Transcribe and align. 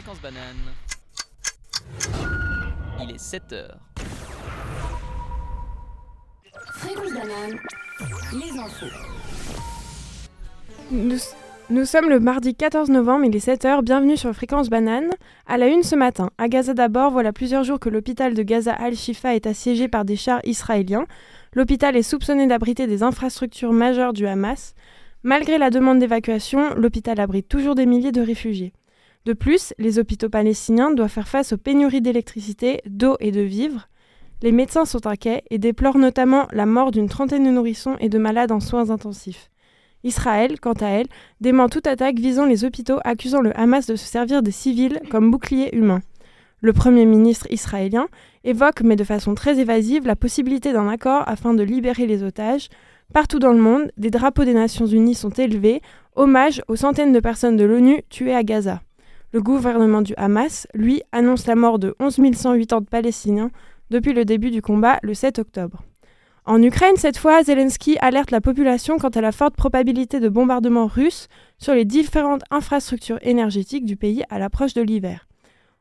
Fréquence 0.00 0.22
banane. 0.22 0.56
Il 3.02 3.10
est 3.10 3.18
7 3.18 3.52
heures. 3.52 3.78
Fréquence 6.72 7.12
banane, 7.12 7.58
les 8.32 8.58
infos. 8.58 8.86
Nous, 10.90 11.18
nous 11.68 11.84
sommes 11.84 12.08
le 12.08 12.18
mardi 12.18 12.54
14 12.54 12.88
novembre, 12.88 13.26
il 13.26 13.36
est 13.36 13.46
7h, 13.46 13.82
bienvenue 13.82 14.16
sur 14.16 14.32
Fréquence 14.32 14.70
Banane. 14.70 15.10
À 15.46 15.58
la 15.58 15.66
une 15.66 15.82
ce 15.82 15.96
matin, 15.96 16.30
à 16.38 16.48
Gaza 16.48 16.72
d'abord, 16.72 17.10
voilà 17.10 17.34
plusieurs 17.34 17.64
jours 17.64 17.78
que 17.78 17.90
l'hôpital 17.90 18.32
de 18.32 18.42
Gaza 18.42 18.72
Al-Shifa 18.72 19.34
est 19.34 19.46
assiégé 19.46 19.86
par 19.88 20.06
des 20.06 20.16
chars 20.16 20.40
israéliens. 20.44 21.04
L'hôpital 21.52 21.94
est 21.94 22.02
soupçonné 22.02 22.46
d'abriter 22.46 22.86
des 22.86 23.02
infrastructures 23.02 23.74
majeures 23.74 24.14
du 24.14 24.26
Hamas. 24.26 24.74
Malgré 25.24 25.58
la 25.58 25.68
demande 25.68 25.98
d'évacuation, 25.98 26.74
l'hôpital 26.74 27.20
abrite 27.20 27.48
toujours 27.48 27.74
des 27.74 27.84
milliers 27.84 28.12
de 28.12 28.22
réfugiés. 28.22 28.72
De 29.26 29.34
plus, 29.34 29.74
les 29.78 29.98
hôpitaux 29.98 30.30
palestiniens 30.30 30.92
doivent 30.92 31.10
faire 31.10 31.28
face 31.28 31.52
aux 31.52 31.58
pénuries 31.58 32.00
d'électricité, 32.00 32.80
d'eau 32.86 33.16
et 33.20 33.32
de 33.32 33.42
vivres. 33.42 33.88
Les 34.42 34.52
médecins 34.52 34.86
sont 34.86 35.06
inquiets 35.06 35.44
et 35.50 35.58
déplorent 35.58 35.98
notamment 35.98 36.48
la 36.52 36.64
mort 36.64 36.90
d'une 36.90 37.08
trentaine 37.08 37.44
de 37.44 37.50
nourrissons 37.50 37.96
et 38.00 38.08
de 38.08 38.18
malades 38.18 38.52
en 38.52 38.60
soins 38.60 38.88
intensifs. 38.88 39.50
Israël, 40.04 40.58
quant 40.58 40.72
à 40.80 40.86
elle, 40.86 41.08
dément 41.42 41.68
toute 41.68 41.86
attaque 41.86 42.18
visant 42.18 42.46
les 42.46 42.64
hôpitaux, 42.64 42.98
accusant 43.04 43.42
le 43.42 43.54
Hamas 43.58 43.86
de 43.86 43.96
se 43.96 44.06
servir 44.06 44.42
des 44.42 44.50
civils 44.50 45.00
comme 45.10 45.30
boucliers 45.30 45.76
humains. 45.76 46.00
Le 46.62 46.72
Premier 46.72 47.04
ministre 47.04 47.46
israélien 47.50 48.06
évoque, 48.44 48.80
mais 48.80 48.96
de 48.96 49.04
façon 49.04 49.34
très 49.34 49.58
évasive, 49.58 50.06
la 50.06 50.16
possibilité 50.16 50.72
d'un 50.72 50.88
accord 50.88 51.24
afin 51.26 51.52
de 51.52 51.62
libérer 51.62 52.06
les 52.06 52.22
otages. 52.22 52.68
Partout 53.12 53.38
dans 53.38 53.52
le 53.52 53.60
monde, 53.60 53.90
des 53.98 54.10
drapeaux 54.10 54.44
des 54.44 54.54
Nations 54.54 54.86
Unies 54.86 55.14
sont 55.14 55.30
élevés, 55.30 55.82
hommage 56.16 56.62
aux 56.68 56.76
centaines 56.76 57.12
de 57.12 57.20
personnes 57.20 57.56
de 57.56 57.64
l'ONU 57.64 58.02
tuées 58.08 58.34
à 58.34 58.42
Gaza. 58.42 58.80
Le 59.32 59.40
gouvernement 59.40 60.02
du 60.02 60.12
Hamas, 60.16 60.66
lui, 60.74 61.02
annonce 61.12 61.46
la 61.46 61.54
mort 61.54 61.78
de 61.78 61.94
11 62.00 62.20
180 62.34 62.82
Palestiniens 62.90 63.52
depuis 63.88 64.12
le 64.12 64.24
début 64.24 64.50
du 64.50 64.60
combat 64.60 64.98
le 65.02 65.14
7 65.14 65.38
octobre. 65.38 65.84
En 66.46 66.60
Ukraine, 66.60 66.96
cette 66.96 67.16
fois, 67.16 67.44
Zelensky 67.44 67.96
alerte 68.00 68.32
la 68.32 68.40
population 68.40 68.98
quant 68.98 69.10
à 69.10 69.20
la 69.20 69.30
forte 69.30 69.54
probabilité 69.54 70.18
de 70.18 70.28
bombardements 70.28 70.88
russes 70.88 71.28
sur 71.58 71.74
les 71.74 71.84
différentes 71.84 72.42
infrastructures 72.50 73.20
énergétiques 73.22 73.84
du 73.84 73.96
pays 73.96 74.24
à 74.30 74.40
l'approche 74.40 74.74
de 74.74 74.82
l'hiver. 74.82 75.28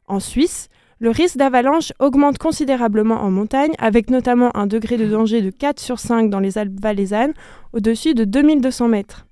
En 0.06 0.20
Suisse, 0.20 0.70
le 1.00 1.10
risque 1.10 1.38
d'avalanche 1.38 1.92
augmente 2.00 2.38
considérablement 2.38 3.24
en 3.24 3.32
montagne, 3.32 3.74
avec 3.80 4.12
notamment 4.12 4.56
un 4.56 4.68
degré 4.68 4.98
de 4.98 5.08
danger 5.08 5.42
de 5.42 5.50
4 5.50 5.80
sur 5.80 5.98
5 5.98 6.30
dans 6.30 6.40
les 6.40 6.60
Alpes 6.60 6.80
valaisannes, 6.80 7.34
au-dessus 7.74 8.14
de 8.14 8.26
2200 8.26 8.90
mètres. 8.90 9.26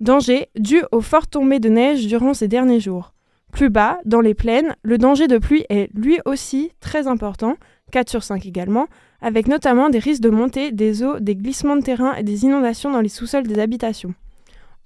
Danger 0.00 0.50
dû 0.58 0.82
aux 0.92 1.00
fortes 1.00 1.30
tombées 1.30 1.60
de 1.60 1.70
neige 1.70 2.06
durant 2.06 2.34
ces 2.34 2.48
derniers 2.48 2.80
jours. 2.80 3.14
Plus 3.56 3.70
bas, 3.70 4.00
dans 4.04 4.20
les 4.20 4.34
plaines, 4.34 4.76
le 4.82 4.98
danger 4.98 5.28
de 5.28 5.38
pluie 5.38 5.64
est 5.70 5.88
lui 5.94 6.18
aussi 6.26 6.72
très 6.80 7.06
important, 7.06 7.56
4 7.90 8.10
sur 8.10 8.22
5 8.22 8.44
également, 8.44 8.86
avec 9.22 9.48
notamment 9.48 9.88
des 9.88 9.98
risques 9.98 10.20
de 10.20 10.28
montée 10.28 10.72
des 10.72 11.02
eaux, 11.02 11.18
des 11.20 11.34
glissements 11.34 11.76
de 11.76 11.80
terrain 11.80 12.14
et 12.16 12.22
des 12.22 12.44
inondations 12.44 12.90
dans 12.90 13.00
les 13.00 13.08
sous-sols 13.08 13.46
des 13.46 13.58
habitations. 13.58 14.12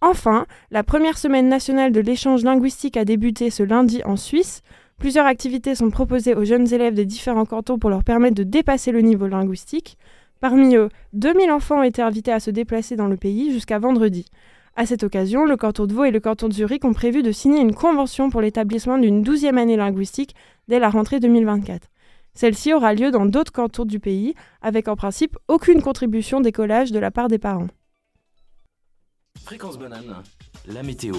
Enfin, 0.00 0.46
la 0.70 0.84
première 0.84 1.18
semaine 1.18 1.48
nationale 1.48 1.90
de 1.90 1.98
l'échange 1.98 2.44
linguistique 2.44 2.96
a 2.96 3.04
débuté 3.04 3.50
ce 3.50 3.64
lundi 3.64 4.02
en 4.04 4.14
Suisse. 4.14 4.62
Plusieurs 5.00 5.26
activités 5.26 5.74
sont 5.74 5.90
proposées 5.90 6.36
aux 6.36 6.44
jeunes 6.44 6.72
élèves 6.72 6.94
des 6.94 7.06
différents 7.06 7.46
cantons 7.46 7.80
pour 7.80 7.90
leur 7.90 8.04
permettre 8.04 8.36
de 8.36 8.44
dépasser 8.44 8.92
le 8.92 9.00
niveau 9.00 9.26
linguistique. 9.26 9.98
Parmi 10.38 10.76
eux, 10.76 10.90
2000 11.14 11.50
enfants 11.50 11.80
ont 11.80 11.82
été 11.82 12.02
invités 12.02 12.30
à 12.30 12.38
se 12.38 12.52
déplacer 12.52 12.94
dans 12.94 13.08
le 13.08 13.16
pays 13.16 13.52
jusqu'à 13.52 13.80
vendredi. 13.80 14.26
À 14.80 14.86
cette 14.86 15.02
occasion, 15.02 15.44
le 15.44 15.58
canton 15.58 15.84
de 15.84 15.92
Vaud 15.92 16.04
et 16.04 16.10
le 16.10 16.20
canton 16.20 16.48
de 16.48 16.54
Zurich 16.54 16.86
ont 16.86 16.94
prévu 16.94 17.22
de 17.22 17.32
signer 17.32 17.60
une 17.60 17.74
convention 17.74 18.30
pour 18.30 18.40
l'établissement 18.40 18.96
d'une 18.96 19.22
douzième 19.22 19.58
année 19.58 19.76
linguistique 19.76 20.34
dès 20.68 20.78
la 20.78 20.88
rentrée 20.88 21.20
2024. 21.20 21.88
Celle-ci 22.32 22.72
aura 22.72 22.94
lieu 22.94 23.10
dans 23.10 23.26
d'autres 23.26 23.52
cantons 23.52 23.84
du 23.84 24.00
pays, 24.00 24.34
avec 24.62 24.88
en 24.88 24.96
principe 24.96 25.36
aucune 25.48 25.82
contribution 25.82 26.40
d'écolage 26.40 26.92
de 26.92 26.98
la 26.98 27.10
part 27.10 27.28
des 27.28 27.36
parents. 27.36 27.66
Fréquence 29.44 29.78
banane, 29.78 30.22
la 30.66 30.82
météo. 30.82 31.16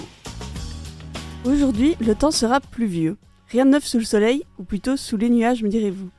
Aujourd'hui, 1.44 1.94
le 2.00 2.16
temps 2.16 2.32
sera 2.32 2.58
pluvieux. 2.58 3.16
Rien 3.46 3.64
de 3.64 3.70
neuf 3.70 3.84
sous 3.84 3.98
le 3.98 4.04
soleil, 4.04 4.42
ou 4.58 4.64
plutôt 4.64 4.96
sous 4.96 5.16
les 5.16 5.30
nuages, 5.30 5.62
me 5.62 5.68
direz-vous. 5.68 6.10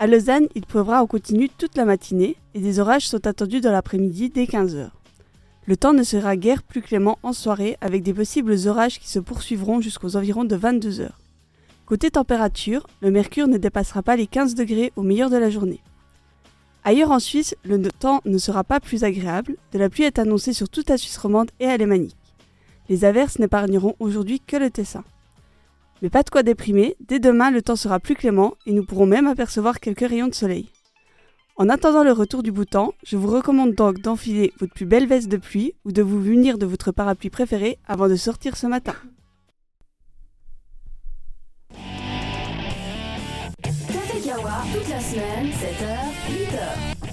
À 0.00 0.08
Lausanne, 0.08 0.48
il 0.56 0.66
pleuvra 0.66 1.00
en 1.00 1.06
continu 1.06 1.48
toute 1.48 1.76
la 1.76 1.84
matinée 1.84 2.34
et 2.54 2.60
des 2.60 2.80
orages 2.80 3.06
sont 3.06 3.24
attendus 3.24 3.60
dans 3.60 3.70
l'après-midi 3.70 4.30
dès 4.30 4.46
15h. 4.46 4.90
Le 5.66 5.76
temps 5.76 5.92
ne 5.92 6.02
sera 6.02 6.36
guère 6.36 6.64
plus 6.64 6.82
clément 6.82 7.18
en 7.22 7.32
soirée 7.32 7.76
avec 7.80 8.02
des 8.02 8.12
possibles 8.12 8.56
orages 8.66 8.98
qui 8.98 9.08
se 9.08 9.20
poursuivront 9.20 9.80
jusqu'aux 9.80 10.16
environs 10.16 10.44
de 10.44 10.56
22h. 10.56 11.10
Côté 11.86 12.10
température, 12.10 12.86
le 13.00 13.12
mercure 13.12 13.46
ne 13.46 13.58
dépassera 13.58 14.02
pas 14.02 14.16
les 14.16 14.26
15 14.26 14.56
degrés 14.56 14.92
au 14.96 15.02
meilleur 15.02 15.30
de 15.30 15.36
la 15.36 15.50
journée. 15.50 15.80
Ailleurs 16.82 17.12
en 17.12 17.20
Suisse, 17.20 17.54
le 17.64 17.80
temps 17.92 18.20
ne 18.24 18.38
sera 18.38 18.64
pas 18.64 18.80
plus 18.80 19.04
agréable, 19.04 19.56
de 19.72 19.78
la 19.78 19.88
pluie 19.88 20.02
est 20.02 20.18
annoncée 20.18 20.52
sur 20.52 20.68
toute 20.68 20.90
la 20.90 20.98
Suisse 20.98 21.16
romande 21.16 21.52
et 21.60 21.66
alémanique. 21.66 22.16
Les 22.88 23.04
averses 23.04 23.38
n'épargneront 23.38 23.94
aujourd'hui 24.00 24.40
que 24.40 24.56
le 24.56 24.68
Tessin. 24.68 25.04
Mais 26.02 26.10
pas 26.10 26.24
de 26.24 26.30
quoi 26.30 26.42
déprimer, 26.42 26.96
dès 27.06 27.20
demain 27.20 27.52
le 27.52 27.62
temps 27.62 27.76
sera 27.76 28.00
plus 28.00 28.16
clément 28.16 28.54
et 28.66 28.72
nous 28.72 28.84
pourrons 28.84 29.06
même 29.06 29.28
apercevoir 29.28 29.78
quelques 29.78 30.08
rayons 30.08 30.26
de 30.26 30.34
soleil. 30.34 30.68
En 31.56 31.68
attendant 31.68 32.02
le 32.02 32.12
retour 32.12 32.42
du 32.42 32.50
beau 32.50 32.64
temps, 32.64 32.94
je 33.04 33.18
vous 33.18 33.28
recommande 33.28 33.74
donc 33.74 34.00
d'enfiler 34.00 34.54
votre 34.58 34.72
plus 34.72 34.86
belle 34.86 35.06
veste 35.06 35.28
de 35.28 35.36
pluie 35.36 35.74
ou 35.84 35.92
de 35.92 36.00
vous 36.00 36.18
munir 36.18 36.56
de 36.56 36.64
votre 36.64 36.92
parapluie 36.92 37.28
préféré 37.28 37.78
avant 37.86 38.08
de 38.08 38.16
sortir 38.16 38.56
ce 38.56 38.66
matin. 38.66 38.94
Café 43.62 44.20
Kawa, 44.24 44.62
toute 44.72 44.88
la 44.88 45.00
semaine, 45.00 45.48
7h, 45.48 45.98
8h. 46.30 47.04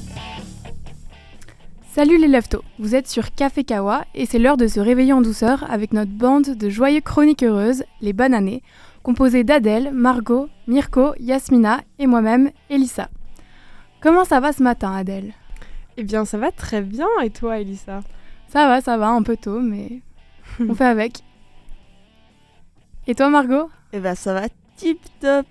Salut 1.92 2.18
les 2.18 2.30
leftos, 2.30 2.64
vous 2.78 2.96
êtes 2.96 3.10
sur 3.10 3.34
Café 3.36 3.66
Kawa 3.66 4.06
et 4.16 4.26
c'est 4.26 4.40
l'heure 4.40 4.56
de 4.56 4.68
se 4.68 4.80
réveiller 4.80 5.12
en 5.12 5.22
douceur 5.22 5.70
avec 5.70 5.92
notre 5.92 6.12
bande 6.12 6.56
de 6.56 6.70
joyeux 6.70 7.02
chroniques 7.02 7.44
heureuses, 7.44 7.84
les 8.00 8.14
Bananées, 8.14 8.64
composée 9.04 9.44
d'Adèle, 9.44 9.92
Margot, 9.92 10.48
Mirko, 10.68 11.14
Yasmina 11.20 11.82
et 11.98 12.08
moi-même, 12.08 12.52
Elissa. 12.70 13.10
Comment 14.02 14.24
ça 14.24 14.40
va 14.40 14.54
ce 14.54 14.64
matin, 14.64 14.94
Adèle? 14.94 15.34
Eh 15.98 16.04
bien, 16.04 16.24
ça 16.24 16.38
va 16.38 16.52
très 16.52 16.82
bien, 16.82 17.08
et 17.24 17.30
toi, 17.30 17.60
Elissa 17.60 18.02
Ça 18.48 18.68
va, 18.68 18.80
ça 18.82 18.98
va, 18.98 19.10
un 19.10 19.24
peu 19.24 19.36
tôt, 19.36 19.60
mais 19.60 20.02
on 20.60 20.74
fait 20.74 20.86
avec. 20.86 21.20
Et 23.08 23.16
toi, 23.16 23.30
Margot? 23.30 23.70
Eh 23.92 24.00
ben 24.00 24.14
ça 24.14 24.36
va 24.36 24.48
tip 24.76 25.00
top 25.20 25.48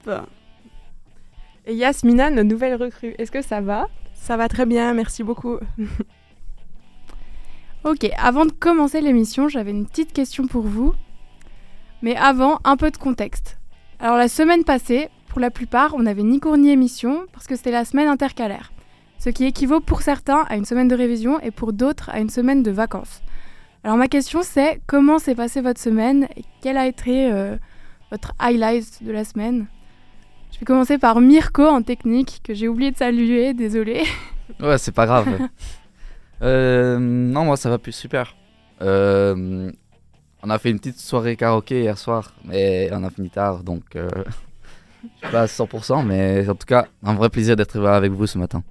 Et 1.66 1.74
Yasmina, 1.74 2.30
notre 2.30 2.48
nouvelle 2.48 2.80
recrue, 2.80 3.16
est-ce 3.18 3.32
que 3.32 3.42
ça 3.42 3.60
va? 3.60 3.88
Ça 4.14 4.36
va 4.36 4.46
très 4.48 4.64
bien, 4.64 4.94
merci 4.94 5.24
beaucoup. 5.24 5.58
Ok, 7.84 8.10
avant 8.18 8.44
de 8.44 8.50
commencer 8.50 9.00
l'émission, 9.00 9.48
j'avais 9.48 9.70
une 9.70 9.86
petite 9.86 10.12
question 10.12 10.48
pour 10.48 10.62
vous. 10.62 10.94
Mais 12.02 12.16
avant, 12.16 12.58
un 12.64 12.76
peu 12.76 12.90
de 12.90 12.96
contexte. 12.96 13.56
Alors 14.00 14.16
la 14.16 14.28
semaine 14.28 14.64
passée, 14.64 15.08
pour 15.38 15.42
la 15.44 15.52
plupart, 15.52 15.94
on 15.94 16.02
n'avait 16.02 16.24
ni 16.24 16.40
cours 16.40 16.56
ni 16.56 16.68
émission 16.68 17.24
parce 17.32 17.46
que 17.46 17.54
c'était 17.54 17.70
la 17.70 17.84
semaine 17.84 18.08
intercalaire. 18.08 18.72
Ce 19.20 19.30
qui 19.30 19.44
équivaut 19.44 19.78
pour 19.78 20.02
certains 20.02 20.44
à 20.48 20.56
une 20.56 20.64
semaine 20.64 20.88
de 20.88 20.96
révision 20.96 21.38
et 21.38 21.52
pour 21.52 21.72
d'autres 21.72 22.10
à 22.10 22.18
une 22.18 22.28
semaine 22.28 22.64
de 22.64 22.72
vacances. 22.72 23.22
Alors 23.84 23.96
ma 23.96 24.08
question 24.08 24.40
c'est 24.42 24.80
comment 24.88 25.20
s'est 25.20 25.36
passée 25.36 25.60
votre 25.60 25.80
semaine 25.80 26.26
et 26.36 26.42
quel 26.60 26.76
a 26.76 26.88
été 26.88 27.30
euh, 27.30 27.56
votre 28.10 28.32
highlight 28.40 29.04
de 29.04 29.12
la 29.12 29.22
semaine? 29.22 29.66
Je 30.50 30.58
vais 30.58 30.66
commencer 30.66 30.98
par 30.98 31.20
Mirko 31.20 31.68
en 31.68 31.82
technique 31.82 32.40
que 32.42 32.52
j'ai 32.52 32.66
oublié 32.66 32.90
de 32.90 32.96
saluer, 32.96 33.54
désolé. 33.54 34.02
Ouais, 34.60 34.76
c'est 34.76 34.90
pas 34.90 35.06
grave. 35.06 35.28
Euh, 36.42 36.98
non, 37.00 37.44
moi 37.44 37.56
ça 37.56 37.68
va 37.68 37.78
plus 37.78 37.90
super. 37.90 38.36
Euh, 38.80 39.70
on 40.42 40.50
a 40.50 40.58
fait 40.58 40.70
une 40.70 40.78
petite 40.78 41.00
soirée 41.00 41.36
karaoké 41.36 41.82
hier 41.82 41.98
soir, 41.98 42.34
mais 42.44 42.88
on 42.92 43.02
a 43.02 43.10
fini 43.10 43.28
tard, 43.28 43.64
donc 43.64 43.96
euh, 43.96 44.08
pas 45.30 45.42
à 45.42 45.46
100%, 45.46 46.04
mais 46.04 46.48
en 46.48 46.54
tout 46.54 46.66
cas, 46.66 46.86
un 47.02 47.14
vrai 47.14 47.28
plaisir 47.28 47.56
d'être 47.56 47.78
là 47.78 47.94
avec 47.96 48.12
vous 48.12 48.26
ce 48.26 48.38
matin. 48.38 48.62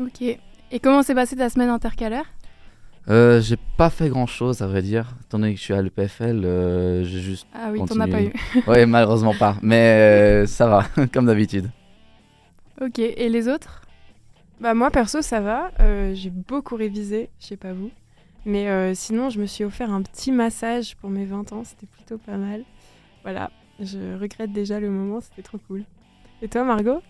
Ok. 0.00 0.22
Et 0.22 0.78
comment 0.80 1.02
s'est 1.02 1.14
passée 1.14 1.36
ta 1.36 1.48
semaine 1.50 1.68
intercalaire? 1.68 2.24
Euh, 3.08 3.40
j'ai 3.40 3.56
pas 3.76 3.90
fait 3.90 4.08
grand 4.08 4.26
chose 4.26 4.60
à 4.62 4.66
vrai 4.66 4.82
dire, 4.82 5.16
étant 5.24 5.38
donné 5.38 5.54
que 5.54 5.58
je 5.58 5.64
suis 5.64 5.74
à 5.74 5.80
l'EPFL, 5.82 6.44
euh, 6.44 7.02
j'ai 7.02 7.18
juste. 7.20 7.46
Ah 7.54 7.70
oui, 7.72 7.80
t'en 7.86 7.98
as 7.98 8.06
pas 8.06 8.22
eu. 8.22 8.32
Ouais, 8.66 8.84
malheureusement 8.86 9.34
pas, 9.34 9.56
mais 9.62 10.42
euh, 10.42 10.46
ça 10.46 10.68
va, 10.68 10.84
comme 11.12 11.26
d'habitude. 11.26 11.70
Ok, 12.80 12.98
et 12.98 13.28
les 13.28 13.48
autres? 13.48 13.82
Bah 14.60 14.74
moi 14.74 14.90
perso 14.90 15.22
ça 15.22 15.40
va, 15.40 15.70
Euh, 15.80 16.12
j'ai 16.14 16.28
beaucoup 16.30 16.76
révisé, 16.76 17.30
je 17.40 17.46
sais 17.46 17.56
pas 17.56 17.72
vous. 17.72 17.90
Mais 18.44 18.68
euh, 18.68 18.94
sinon 18.94 19.30
je 19.30 19.40
me 19.40 19.46
suis 19.46 19.64
offert 19.64 19.90
un 19.90 20.02
petit 20.02 20.30
massage 20.32 20.96
pour 20.96 21.08
mes 21.10 21.24
20 21.24 21.52
ans, 21.52 21.62
c'était 21.64 21.86
plutôt 21.86 22.18
pas 22.18 22.36
mal. 22.36 22.64
Voilà, 23.22 23.50
je 23.80 24.18
regrette 24.18 24.52
déjà 24.52 24.80
le 24.80 24.90
moment, 24.90 25.20
c'était 25.20 25.42
trop 25.42 25.58
cool. 25.68 25.84
Et 26.42 26.48
toi 26.48 26.64
Margot? 26.64 27.00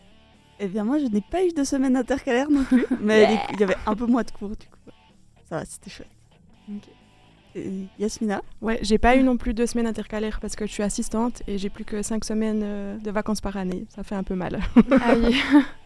Eh 0.59 0.69
bien 0.69 0.85
moi 0.85 0.99
je 0.99 1.07
n'ai 1.07 1.21
pas 1.23 1.45
eu 1.45 1.53
de 1.53 1.65
semaine 1.65 1.97
intercalaire 1.97 2.51
non 2.51 2.65
plus, 2.65 2.85
mais 3.01 3.39
il 3.53 3.61
y 3.61 3.63
avait 3.63 3.77
un 3.87 3.95
peu 3.95 4.07
moins 4.07 4.23
de 4.23 4.31
cours 4.31 4.51
du 4.51 4.67
coup. 4.67 4.91
Ça 5.49 5.57
va, 5.59 5.65
c'était 5.65 5.91
chouette. 5.91 6.09
Et 7.57 7.87
Yasmina? 7.99 8.43
Ouais, 8.63 8.79
j'ai 8.83 8.99
pas 8.99 9.17
eu 9.17 9.25
non 9.25 9.37
plus 9.37 9.55
deux 9.55 9.67
semaines 9.67 9.87
intercalaires 9.89 10.39
parce 10.41 10.55
que 10.55 10.67
je 10.67 10.73
suis 10.73 10.85
assistante 10.85 11.43
et 11.49 11.59
j'ai 11.59 11.69
plus 11.69 11.85
que 11.85 12.01
cinq 12.03 12.25
semaines 12.25 12.61
euh, 12.63 12.97
de 12.99 13.11
vacances 13.11 13.41
par 13.41 13.57
année. 13.57 13.87
Ça 13.89 14.05
fait 14.05 14.15
un 14.15 14.23
peu 14.23 14.37
mal. 14.37 14.61
Aïe. 15.03 15.35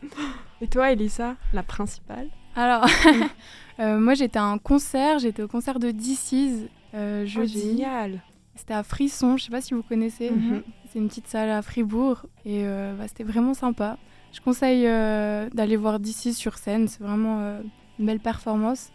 Et 0.61 0.69
toi, 0.69 0.93
Elissa, 0.93 1.37
la 1.55 1.63
principale? 1.63 2.29
Alors, 2.55 2.87
euh, 3.81 3.99
moi 3.99 4.13
j'étais 4.15 4.39
à 4.39 4.45
un 4.45 4.59
concert, 4.59 5.19
j'étais 5.19 5.43
au 5.43 5.49
concert 5.49 5.79
de 5.79 5.91
DC's 5.91 6.69
euh, 6.95 7.23
Oh, 7.25 7.27
jeudi. 7.27 7.61
génial. 7.71 8.21
C'était 8.57 8.75
à 8.75 8.83
Frisson, 8.83 9.37
je 9.37 9.45
sais 9.45 9.51
pas 9.51 9.61
si 9.61 9.75
vous 9.75 9.83
connaissez. 9.83 10.31
Mhm. 10.31 10.63
C'est 10.91 10.99
une 10.99 11.09
petite 11.09 11.27
salle 11.29 11.51
à 11.51 11.61
Fribourg 11.63 12.27
et 12.45 12.65
euh, 12.65 12.95
bah, 12.97 13.09
c'était 13.09 13.25
vraiment 13.25 13.55
sympa. 13.55 13.99
Je 14.33 14.41
conseille 14.41 14.87
euh, 14.87 15.49
d'aller 15.51 15.77
voir 15.77 15.99
d'ici 16.01 16.35
sur 16.35 16.57
scène, 16.59 16.89
c'est 16.89 17.03
vraiment 17.03 17.41
euh, 17.41 17.61
une 17.99 18.07
belle 18.07 18.21
performance. 18.21 18.91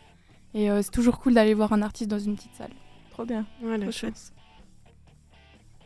Et 0.54 0.72
euh, 0.72 0.82
c'est 0.82 0.92
toujours 0.92 1.20
cool 1.20 1.34
d'aller 1.34 1.54
voir 1.54 1.74
un 1.74 1.82
artiste 1.82 2.10
dans 2.10 2.20
une 2.20 2.36
petite 2.36 2.56
salle. 2.56 2.72
Trop 3.12 3.26
bien. 3.26 3.46
Ouais, 3.62 3.72
la 3.78 3.86
Trop 3.86 3.92
chance. 3.92 4.00
chouette. 4.00 4.34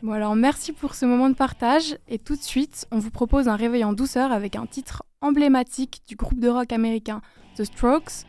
Bon 0.02 0.12
alors 0.12 0.34
merci 0.36 0.72
pour 0.72 0.94
ce 0.94 1.06
moment 1.06 1.30
de 1.30 1.34
partage 1.34 1.96
et 2.08 2.18
tout 2.18 2.36
de 2.36 2.42
suite 2.42 2.86
on 2.90 2.98
vous 2.98 3.10
propose 3.10 3.48
un 3.48 3.56
réveil 3.56 3.84
en 3.84 3.94
douceur 3.94 4.32
avec 4.32 4.54
un 4.54 4.66
titre 4.66 5.02
emblématique 5.22 6.02
du 6.06 6.14
groupe 6.14 6.38
de 6.40 6.48
rock 6.48 6.72
américain 6.72 7.22
The 7.56 7.64
Strokes, 7.64 8.26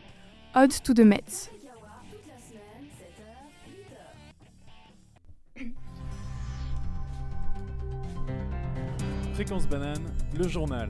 Ode 0.54 0.72
to 0.82 0.94
the 0.94 1.00
Mets. 1.00 1.50
Fréquence 9.36 9.68
banane, 9.68 10.00
le 10.38 10.48
journal. 10.48 10.88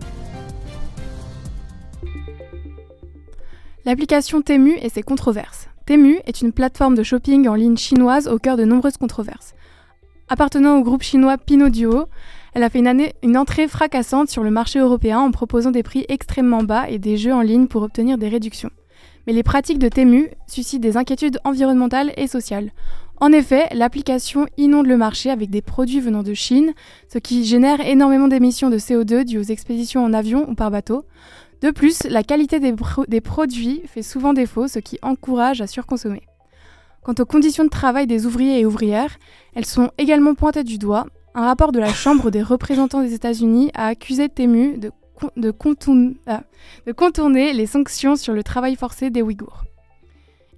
L'application 3.85 4.41
Temu 4.41 4.77
et 4.81 4.89
ses 4.89 5.03
controverses. 5.03 5.69
Temu 5.85 6.21
est 6.27 6.43
une 6.43 6.53
plateforme 6.53 6.95
de 6.95 7.03
shopping 7.03 7.49
en 7.49 7.57
ligne 7.57 7.77
chinoise 7.77 8.29
au 8.29 8.39
cœur 8.39 8.57
de 8.57 8.65
nombreuses 8.65 8.99
controverses. 8.99 9.57
Appartenant 10.29 10.79
au 10.79 10.85
groupe 10.85 11.03
chinois 11.03 11.39
Pinot 11.39 12.07
elle 12.55 12.63
a 12.63 12.71
fait 12.71 12.79
une, 12.79 13.09
une 13.25 13.37
entrée 13.37 13.67
fracassante 13.67 14.31
sur 14.31 14.45
le 14.45 14.53
marché 14.53 14.79
européen 14.79 15.19
en 15.19 15.33
proposant 15.33 15.73
des 15.73 15.83
prix 15.83 16.07
extrêmement 16.09 16.63
bas 16.63 16.89
et 16.89 17.01
des 17.01 17.17
jeux 17.17 17.35
en 17.35 17.43
ligne 17.43 17.67
pour 17.67 17.83
obtenir 17.83 18.17
des 18.17 18.29
réductions. 18.29 18.71
Mais 19.27 19.33
les 19.33 19.43
pratiques 19.43 19.81
de 19.81 19.89
Temu 19.89 20.31
suscitent 20.47 20.83
des 20.83 20.97
inquiétudes 20.97 21.41
environnementales 21.43 22.13
et 22.17 22.29
sociales. 22.29 22.71
En 23.19 23.33
effet, 23.33 23.67
l'application 23.73 24.47
inonde 24.59 24.87
le 24.87 24.97
marché 24.97 25.31
avec 25.31 25.49
des 25.49 25.63
produits 25.63 26.01
venant 26.01 26.23
de 26.23 26.35
Chine, 26.35 26.75
ce 27.11 27.19
qui 27.19 27.45
génère 27.45 27.81
énormément 27.81 28.29
d'émissions 28.29 28.69
de 28.69 28.79
CO2 28.79 29.25
dues 29.25 29.39
aux 29.39 29.43
expéditions 29.43 30.05
en 30.05 30.13
avion 30.13 30.49
ou 30.51 30.55
par 30.55 30.71
bateau. 30.71 31.05
De 31.63 31.71
plus, 31.71 32.05
la 32.05 32.23
qualité 32.23 32.61
des, 32.61 32.75
pro- 32.75 33.07
des 33.07 33.23
produits 33.23 33.81
fait 33.87 34.03
souvent 34.03 34.35
défaut, 34.35 34.69
ce 34.69 34.79
qui 34.79 34.99
encourage 35.01 35.63
à 35.63 35.67
surconsommer. 35.67 36.23
Quant 37.03 37.15
aux 37.19 37.25
conditions 37.25 37.65
de 37.65 37.71
travail 37.71 38.07
des 38.07 38.27
ouvriers 38.27 38.61
et 38.61 38.67
ouvrières, 38.67 39.17
elles 39.55 39.65
sont 39.65 39.91
également 39.97 40.35
pointées 40.35 40.65
du 40.65 40.77
doigt. 40.77 41.07
Un 41.35 41.47
rapport 41.47 41.73
de 41.73 41.79
la 41.79 41.93
Chambre 41.93 42.31
des 42.31 42.43
représentants 42.43 43.03
des 43.03 43.15
États-Unis 43.15 43.71
a 43.75 43.87
accusé 43.87 44.29
Temu 44.29 44.77
de, 44.77 44.91
ah, 46.27 46.43
de 46.87 46.93
contourner 46.93 47.53
les 47.55 47.67
sanctions 47.67 48.17
sur 48.17 48.35
le 48.35 48.43
travail 48.43 48.77
forcé 48.77 49.09
des 49.09 49.23
Ouïghours. 49.23 49.65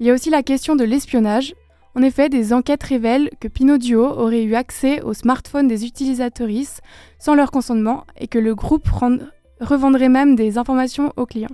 Il 0.01 0.07
y 0.07 0.11
a 0.11 0.15
aussi 0.15 0.31
la 0.31 0.43
question 0.43 0.75
de 0.75 0.85
l'espionnage. 0.85 1.55
En 1.99 2.03
effet, 2.03 2.29
des 2.29 2.53
enquêtes 2.53 2.85
révèlent 2.85 3.29
que 3.41 3.49
Pinot 3.49 3.77
Duo 3.77 4.05
aurait 4.05 4.45
eu 4.45 4.55
accès 4.55 5.03
aux 5.03 5.15
smartphones 5.15 5.67
des 5.67 5.85
utilisatrices 5.85 6.81
sans 7.19 7.35
leur 7.35 7.51
consentement 7.51 8.05
et 8.21 8.29
que 8.29 8.39
le 8.39 8.55
groupe 8.55 8.89
revendrait 9.61 10.09
même 10.09 10.37
des 10.37 10.59
informations 10.59 11.13
aux 11.17 11.27
clients. 11.27 11.49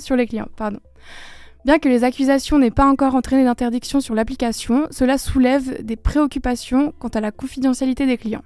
Sur 0.00 0.16
les 0.16 0.26
clients. 0.26 0.48
Bien 1.64 1.78
que 1.78 1.88
les 1.88 2.02
accusations 2.02 2.58
n'aient 2.58 2.72
pas 2.72 2.86
encore 2.86 3.14
entraîné 3.14 3.44
d'interdiction 3.44 4.00
sur 4.00 4.16
l'application, 4.16 4.88
cela 4.90 5.18
soulève 5.18 5.84
des 5.84 5.94
préoccupations 5.94 6.92
quant 6.98 7.06
à 7.06 7.20
la 7.20 7.30
confidentialité 7.30 8.06
des 8.06 8.16
clients. 8.16 8.42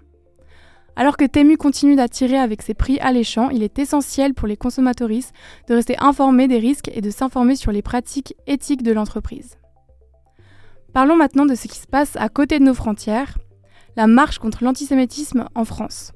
Alors 0.95 1.17
que 1.17 1.25
Temu 1.25 1.57
continue 1.57 1.97
d'attirer 1.97 2.37
avec 2.37 2.61
ses 2.61 2.75
prix 2.75 2.99
alléchants, 3.01 3.49
il 3.49 3.63
est 3.63 3.79
essentiel 3.79 4.35
pour 4.35 4.47
les 4.47 4.59
consommatrices 4.59 5.33
de 5.69 5.75
rester 5.75 5.97
informés 6.01 6.49
des 6.49 6.59
risques 6.59 6.91
et 6.93 7.01
de 7.01 7.09
s'informer 7.09 7.57
sur 7.57 7.73
les 7.73 7.81
pratiques 7.81 8.35
éthiques 8.47 8.83
de 8.83 8.93
l'entreprise. 8.93 9.57
Parlons 10.93 11.17
maintenant 11.17 11.47
de 11.47 11.55
ce 11.55 11.69
qui 11.69 11.79
se 11.79 11.87
passe 11.87 12.17
à 12.17 12.29
côté 12.29 12.59
de 12.59 12.65
nos 12.65 12.75
frontières, 12.75 13.39
la 13.97 14.07
marche 14.07 14.39
contre 14.39 14.63
l'antisémitisme 14.63 15.47
en 15.55 15.65
France. 15.65 16.13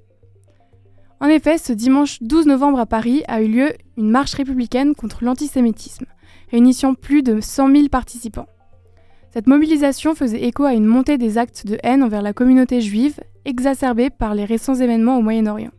En 1.18 1.28
effet, 1.28 1.56
ce 1.56 1.72
dimanche 1.72 2.22
12 2.22 2.46
novembre 2.46 2.78
à 2.78 2.84
Paris 2.84 3.22
a 3.26 3.40
eu 3.40 3.48
lieu 3.48 3.72
une 3.96 4.10
marche 4.10 4.34
républicaine 4.34 4.94
contre 4.94 5.24
l'antisémitisme, 5.24 6.04
réunissant 6.50 6.92
plus 6.92 7.22
de 7.22 7.40
100 7.40 7.72
000 7.72 7.88
participants. 7.88 8.48
Cette 9.30 9.46
mobilisation 9.46 10.14
faisait 10.14 10.42
écho 10.42 10.64
à 10.64 10.74
une 10.74 10.84
montée 10.84 11.16
des 11.16 11.38
actes 11.38 11.66
de 11.66 11.78
haine 11.82 12.02
envers 12.02 12.22
la 12.22 12.34
communauté 12.34 12.82
juive, 12.82 13.18
exacerbée 13.46 14.10
par 14.10 14.34
les 14.34 14.44
récents 14.44 14.74
événements 14.74 15.18
au 15.18 15.22
Moyen-Orient. 15.22 15.72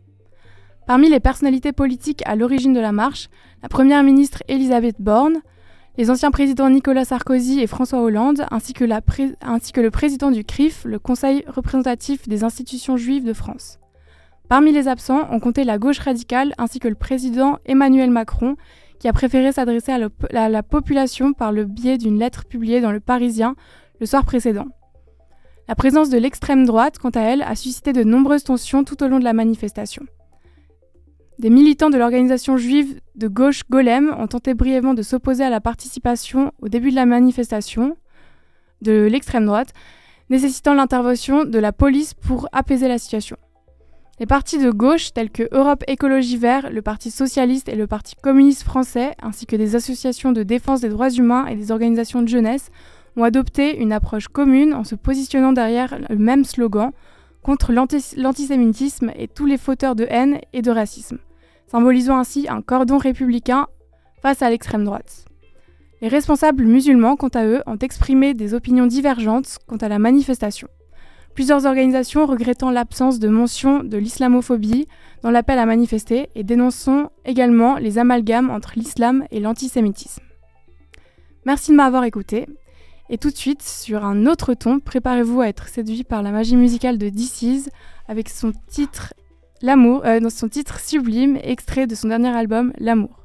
Parmi 0.88 1.08
les 1.08 1.20
personnalités 1.20 1.72
politiques 1.72 2.22
à 2.24 2.34
l'origine 2.34 2.72
de 2.72 2.80
la 2.80 2.92
marche, 2.92 3.28
la 3.62 3.68
première 3.68 4.02
ministre 4.02 4.42
Elisabeth 4.48 4.96
Borne, 5.00 5.40
les 5.98 6.10
anciens 6.10 6.30
présidents 6.30 6.70
Nicolas 6.70 7.04
Sarkozy 7.04 7.60
et 7.60 7.66
François 7.66 8.00
Hollande, 8.00 8.46
ainsi 8.52 8.72
que, 8.72 8.84
le 8.84 9.90
président 9.90 10.30
du 10.30 10.44
CRIF, 10.44 10.84
le 10.84 11.00
Conseil 11.00 11.42
représentatif 11.48 12.28
des 12.28 12.44
institutions 12.44 12.96
juives 12.96 13.24
de 13.24 13.32
France. 13.32 13.80
Parmi 14.48 14.70
les 14.70 14.86
absents, 14.86 15.26
on 15.32 15.40
comptait 15.40 15.64
la 15.64 15.76
gauche 15.76 15.98
radicale 15.98 16.54
ainsi 16.56 16.78
que 16.78 16.86
le 16.86 16.94
président 16.94 17.58
Emmanuel 17.66 18.12
Macron, 18.12 18.54
qui 19.00 19.08
a 19.08 19.12
préféré 19.12 19.50
s'adresser 19.50 19.90
à 19.90 20.48
la 20.48 20.62
population 20.62 21.32
par 21.32 21.50
le 21.50 21.64
biais 21.64 21.98
d'une 21.98 22.20
lettre 22.20 22.44
publiée 22.44 22.80
dans 22.80 22.92
Le 22.92 23.00
Parisien 23.00 23.56
le 23.98 24.06
soir 24.06 24.24
précédent. 24.24 24.66
La 25.66 25.74
présence 25.74 26.10
de 26.10 26.18
l'extrême 26.18 26.64
droite, 26.64 26.98
quant 26.98 27.10
à 27.10 27.22
elle, 27.22 27.42
a 27.42 27.56
suscité 27.56 27.92
de 27.92 28.04
nombreuses 28.04 28.44
tensions 28.44 28.84
tout 28.84 29.02
au 29.02 29.08
long 29.08 29.18
de 29.18 29.24
la 29.24 29.32
manifestation. 29.32 30.04
Des 31.38 31.50
militants 31.50 31.88
de 31.90 31.96
l'organisation 31.96 32.56
juive 32.56 33.00
de 33.14 33.28
gauche 33.28 33.62
Golem 33.70 34.12
ont 34.18 34.26
tenté 34.26 34.54
brièvement 34.54 34.94
de 34.94 35.02
s'opposer 35.02 35.44
à 35.44 35.50
la 35.50 35.60
participation 35.60 36.52
au 36.60 36.68
début 36.68 36.90
de 36.90 36.96
la 36.96 37.06
manifestation 37.06 37.96
de 38.82 39.06
l'extrême 39.08 39.46
droite, 39.46 39.72
nécessitant 40.30 40.74
l'intervention 40.74 41.44
de 41.44 41.58
la 41.60 41.72
police 41.72 42.12
pour 42.12 42.48
apaiser 42.50 42.88
la 42.88 42.98
situation. 42.98 43.36
Les 44.18 44.26
partis 44.26 44.58
de 44.58 44.72
gauche 44.72 45.12
tels 45.12 45.30
que 45.30 45.48
Europe 45.52 45.84
Écologie 45.86 46.36
Vert, 46.36 46.70
le 46.72 46.82
Parti 46.82 47.12
socialiste 47.12 47.68
et 47.68 47.76
le 47.76 47.86
Parti 47.86 48.16
communiste 48.20 48.64
français, 48.64 49.14
ainsi 49.22 49.46
que 49.46 49.54
des 49.54 49.76
associations 49.76 50.32
de 50.32 50.42
défense 50.42 50.80
des 50.80 50.88
droits 50.88 51.10
humains 51.10 51.46
et 51.46 51.54
des 51.54 51.70
organisations 51.70 52.20
de 52.20 52.28
jeunesse, 52.28 52.70
ont 53.16 53.22
adopté 53.22 53.78
une 53.78 53.92
approche 53.92 54.26
commune 54.26 54.74
en 54.74 54.82
se 54.82 54.96
positionnant 54.96 55.52
derrière 55.52 56.00
le 56.08 56.16
même 56.16 56.44
slogan 56.44 56.90
contre 57.42 57.72
l'anti- 57.72 58.16
l'antisémitisme 58.16 59.12
et 59.16 59.28
tous 59.28 59.46
les 59.46 59.56
fauteurs 59.56 59.94
de 59.94 60.06
haine 60.10 60.40
et 60.52 60.62
de 60.62 60.72
racisme, 60.72 61.18
symbolisant 61.70 62.18
ainsi 62.18 62.46
un 62.48 62.62
cordon 62.62 62.98
républicain 62.98 63.66
face 64.22 64.42
à 64.42 64.50
l'extrême 64.50 64.84
droite. 64.84 65.24
Les 66.00 66.08
responsables 66.08 66.64
musulmans, 66.64 67.16
quant 67.16 67.28
à 67.28 67.44
eux, 67.44 67.62
ont 67.66 67.78
exprimé 67.78 68.34
des 68.34 68.54
opinions 68.54 68.86
divergentes 68.86 69.58
quant 69.66 69.76
à 69.76 69.88
la 69.88 69.98
manifestation. 69.98 70.68
Plusieurs 71.34 71.66
organisations 71.66 72.26
regrettant 72.26 72.70
l'absence 72.70 73.18
de 73.18 73.28
mention 73.28 73.84
de 73.84 73.96
l'islamophobie 73.96 74.88
dans 75.22 75.30
l'appel 75.30 75.58
à 75.58 75.66
manifester 75.66 76.30
et 76.34 76.42
dénonçant 76.42 77.10
également 77.24 77.76
les 77.76 77.98
amalgames 77.98 78.50
entre 78.50 78.72
l'islam 78.76 79.24
et 79.30 79.40
l'antisémitisme. 79.40 80.22
Merci 81.44 81.70
de 81.70 81.76
m'avoir 81.76 82.04
écouté. 82.04 82.46
Et 83.10 83.18
tout 83.18 83.30
de 83.30 83.36
suite, 83.36 83.62
sur 83.62 84.04
un 84.04 84.26
autre 84.26 84.54
ton, 84.54 84.80
préparez-vous 84.80 85.40
à 85.40 85.48
être 85.48 85.68
séduit 85.68 86.04
par 86.04 86.22
la 86.22 86.30
magie 86.30 86.56
musicale 86.56 86.98
de 86.98 87.08
DC's 87.08 87.70
avec 88.06 88.28
son 88.28 88.52
titre 88.68 89.14
L'amour, 89.60 90.02
euh, 90.04 90.20
dans 90.20 90.30
son 90.30 90.48
titre 90.48 90.78
sublime, 90.78 91.36
extrait 91.42 91.88
de 91.88 91.96
son 91.96 92.08
dernier 92.08 92.28
album 92.28 92.72
L'amour. 92.78 93.24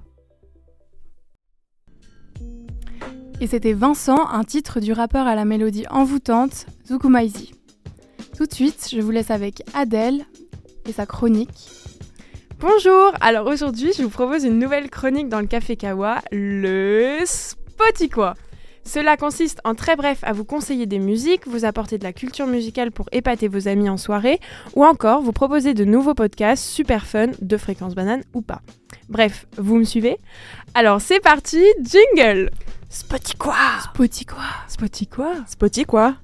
Et 3.39 3.45
c'était 3.45 3.73
Vincent, 3.73 4.27
un 4.29 4.43
titre 4.43 4.79
du 4.79 4.93
rappeur 4.93 5.27
à 5.27 5.35
la 5.35 5.45
mélodie 5.45 5.85
envoûtante, 5.91 6.65
Zukumaizi. 6.87 7.53
Tout 8.35 8.47
de 8.47 8.53
suite, 8.53 8.89
je 8.91 8.99
vous 8.99 9.11
laisse 9.11 9.29
avec 9.29 9.61
Adèle 9.75 10.25
et 10.87 10.91
sa 10.91 11.05
chronique. 11.05 11.69
Bonjour, 12.59 13.11
alors 13.21 13.47
aujourd'hui 13.47 13.91
je 13.95 14.01
vous 14.03 14.09
propose 14.09 14.45
une 14.45 14.57
nouvelle 14.57 14.89
chronique 14.89 15.27
dans 15.27 15.41
le 15.41 15.47
Café 15.47 15.75
Kawa, 15.75 16.21
le 16.31 17.19
Spotiquois. 17.25 18.35
Cela 18.85 19.17
consiste 19.17 19.59
en 19.63 19.75
très 19.75 19.95
bref 19.95 20.19
à 20.23 20.33
vous 20.33 20.43
conseiller 20.43 20.85
des 20.85 20.99
musiques, 20.99 21.47
vous 21.47 21.65
apporter 21.65 21.97
de 21.97 22.03
la 22.03 22.13
culture 22.13 22.47
musicale 22.47 22.91
pour 22.91 23.07
épater 23.11 23.47
vos 23.47 23.67
amis 23.67 23.89
en 23.89 23.97
soirée, 23.97 24.39
ou 24.75 24.83
encore 24.83 25.21
vous 25.21 25.31
proposer 25.31 25.73
de 25.73 25.85
nouveaux 25.85 26.13
podcasts 26.13 26.65
super 26.65 27.05
fun 27.05 27.27
de 27.41 27.57
fréquence 27.57 27.95
banane 27.95 28.23
ou 28.33 28.41
pas. 28.41 28.61
Bref, 29.09 29.47
vous 29.57 29.75
me 29.75 29.83
suivez? 29.83 30.17
Alors 30.73 31.01
c'est 31.01 31.19
parti, 31.19 31.63
jingle 31.81 32.51
Spotiquois. 32.89 33.55
Spotiquois 34.67 35.33
Spotty 35.47 35.85
quoi 35.85 36.15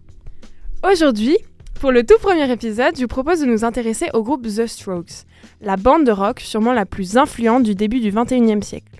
Aujourd'hui, 0.84 1.38
pour 1.80 1.92
le 1.92 2.06
tout 2.06 2.18
premier 2.22 2.52
épisode, 2.52 2.96
je 2.96 3.02
vous 3.02 3.08
propose 3.08 3.40
de 3.40 3.46
nous 3.46 3.66
intéresser 3.66 4.10
au 4.14 4.22
groupe 4.22 4.46
The 4.46 4.68
Strokes, 4.68 5.26
la 5.62 5.78
bande 5.78 6.06
de 6.06 6.12
rock 6.12 6.42
sûrement 6.42 6.74
la 6.74 6.86
plus 6.86 7.18
influente 7.18 7.64
du 7.64 7.74
début 7.74 8.02
du 8.02 8.12
21e 8.12 8.62
siècle. 8.62 8.92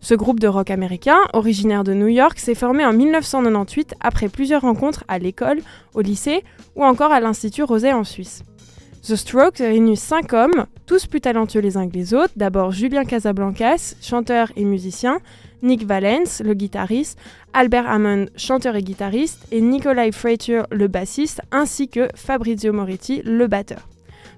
Ce 0.00 0.14
groupe 0.14 0.40
de 0.40 0.48
rock 0.48 0.70
américain, 0.70 1.18
originaire 1.32 1.84
de 1.84 1.92
New 1.92 2.06
York, 2.06 2.38
s'est 2.38 2.54
formé 2.54 2.84
en 2.84 2.92
1998 2.92 3.94
après 4.00 4.28
plusieurs 4.28 4.62
rencontres 4.62 5.04
à 5.08 5.18
l'école, 5.18 5.58
au 5.94 6.00
lycée 6.00 6.44
ou 6.76 6.84
encore 6.84 7.12
à 7.12 7.20
l'Institut 7.20 7.64
Rosé 7.64 7.92
en 7.92 8.04
Suisse. 8.04 8.42
The 9.02 9.16
Strokes 9.16 9.58
réunit 9.58 9.96
cinq 9.96 10.32
hommes, 10.32 10.66
tous 10.86 11.06
plus 11.06 11.20
talentueux 11.20 11.60
les 11.60 11.76
uns 11.76 11.88
que 11.88 11.94
les 11.94 12.14
autres. 12.14 12.32
D'abord 12.36 12.72
Julien 12.72 13.04
Casablancas, 13.04 13.94
chanteur 14.00 14.52
et 14.56 14.64
musicien, 14.64 15.18
Nick 15.62 15.84
Valence, 15.84 16.42
le 16.44 16.54
guitariste, 16.54 17.18
Albert 17.52 17.88
Hammond, 17.88 18.26
chanteur 18.36 18.76
et 18.76 18.82
guitariste, 18.82 19.46
et 19.50 19.60
Nikolai 19.60 20.12
Frater, 20.12 20.62
le 20.70 20.88
bassiste, 20.88 21.40
ainsi 21.50 21.88
que 21.88 22.08
Fabrizio 22.14 22.72
Moretti, 22.72 23.22
le 23.24 23.46
batteur. 23.46 23.88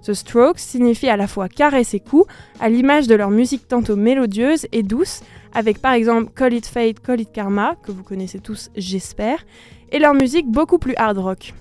The 0.05 0.14
Strokes 0.14 0.61
signifie 0.61 1.09
à 1.09 1.17
la 1.17 1.26
fois 1.26 1.49
caresse 1.49 1.93
et 1.93 2.00
coup, 2.00 2.25
à 2.59 2.69
l'image 2.69 3.07
de 3.07 3.14
leur 3.14 3.31
musique 3.31 3.69
tantôt 3.69 3.97
mélodieuse 3.97 4.67
et 4.73 4.83
douce, 4.83 5.21
avec 5.54 5.80
par 5.80 5.92
exemple 5.92 6.33
Call 6.35 6.54
It 6.54 6.66
Fate, 6.66 7.00
Call 7.00 7.21
It 7.21 7.33
Karma, 7.33 7.76
que 7.83 7.92
vous 7.92 8.02
connaissez 8.02 8.38
tous, 8.38 8.71
j'espère, 8.76 9.45
et 9.92 9.99
leur 9.99 10.14
musique 10.14 10.47
beaucoup 10.47 10.78
plus 10.78 10.95
hard 10.97 11.19
rock. 11.19 11.54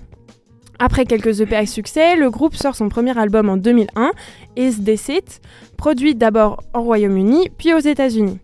Après 0.78 1.04
quelques 1.04 1.40
EP 1.40 1.54
à 1.56 1.66
succès, 1.66 2.16
le 2.16 2.30
groupe 2.30 2.54
sort 2.54 2.74
son 2.74 2.88
premier 2.88 3.16
album 3.18 3.50
en 3.50 3.58
2001, 3.58 4.12
Is 4.56 4.82
This 4.82 5.08
It, 5.08 5.40
produit 5.76 6.14
d'abord 6.14 6.62
au 6.74 6.80
Royaume-Uni, 6.80 7.50
puis 7.58 7.74
aux 7.74 7.78
États-Unis. 7.78 8.38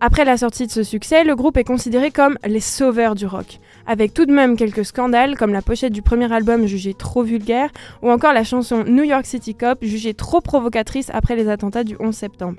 Après 0.00 0.24
la 0.24 0.36
sortie 0.36 0.66
de 0.66 0.72
ce 0.72 0.82
succès, 0.82 1.22
le 1.22 1.36
groupe 1.36 1.56
est 1.56 1.64
considéré 1.64 2.10
comme 2.10 2.36
les 2.44 2.60
sauveurs 2.60 3.14
du 3.14 3.26
rock, 3.26 3.60
avec 3.86 4.14
tout 4.14 4.26
de 4.26 4.32
même 4.32 4.56
quelques 4.56 4.84
scandales 4.84 5.36
comme 5.36 5.52
la 5.52 5.62
pochette 5.62 5.92
du 5.92 6.02
premier 6.02 6.32
album 6.32 6.66
jugée 6.66 6.94
trop 6.94 7.22
vulgaire, 7.22 7.70
ou 8.02 8.10
encore 8.10 8.32
la 8.32 8.42
chanson 8.42 8.84
New 8.84 9.04
York 9.04 9.26
City 9.26 9.54
Cop 9.54 9.78
jugée 9.82 10.14
trop 10.14 10.40
provocatrice 10.40 11.10
après 11.12 11.36
les 11.36 11.48
attentats 11.48 11.84
du 11.84 11.94
11 12.00 12.14
septembre. 12.14 12.58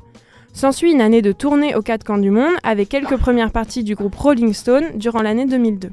S'ensuit 0.53 0.91
une 0.91 1.01
année 1.01 1.23
de 1.23 1.31
tournée 1.31 1.75
aux 1.75 1.81
quatre 1.81 2.03
camps 2.03 2.19
du 2.19 2.29
monde, 2.29 2.53
avec 2.61 2.87
quelques 2.87 3.17
premières 3.17 3.51
parties 3.51 3.83
du 3.83 3.95
groupe 3.95 4.15
Rolling 4.15 4.53
Stone 4.53 4.97
durant 4.97 5.23
l'année 5.23 5.45
2002. 5.45 5.89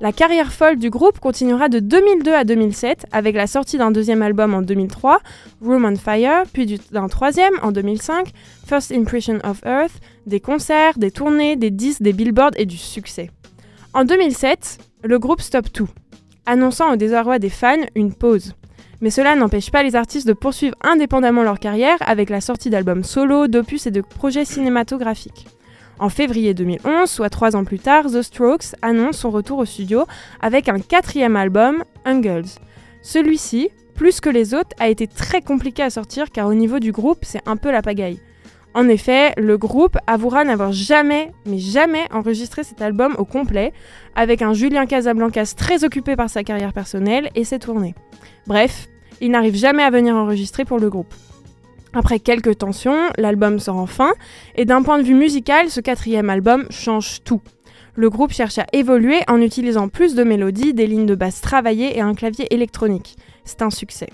La 0.00 0.10
carrière 0.10 0.52
folle 0.52 0.76
du 0.76 0.88
groupe 0.88 1.20
continuera 1.20 1.68
de 1.68 1.78
2002 1.78 2.32
à 2.32 2.44
2007 2.44 3.06
avec 3.12 3.36
la 3.36 3.46
sortie 3.46 3.76
d'un 3.76 3.90
deuxième 3.90 4.22
album 4.22 4.54
en 4.54 4.62
2003, 4.62 5.20
Room 5.62 5.84
on 5.84 5.96
Fire, 5.96 6.44
puis 6.52 6.80
d'un 6.90 7.08
troisième 7.08 7.52
en 7.62 7.72
2005, 7.72 8.30
First 8.66 8.90
Impression 8.90 9.38
of 9.44 9.60
Earth, 9.66 10.00
des 10.26 10.40
concerts, 10.40 10.98
des 10.98 11.10
tournées, 11.10 11.56
des 11.56 11.70
disques, 11.70 12.02
des 12.02 12.14
billboards 12.14 12.52
et 12.56 12.66
du 12.66 12.78
succès. 12.78 13.30
En 13.92 14.04
2007, 14.04 14.78
le 15.04 15.18
groupe 15.18 15.42
stoppe 15.42 15.70
tout, 15.70 15.88
annonçant 16.46 16.92
au 16.92 16.96
désarroi 16.96 17.38
des 17.38 17.50
fans 17.50 17.84
une 17.94 18.14
pause. 18.14 18.54
Mais 19.00 19.10
cela 19.10 19.34
n'empêche 19.34 19.70
pas 19.70 19.82
les 19.82 19.96
artistes 19.96 20.26
de 20.26 20.32
poursuivre 20.32 20.76
indépendamment 20.82 21.42
leur 21.42 21.58
carrière 21.58 21.98
avec 22.00 22.30
la 22.30 22.40
sortie 22.40 22.70
d'albums 22.70 23.04
solo, 23.04 23.48
d'opus 23.48 23.86
et 23.86 23.90
de 23.90 24.00
projets 24.00 24.44
cinématographiques. 24.44 25.46
En 25.98 26.08
février 26.08 26.54
2011, 26.54 27.08
soit 27.08 27.30
trois 27.30 27.54
ans 27.54 27.64
plus 27.64 27.78
tard, 27.78 28.06
The 28.06 28.22
Strokes 28.22 28.74
annonce 28.82 29.18
son 29.18 29.30
retour 29.30 29.58
au 29.58 29.64
studio 29.64 30.06
avec 30.40 30.68
un 30.68 30.80
quatrième 30.80 31.36
album, 31.36 31.84
Angles. 32.04 32.48
Celui-ci, 33.02 33.70
plus 33.94 34.20
que 34.20 34.30
les 34.30 34.54
autres, 34.54 34.74
a 34.80 34.88
été 34.88 35.06
très 35.06 35.40
compliqué 35.40 35.82
à 35.82 35.90
sortir 35.90 36.30
car 36.32 36.48
au 36.48 36.54
niveau 36.54 36.80
du 36.80 36.90
groupe, 36.90 37.18
c'est 37.22 37.46
un 37.46 37.56
peu 37.56 37.70
la 37.70 37.82
pagaille. 37.82 38.20
En 38.74 38.88
effet, 38.88 39.32
le 39.36 39.56
groupe 39.56 39.96
avouera 40.08 40.42
n'avoir 40.44 40.72
jamais, 40.72 41.30
mais 41.46 41.58
jamais 41.58 42.06
enregistré 42.12 42.64
cet 42.64 42.82
album 42.82 43.14
au 43.18 43.24
complet, 43.24 43.72
avec 44.16 44.42
un 44.42 44.52
Julien 44.52 44.86
Casablancas 44.86 45.54
très 45.56 45.84
occupé 45.84 46.16
par 46.16 46.28
sa 46.28 46.42
carrière 46.42 46.72
personnelle 46.72 47.30
et 47.36 47.44
ses 47.44 47.60
tournées. 47.60 47.94
Bref, 48.48 48.88
il 49.20 49.30
n'arrive 49.30 49.54
jamais 49.54 49.84
à 49.84 49.90
venir 49.90 50.16
enregistrer 50.16 50.64
pour 50.64 50.80
le 50.80 50.90
groupe. 50.90 51.14
Après 51.92 52.18
quelques 52.18 52.58
tensions, 52.58 53.10
l'album 53.16 53.60
sort 53.60 53.76
enfin, 53.76 54.12
et 54.56 54.64
d'un 54.64 54.82
point 54.82 54.98
de 54.98 55.04
vue 55.04 55.14
musical, 55.14 55.70
ce 55.70 55.80
quatrième 55.80 56.28
album 56.28 56.66
change 56.70 57.22
tout. 57.22 57.42
Le 57.94 58.10
groupe 58.10 58.32
cherche 58.32 58.58
à 58.58 58.66
évoluer 58.72 59.20
en 59.28 59.40
utilisant 59.40 59.88
plus 59.88 60.16
de 60.16 60.24
mélodies, 60.24 60.74
des 60.74 60.88
lignes 60.88 61.06
de 61.06 61.14
basse 61.14 61.40
travaillées 61.40 61.96
et 61.96 62.00
un 62.00 62.14
clavier 62.14 62.52
électronique. 62.52 63.16
C'est 63.44 63.62
un 63.62 63.70
succès. 63.70 64.08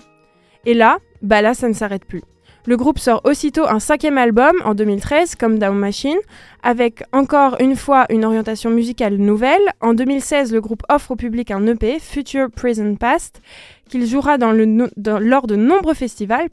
Et 0.67 0.75
là, 0.75 0.99
bah 1.23 1.41
là, 1.41 1.55
ça 1.55 1.67
ne 1.67 1.73
s'arrête 1.73 2.05
plus. 2.05 2.21
Le 2.67 2.77
groupe 2.77 2.99
sort 2.99 3.21
aussitôt 3.23 3.65
un 3.67 3.79
cinquième 3.79 4.19
album 4.19 4.55
en 4.63 4.75
2013, 4.75 5.33
comme 5.33 5.57
Down 5.57 5.75
Machine, 5.75 6.19
avec 6.61 7.03
encore 7.11 7.55
une 7.59 7.75
fois 7.75 8.05
une 8.11 8.23
orientation 8.23 8.69
musicale 8.69 9.15
nouvelle. 9.15 9.61
En 9.81 9.95
2016, 9.95 10.53
le 10.53 10.61
groupe 10.61 10.83
offre 10.87 11.11
au 11.11 11.15
public 11.15 11.49
un 11.49 11.65
EP, 11.65 11.97
Future 11.99 12.51
Present 12.51 12.95
Past, 12.95 13.41
qu'il 13.89 14.05
jouera 14.05 14.37
lors 14.37 15.47
de 15.47 15.55
nombreux 15.55 15.95
festivals. 15.95 16.49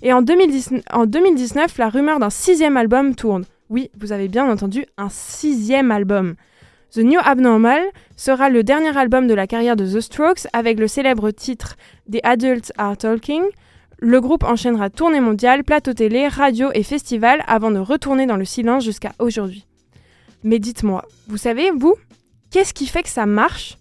Et 0.00 0.14
en, 0.14 0.22
2019, 0.22 0.82
en 0.90 1.04
2019, 1.04 1.76
la 1.76 1.90
rumeur 1.90 2.18
d'un 2.18 2.30
sixième 2.30 2.78
album 2.78 3.14
tourne. 3.14 3.44
Oui, 3.68 3.90
vous 4.00 4.12
avez 4.12 4.28
bien 4.28 4.50
entendu, 4.50 4.86
un 4.96 5.10
sixième 5.10 5.90
album. 5.90 6.34
The 6.92 6.98
New 6.98 7.20
Abnormal 7.22 7.82
sera 8.16 8.48
le 8.48 8.62
dernier 8.62 8.96
album 8.96 9.26
de 9.26 9.34
la 9.34 9.46
carrière 9.46 9.76
de 9.76 9.86
The 9.86 10.00
Strokes 10.00 10.46
avec 10.54 10.78
le 10.78 10.88
célèbre 10.88 11.30
titre 11.30 11.76
The 12.10 12.20
Adults 12.22 12.72
Are 12.78 12.96
Talking. 12.96 13.42
Le 14.04 14.20
groupe 14.20 14.42
enchaînera 14.42 14.90
tournée 14.90 15.20
mondiale, 15.20 15.62
plateau 15.62 15.92
télé, 15.92 16.26
radio 16.26 16.70
et 16.74 16.82
festival 16.82 17.44
avant 17.46 17.70
de 17.70 17.78
retourner 17.78 18.26
dans 18.26 18.36
le 18.36 18.44
silence 18.44 18.84
jusqu'à 18.84 19.12
aujourd'hui. 19.20 19.64
Mais 20.42 20.58
dites-moi, 20.58 21.04
vous 21.28 21.36
savez, 21.36 21.70
vous, 21.70 21.94
qu'est-ce 22.50 22.74
qui 22.74 22.88
fait 22.88 23.04
que 23.04 23.08
ça 23.08 23.26
marche? 23.26 23.78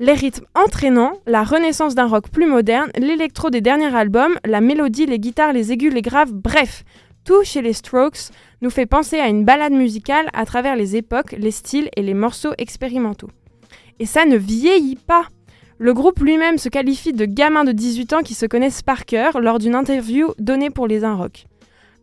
Les 0.00 0.14
rythmes 0.14 0.46
entraînants, 0.56 1.12
la 1.28 1.44
renaissance 1.44 1.94
d'un 1.94 2.08
rock 2.08 2.30
plus 2.30 2.46
moderne, 2.46 2.90
l'électro 2.98 3.48
des 3.48 3.60
derniers 3.60 3.94
albums, 3.94 4.36
la 4.44 4.60
mélodie, 4.60 5.06
les 5.06 5.20
guitares, 5.20 5.52
les 5.52 5.70
aigus, 5.70 5.94
les 5.94 6.02
graves, 6.02 6.32
bref, 6.32 6.82
tout 7.24 7.44
chez 7.44 7.62
les 7.62 7.74
Strokes 7.74 8.32
nous 8.60 8.70
fait 8.70 8.86
penser 8.86 9.20
à 9.20 9.28
une 9.28 9.44
balade 9.44 9.72
musicale 9.72 10.30
à 10.32 10.46
travers 10.46 10.74
les 10.74 10.96
époques, 10.96 11.30
les 11.38 11.52
styles 11.52 11.90
et 11.96 12.02
les 12.02 12.14
morceaux 12.14 12.54
expérimentaux. 12.58 13.30
Et 14.00 14.06
ça 14.06 14.24
ne 14.24 14.36
vieillit 14.36 14.96
pas 14.96 15.28
le 15.78 15.92
groupe 15.92 16.20
lui-même 16.20 16.58
se 16.58 16.68
qualifie 16.68 17.12
de 17.12 17.24
gamins 17.24 17.64
de 17.64 17.72
18 17.72 18.12
ans 18.12 18.22
qui 18.22 18.34
se 18.34 18.46
connaissent 18.46 18.82
par 18.82 19.04
cœur 19.04 19.40
lors 19.40 19.58
d'une 19.58 19.74
interview 19.74 20.32
donnée 20.38 20.70
pour 20.70 20.86
les 20.86 21.04
Rock. 21.04 21.46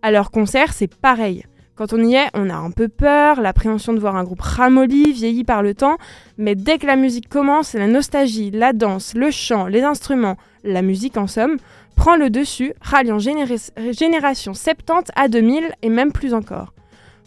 À 0.01 0.12
leur 0.12 0.32
concert, 0.32 0.74
c'est 0.74 0.94
pareil. 0.94 1.46
Quand 1.75 1.94
on 1.94 2.04
y 2.04 2.16
est, 2.16 2.30
on 2.34 2.50
a 2.50 2.56
un 2.56 2.70
peu 2.70 2.90
peur, 2.90 3.42
l'appréhension 3.42 3.94
de 3.94 4.00
voir 4.00 4.16
un 4.16 4.24
groupe 4.24 4.42
ramolli, 4.42 5.13
vieilli 5.13 5.44
par 5.44 5.63
le 5.63 5.74
temps, 5.74 5.98
mais 6.38 6.54
dès 6.54 6.78
que 6.78 6.86
la 6.86 6.96
musique 6.96 7.30
commence, 7.30 7.74
la 7.74 7.88
nostalgie, 7.88 8.51
la 8.51 8.74
danse, 8.74 9.13
le 9.16 9.32
chant, 9.32 9.68
les 9.68 9.82
instruments, 9.82 10.38
la 10.63 10.82
musique 10.82 11.18
en 11.18 11.28
somme, 11.28 11.58
prend 11.96 12.16
le 12.16 12.30
dessus, 12.30 12.74
ralliant 12.82 13.20
génération 13.20 14.54
70 14.54 15.12
à 15.16 15.28
2000 15.28 15.72
et 15.82 15.90
même 15.90 16.12
plus 16.12 16.34
encore. 16.34 16.74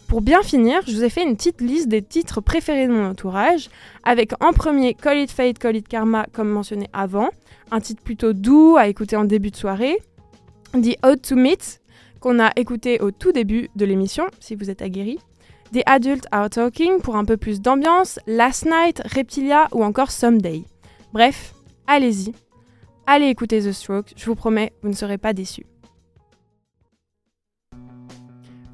Pour 0.07 0.21
bien 0.21 0.43
finir, 0.43 0.81
je 0.85 0.93
vous 0.93 1.03
ai 1.03 1.09
fait 1.09 1.23
une 1.23 1.35
petite 1.35 1.61
liste 1.61 1.87
des 1.87 2.03
titres 2.03 2.39
préférés 2.39 2.87
de 2.87 2.93
mon 2.93 3.09
entourage, 3.09 3.69
avec 4.03 4.33
en 4.39 4.53
premier 4.53 4.93
Call 4.93 5.19
It 5.19 5.31
Fate, 5.31 5.57
Call 5.57 5.77
It 5.77 5.87
Karma, 5.87 6.27
comme 6.31 6.49
mentionné 6.49 6.87
avant, 6.93 7.29
un 7.71 7.79
titre 7.79 8.03
plutôt 8.03 8.31
doux 8.33 8.77
à 8.77 8.87
écouter 8.87 9.15
en 9.15 9.25
début 9.25 9.49
de 9.49 9.55
soirée, 9.55 9.97
The 10.73 10.95
Out 11.05 11.21
to 11.23 11.35
Meet, 11.35 11.81
qu'on 12.19 12.39
a 12.39 12.51
écouté 12.55 13.01
au 13.01 13.09
tout 13.09 13.31
début 13.31 13.69
de 13.75 13.85
l'émission, 13.85 14.25
si 14.39 14.55
vous 14.55 14.69
êtes 14.69 14.83
aguerri, 14.83 15.17
The 15.73 15.81
Adult 15.87 16.27
Are 16.31 16.49
Talking 16.51 17.01
pour 17.01 17.15
un 17.15 17.25
peu 17.25 17.37
plus 17.37 17.59
d'ambiance, 17.59 18.19
Last 18.27 18.65
Night, 18.65 19.01
Reptilia 19.05 19.67
ou 19.71 19.83
encore 19.83 20.11
Someday. 20.11 20.65
Bref, 21.13 21.55
allez-y, 21.87 22.31
allez 23.07 23.27
écouter 23.27 23.59
The 23.59 23.71
Strokes, 23.71 24.13
je 24.15 24.25
vous 24.25 24.35
promets, 24.35 24.71
vous 24.83 24.89
ne 24.89 24.95
serez 24.95 25.17
pas 25.17 25.33
déçus. 25.33 25.65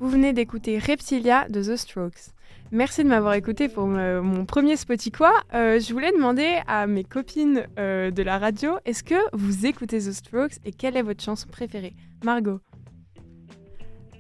Vous 0.02 0.10
venez 0.10 0.34
d'écouter 0.34 0.80
Reptilia 0.80 1.48
de 1.48 1.62
The 1.62 1.76
Strokes. 1.76 2.32
Merci 2.72 3.04
de 3.04 3.10
m'avoir 3.10 3.36
écouté 3.36 3.70
pour 3.70 3.86
mon 3.86 4.46
premier 4.46 4.76
Spotify. 4.76 5.26
Euh, 5.54 5.80
je 5.80 5.94
voulais 5.94 6.12
demander 6.12 6.58
à 6.66 6.88
mes 6.88 7.04
copines 7.04 7.68
euh, 7.78 8.10
de 8.10 8.24
la 8.24 8.40
radio, 8.40 8.80
est-ce 8.86 9.04
que 9.04 9.14
vous 9.32 9.68
écoutez 9.68 10.00
The 10.00 10.12
Strokes 10.12 10.54
et 10.66 10.72
quelle 10.72 10.98
est 10.98 11.04
votre 11.04 11.24
chanson 11.24 11.48
préférée? 11.50 11.94
Margot 12.26 12.60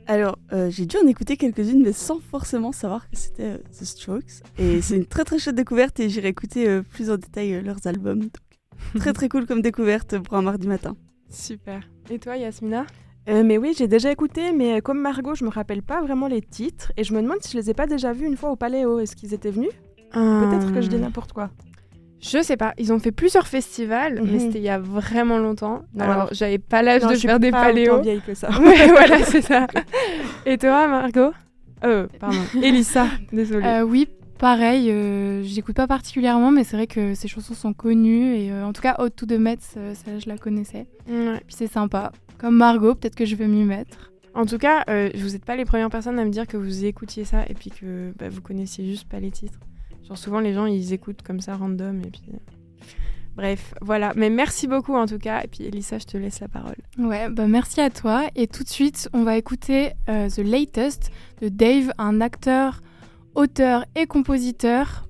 alors, 0.07 0.37
euh, 0.51 0.69
j'ai 0.69 0.85
dû 0.85 0.97
en 0.97 1.07
écouter 1.07 1.37
quelques-unes, 1.37 1.83
mais 1.83 1.93
sans 1.93 2.19
forcément 2.19 2.73
savoir 2.73 3.09
que 3.09 3.15
c'était 3.15 3.59
The 3.59 3.85
Strokes. 3.85 4.43
Et 4.57 4.81
c'est 4.81 4.97
une 4.97 5.05
très 5.05 5.23
très 5.23 5.39
chouette 5.39 5.55
découverte 5.55 5.99
et 5.99 6.09
j'irai 6.09 6.27
écouter 6.27 6.81
plus 6.81 7.09
en 7.09 7.17
détail 7.17 7.61
leurs 7.63 7.87
albums. 7.87 8.27
très 8.99 9.13
très 9.13 9.29
cool 9.29 9.45
comme 9.45 9.61
découverte 9.61 10.19
pour 10.19 10.35
un 10.35 10.41
mardi 10.41 10.67
matin. 10.67 10.97
Super. 11.29 11.89
Et 12.09 12.19
toi, 12.19 12.35
Yasmina? 12.35 12.85
Euh, 13.29 13.43
mais 13.43 13.57
oui, 13.57 13.73
j'ai 13.77 13.87
déjà 13.87 14.11
écouté, 14.11 14.51
mais 14.51 14.81
comme 14.81 14.99
Margot, 14.99 15.35
je 15.35 15.45
me 15.45 15.49
rappelle 15.49 15.83
pas 15.83 16.01
vraiment 16.01 16.27
les 16.27 16.41
titres 16.41 16.91
et 16.97 17.03
je 17.03 17.13
me 17.13 17.21
demande 17.21 17.37
si 17.41 17.51
je 17.51 17.57
les 17.57 17.69
ai 17.69 17.73
pas 17.73 17.85
déjà 17.85 18.13
vus 18.13 18.25
une 18.25 18.37
fois 18.37 18.51
au 18.51 18.55
Paléo. 18.55 18.99
Est-ce 18.99 19.15
qu'ils 19.15 19.33
étaient 19.33 19.51
venus? 19.51 19.69
Peut-être 20.11 20.73
que 20.73 20.81
je 20.81 20.87
dis 20.87 20.95
euh, 20.95 20.99
n'importe 20.99 21.31
quoi. 21.33 21.49
Je 22.19 22.41
sais 22.43 22.57
pas. 22.57 22.73
Ils 22.77 22.93
ont 22.93 22.99
fait 22.99 23.11
plusieurs 23.11 23.47
festivals, 23.47 24.21
mais 24.23 24.33
mhm. 24.33 24.39
c'était 24.39 24.59
il 24.59 24.63
y 24.63 24.69
a 24.69 24.79
vraiment 24.79 25.37
longtemps. 25.37 25.83
Alors, 25.99 26.29
j'avais 26.31 26.59
pas 26.59 26.81
l'âge 26.81 27.01
de 27.01 27.15
faire 27.15 27.39
des 27.39 27.51
paléos. 27.51 27.97
Je 27.97 28.03
vieille 28.03 28.21
que 28.21 28.33
ça. 28.33 28.49
ouais, 28.59 28.87
voilà, 28.87 29.23
c'est 29.23 29.41
ça. 29.41 29.67
Et 30.45 30.57
toi, 30.57 30.87
Margot? 30.87 31.31
Euh, 31.83 32.07
pardon. 32.19 32.37
Elissa, 32.61 33.07
désolée. 33.31 33.65
Euh, 33.65 33.81
oui, 33.83 34.07
pareil. 34.37 34.93
J'écoute 35.43 35.75
pas 35.75 35.87
particulièrement, 35.87 36.51
mais 36.51 36.63
c'est 36.63 36.75
vrai 36.75 36.87
que 36.87 37.15
ces 37.15 37.27
chansons 37.27 37.55
sont 37.55 37.73
connues 37.73 38.35
et 38.35 38.53
en 38.53 38.73
tout 38.73 38.81
cas, 38.81 38.97
Out 39.01 39.15
to 39.15 39.25
the 39.25 39.39
Mets, 39.39 39.57
ça, 39.61 40.19
je 40.19 40.27
la 40.27 40.37
connaissais. 40.37 40.85
Ouais. 41.09 41.39
Puis 41.47 41.55
c'est 41.55 41.71
sympa. 41.71 42.11
Comme 42.41 42.57
Margot, 42.57 42.95
peut-être 42.95 43.13
que 43.13 43.25
je 43.25 43.35
vais 43.35 43.47
m'y 43.47 43.65
mettre. 43.65 44.11
En 44.33 44.47
tout 44.47 44.57
cas, 44.57 44.83
euh, 44.89 45.11
vous 45.13 45.29
n'êtes 45.29 45.45
pas 45.45 45.55
les 45.55 45.63
premières 45.63 45.91
personnes 45.91 46.17
à 46.17 46.25
me 46.25 46.31
dire 46.31 46.47
que 46.47 46.57
vous 46.57 46.85
écoutiez 46.85 47.23
ça 47.23 47.45
et 47.47 47.53
puis 47.53 47.69
que 47.69 48.13
bah, 48.17 48.29
vous 48.29 48.41
connaissiez 48.41 48.83
juste 48.83 49.07
pas 49.07 49.19
les 49.19 49.29
titres. 49.29 49.59
Genre 50.07 50.17
souvent 50.17 50.39
les 50.39 50.51
gens 50.51 50.65
ils 50.65 50.91
écoutent 50.91 51.21
comme 51.21 51.39
ça 51.39 51.55
random 51.55 52.01
et 52.01 52.09
puis 52.09 52.23
bref 53.35 53.75
voilà. 53.81 54.13
Mais 54.15 54.31
merci 54.31 54.67
beaucoup 54.67 54.95
en 54.95 55.05
tout 55.05 55.19
cas 55.19 55.43
et 55.43 55.47
puis 55.47 55.65
Elissa 55.65 55.99
je 55.99 56.05
te 56.05 56.17
laisse 56.17 56.39
la 56.39 56.47
parole. 56.47 56.77
Ouais, 56.97 57.29
bah 57.29 57.45
merci 57.45 57.79
à 57.79 57.91
toi. 57.91 58.27
Et 58.35 58.47
tout 58.47 58.63
de 58.63 58.69
suite, 58.69 59.07
on 59.13 59.21
va 59.21 59.37
écouter 59.37 59.91
euh, 60.09 60.27
The 60.27 60.39
Latest 60.39 61.11
de 61.41 61.49
Dave, 61.49 61.93
un 61.99 62.21
acteur, 62.21 62.81
auteur 63.35 63.85
et 63.95 64.07
compositeur 64.07 65.07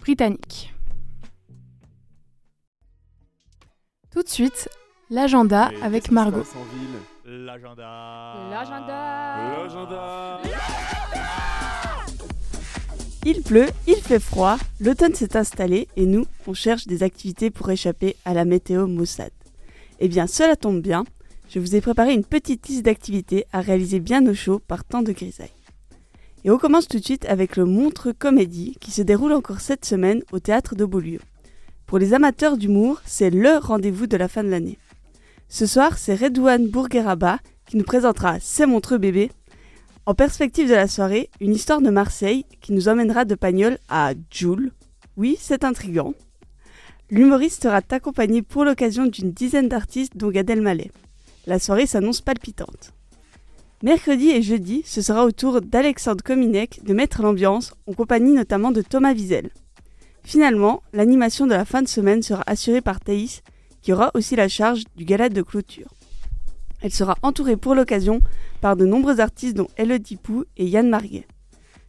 britannique. 0.00 0.72
Tout 4.12 4.22
de 4.22 4.28
suite, 4.28 4.68
l'agenda 5.10 5.70
avec 5.82 6.10
Margot. 6.10 6.44
L'agenda. 7.24 8.34
L'agenda. 8.50 9.60
L'agenda. 9.62 10.40
Il 13.26 13.42
pleut, 13.42 13.68
il 13.86 13.96
fait 13.96 14.20
froid, 14.20 14.56
l'automne 14.80 15.14
s'est 15.14 15.36
installé 15.36 15.88
et 15.96 16.06
nous, 16.06 16.24
on 16.46 16.54
cherche 16.54 16.86
des 16.86 17.02
activités 17.02 17.50
pour 17.50 17.70
échapper 17.70 18.16
à 18.24 18.32
la 18.32 18.44
météo 18.44 18.86
maussade. 18.86 19.32
Eh 20.00 20.08
bien, 20.08 20.26
cela 20.26 20.56
tombe 20.56 20.80
bien, 20.80 21.04
je 21.50 21.58
vous 21.58 21.74
ai 21.74 21.80
préparé 21.80 22.14
une 22.14 22.24
petite 22.24 22.68
liste 22.68 22.84
d'activités 22.84 23.44
à 23.52 23.60
réaliser 23.60 24.00
bien 24.00 24.26
au 24.26 24.34
chaud 24.34 24.60
par 24.66 24.84
temps 24.84 25.02
de 25.02 25.12
grisaille. 25.12 25.50
Et 26.44 26.50
on 26.50 26.58
commence 26.58 26.86
tout 26.86 26.98
de 26.98 27.04
suite 27.04 27.26
avec 27.26 27.56
le 27.56 27.64
Montreux 27.64 28.12
Comédie 28.12 28.76
qui 28.80 28.92
se 28.92 29.02
déroule 29.02 29.32
encore 29.32 29.60
cette 29.60 29.84
semaine 29.84 30.22
au 30.32 30.38
théâtre 30.38 30.76
de 30.76 30.84
Beaulieu. 30.84 31.20
Pour 31.86 31.98
les 31.98 32.14
amateurs 32.14 32.56
d'humour, 32.56 33.02
c'est 33.04 33.30
LE 33.30 33.58
rendez-vous 33.60 34.06
de 34.06 34.16
la 34.16 34.28
fin 34.28 34.44
de 34.44 34.48
l'année. 34.48 34.78
Ce 35.50 35.64
soir, 35.64 35.96
c'est 35.96 36.14
Redouane 36.14 36.68
Bourgueraba 36.68 37.38
qui 37.66 37.78
nous 37.78 37.84
présentera 37.84 38.36
C'est 38.38 38.66
Montreux 38.66 38.98
bébé 38.98 39.30
en 40.04 40.14
perspective 40.14 40.68
de 40.68 40.74
la 40.74 40.88
soirée, 40.88 41.28
une 41.38 41.54
histoire 41.54 41.82
de 41.82 41.90
Marseille 41.90 42.46
qui 42.62 42.72
nous 42.72 42.88
emmènera 42.88 43.26
de 43.26 43.34
Pagnol 43.34 43.78
à 43.90 44.12
Joule. 44.30 44.72
Oui, 45.18 45.36
c'est 45.38 45.64
intriguant. 45.64 46.14
L'humoriste 47.10 47.62
sera 47.62 47.80
accompagné 47.90 48.40
pour 48.40 48.64
l'occasion 48.64 49.06
d'une 49.06 49.32
dizaine 49.32 49.68
d'artistes 49.68 50.16
dont 50.16 50.30
Gad 50.30 50.48
Elmaleh. 50.48 50.90
La 51.46 51.58
soirée 51.58 51.86
s'annonce 51.86 52.22
palpitante. 52.22 52.92
Mercredi 53.82 54.30
et 54.30 54.42
jeudi, 54.42 54.82
ce 54.84 55.02
sera 55.02 55.24
au 55.24 55.30
tour 55.30 55.60
d'Alexandre 55.60 56.24
Kominek 56.24 56.80
de 56.84 56.94
mettre 56.94 57.22
l'ambiance, 57.22 57.74
en 57.86 57.92
compagnie 57.92 58.32
notamment 58.32 58.70
de 58.70 58.82
Thomas 58.82 59.12
Wiesel. 59.12 59.50
Finalement, 60.24 60.82
l'animation 60.92 61.46
de 61.46 61.52
la 61.52 61.64
fin 61.64 61.82
de 61.82 61.88
semaine 61.88 62.22
sera 62.22 62.44
assurée 62.46 62.80
par 62.80 63.00
Thaïs, 63.00 63.42
qui 63.82 63.92
aura 63.92 64.10
aussi 64.14 64.36
la 64.36 64.48
charge 64.48 64.84
du 64.96 65.04
gala 65.04 65.28
de 65.28 65.42
clôture. 65.42 65.88
Elle 66.80 66.92
sera 66.92 67.16
entourée 67.22 67.56
pour 67.56 67.74
l'occasion 67.74 68.20
par 68.60 68.76
de 68.76 68.86
nombreux 68.86 69.20
artistes 69.20 69.56
dont 69.56 69.68
Elodie 69.76 70.16
Pou 70.16 70.44
et 70.56 70.66
Yann 70.66 70.88
Marguet. 70.88 71.26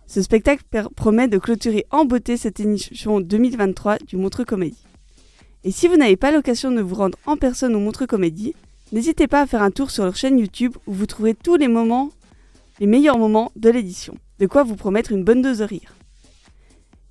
Ce 0.08 0.22
spectacle 0.24 0.64
promet 0.96 1.28
de 1.28 1.38
clôturer 1.38 1.86
en 1.92 2.06
beauté 2.06 2.36
cette 2.36 2.60
édition 2.60 3.22
2023 3.22 4.00
du 4.00 4.18
Montreux 4.18 4.46
Comédie. 4.46 4.84
Et 5.64 5.72
si 5.72 5.88
vous 5.88 5.98
n'avez 5.98 6.16
pas 6.16 6.32
l'occasion 6.32 6.72
de 6.72 6.82
vous 6.82 6.96
rendre 6.96 7.18
en 7.28 7.38
personne 7.38 7.76
au 7.76 7.80
Montreux 7.80 8.08
Comédie, 8.08 8.56
n'hésitez 8.92 9.28
pas 9.28 9.42
à 9.42 9.46
faire 9.46 9.62
un 9.62 9.70
tour 9.70 9.92
sur 9.92 10.06
leur 10.06 10.16
chaîne 10.16 10.40
YouTube 10.40 10.76
où 10.88 10.94
vous 10.94 11.06
trouverez 11.06 11.36
tous 11.36 11.58
les 11.58 11.68
moments, 11.68 12.10
les 12.80 12.88
meilleurs 12.88 13.20
moments 13.20 13.52
de 13.56 13.70
l'édition. 13.70 14.18
De 14.40 14.48
quoi 14.48 14.64
vous 14.64 14.76
promettre 14.76 15.12
une 15.12 15.24
bonne 15.24 15.44
dose 15.44 15.60
de 15.60 15.66
rire. 15.66 15.94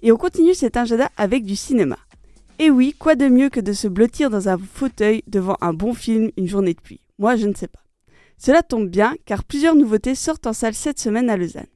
Et 0.02 0.10
on 0.10 0.16
continue 0.16 0.54
cet 0.54 0.76
agenda 0.76 1.10
avec 1.16 1.44
du 1.44 1.54
cinéma. 1.54 1.98
Et 2.60 2.70
oui, 2.70 2.92
quoi 2.98 3.14
de 3.14 3.28
mieux 3.28 3.50
que 3.50 3.60
de 3.60 3.72
se 3.72 3.86
blottir 3.86 4.30
dans 4.30 4.48
un 4.48 4.58
fauteuil 4.58 5.22
devant 5.28 5.56
un 5.60 5.72
bon 5.72 5.94
film 5.94 6.30
une 6.36 6.48
journée 6.48 6.74
de 6.74 6.80
pluie? 6.80 7.00
Moi, 7.20 7.36
je 7.36 7.46
ne 7.46 7.54
sais 7.54 7.68
pas. 7.68 7.84
Cela 8.36 8.64
tombe 8.64 8.88
bien 8.88 9.14
car 9.26 9.44
plusieurs 9.44 9.76
nouveautés 9.76 10.16
sortent 10.16 10.48
en 10.48 10.52
salle 10.52 10.74
cette 10.74 10.98
semaine 10.98 11.30
à 11.30 11.36
Lausanne. 11.36 11.66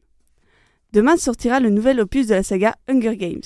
Demain 0.92 1.16
sortira 1.16 1.60
le 1.60 1.70
nouvel 1.70 2.00
opus 2.00 2.26
de 2.26 2.34
la 2.34 2.42
saga 2.42 2.76
Hunger 2.88 3.16
Games, 3.16 3.42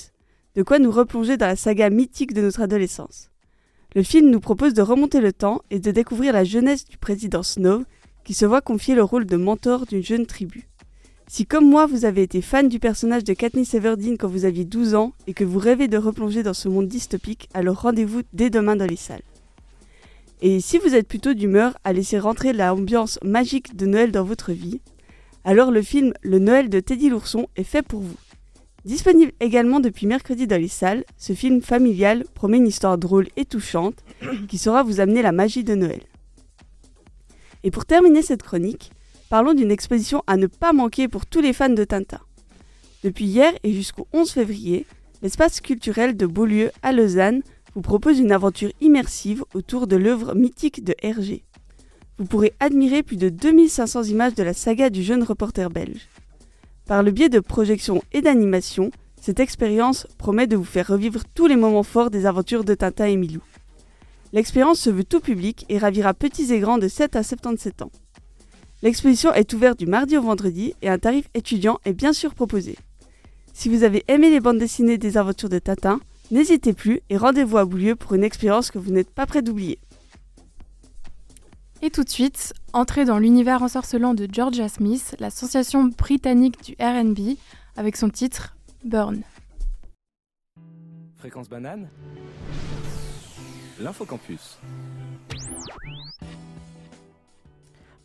de 0.55 0.63
quoi 0.63 0.79
nous 0.79 0.91
replonger 0.91 1.37
dans 1.37 1.47
la 1.47 1.57
saga 1.57 1.91
mythique 1.91 2.33
de 2.33 2.41
notre 2.41 2.63
adolescence. 2.63 3.31
Le 3.95 4.03
film 4.03 4.31
nous 4.31 4.41
propose 4.41 4.75
de 4.75 4.83
remonter 4.83 5.21
le 5.21 5.33
temps 5.33 5.63
et 5.71 5.79
de 5.79 5.91
découvrir 5.91 6.33
la 6.33 6.45
jeunesse 6.45 6.87
du 6.87 6.97
président 6.97 7.43
Snow, 7.43 7.85
qui 8.25 8.33
se 8.35 8.47
voit 8.47 8.63
confier 8.63 8.95
le 8.95 9.05
rôle 9.05 9.27
de 9.27 9.37
mentor 9.37 9.87
d'une 9.87 10.03
jeune 10.03 10.27
tribu. 10.27 10.69
Si 11.29 11.45
comme 11.45 11.69
moi 11.69 11.87
vous 11.87 12.05
avez 12.05 12.23
été 12.23 12.41
fan 12.41 12.69
du 12.69 12.79
personnage 12.79 13.25
de 13.25 13.35
Katniss 13.35 13.75
Everdeen 13.75 14.17
quand 14.17 14.29
vous 14.29 14.45
aviez 14.45 14.65
12 14.65 14.95
ans 14.95 15.13
et 15.27 15.35
que 15.35 15.43
vous 15.43 15.59
rêvez 15.59 15.89
de 15.89 15.99
replonger 15.99 16.45
dans 16.45 16.55
ce 16.55 16.69
monde 16.69 16.87
dystopique, 16.87 17.49
alors 17.53 17.83
rendez-vous 17.83 18.23
dès 18.33 18.49
demain 18.49 18.77
dans 18.77 18.87
les 18.87 18.97
salles. 18.97 19.23
Et 20.41 20.61
si 20.61 20.79
vous 20.79 20.95
êtes 20.95 21.09
plutôt 21.09 21.35
d'humeur 21.35 21.77
à 21.83 21.93
laisser 21.93 22.21
rentrer 22.21 22.53
l'ambiance 22.53 23.19
magique 23.25 23.75
de 23.75 23.87
Noël 23.87 24.13
dans 24.13 24.23
votre 24.23 24.53
vie, 24.53 24.81
alors 25.45 25.73
le 25.73 25.83
film 25.83 26.13
Le 26.23 26.39
Noël 26.39 26.69
de 26.69 26.79
Teddy 26.79 27.09
l'ourson 27.09 27.49
est 27.57 27.65
fait 27.65 27.83
pour 27.83 28.01
vous. 28.01 28.17
Disponible 28.85 29.33
également 29.41 29.81
depuis 29.81 30.07
mercredi 30.07 30.47
dans 30.47 30.61
les 30.61 30.69
salles, 30.69 31.05
ce 31.17 31.33
film 31.33 31.61
familial 31.61 32.25
promet 32.35 32.59
une 32.59 32.69
histoire 32.69 32.99
drôle 32.99 33.27
et 33.37 33.45
touchante 33.45 34.05
qui 34.47 34.59
saura 34.59 34.85
vous 34.85 35.01
amener 35.01 35.23
la 35.23 35.33
magie 35.33 35.65
de 35.65 35.75
Noël. 35.75 36.03
Et 37.65 37.73
pour 37.73 37.85
terminer 37.85 38.23
cette 38.23 38.45
chronique, 38.45 38.93
parlons 39.29 39.55
d'une 39.55 39.71
exposition 39.71 40.23
à 40.27 40.37
ne 40.37 40.47
pas 40.47 40.73
manquer 40.73 41.09
pour 41.09 41.27
tous 41.27 41.41
les 41.41 41.53
fans 41.53 41.69
de 41.69 41.85
Tintin. 41.85 42.21
Depuis 43.05 43.25
hier 43.25 43.53
et 43.63 43.73
jusqu'au 43.73 44.07
11 44.13 44.31
février, 44.31 44.87
l'espace 45.23 45.61
culturel 45.61 46.17
de 46.17 46.27
Beaulieu 46.27 46.71
à 46.83 46.93
Lausanne 46.93 47.43
vous 47.75 47.83
propose 47.83 48.19
une 48.19 48.33
aventure 48.33 48.73
immersive 48.81 49.45
autour 49.55 49.87
de 49.87 49.97
l'œuvre 49.97 50.35
mythique 50.35 50.83
de 50.83 50.95
Hergé. 51.03 51.45
Vous 52.19 52.25
pourrez 52.25 52.55
admirer 52.61 53.03
plus 53.03 53.19
de 53.19 53.29
2500 53.29 54.05
images 54.05 54.35
de 54.35 54.43
la 54.43 54.55
saga 54.55 54.89
du 54.89 55.03
jeune 55.03 55.23
reporter 55.23 55.69
belge. 55.69 56.09
Par 56.87 57.03
le 57.03 57.11
biais 57.11 57.29
de 57.29 57.41
projections 57.41 58.03
et 58.13 58.23
d'animations, 58.23 58.91
cette 59.21 59.41
expérience 59.41 60.07
promet 60.19 60.47
de 60.47 60.57
vous 60.57 60.65
faire 60.65 60.87
revivre 60.87 61.25
tous 61.35 61.47
les 61.47 61.57
moments 61.57 61.83
forts 61.83 62.11
des 62.11 62.27
aventures 62.27 62.65
de 62.65 62.75
Tintin 62.75 63.07
et 63.07 63.17
Milou. 63.17 63.43
L'expérience 64.33 64.81
se 64.81 64.91
veut 64.91 65.05
tout 65.05 65.21
public 65.21 65.67
et 65.69 65.79
ravira 65.79 66.15
petits 66.15 66.53
et 66.53 66.61
grands 66.61 66.79
de 66.79 66.89
7 66.89 67.17
à 67.17 67.23
77 67.23 67.83
ans. 67.83 67.91
L'exposition 68.83 69.33
est 69.33 69.53
ouverte 69.53 69.79
du 69.79 69.87
mardi 69.87 70.17
au 70.17 70.23
vendredi 70.23 70.75
et 70.83 70.89
un 70.89 70.99
tarif 70.99 71.29
étudiant 71.35 71.79
est 71.85 71.95
bien 71.95 72.13
sûr 72.13 72.35
proposé. 72.35 72.77
Si 73.55 73.71
vous 73.71 73.85
avez 73.85 74.05
aimé 74.09 74.29
les 74.29 74.41
bandes 74.41 74.59
dessinées 74.59 74.99
des 74.99 75.17
aventures 75.17 75.49
de 75.49 75.59
Tintin, 75.59 75.99
n'hésitez 76.31 76.75
plus 76.75 77.01
et 77.09 77.17
rendez-vous 77.17 77.57
à 77.57 77.65
Boulieu 77.65 77.97
pour 77.97 78.15
une 78.15 78.25
expérience 78.25 78.71
que 78.71 78.79
vous 78.79 78.93
n'êtes 78.93 79.11
pas 79.11 79.25
prêt 79.25 79.41
d'oublier. 79.41 79.79
Et 81.83 81.91
tout 81.91 82.05
de 82.05 82.11
suite, 82.11 82.53
entrée 82.73 83.05
dans 83.05 83.19
l'univers 83.19 83.63
ensorcelant 83.63 84.15
de 84.15 84.29
Georgia 84.31 84.69
Smith, 84.69 85.17
l'association 85.21 85.85
britannique 85.85 86.63
du 86.63 86.73
RB, 86.81 87.37
avec 87.77 87.97
son 87.97 88.11
titre 88.11 88.57
Burn. 88.85 89.23
Fréquence 91.17 91.49
banane 91.49 91.89
L'infocampus. 93.81 94.59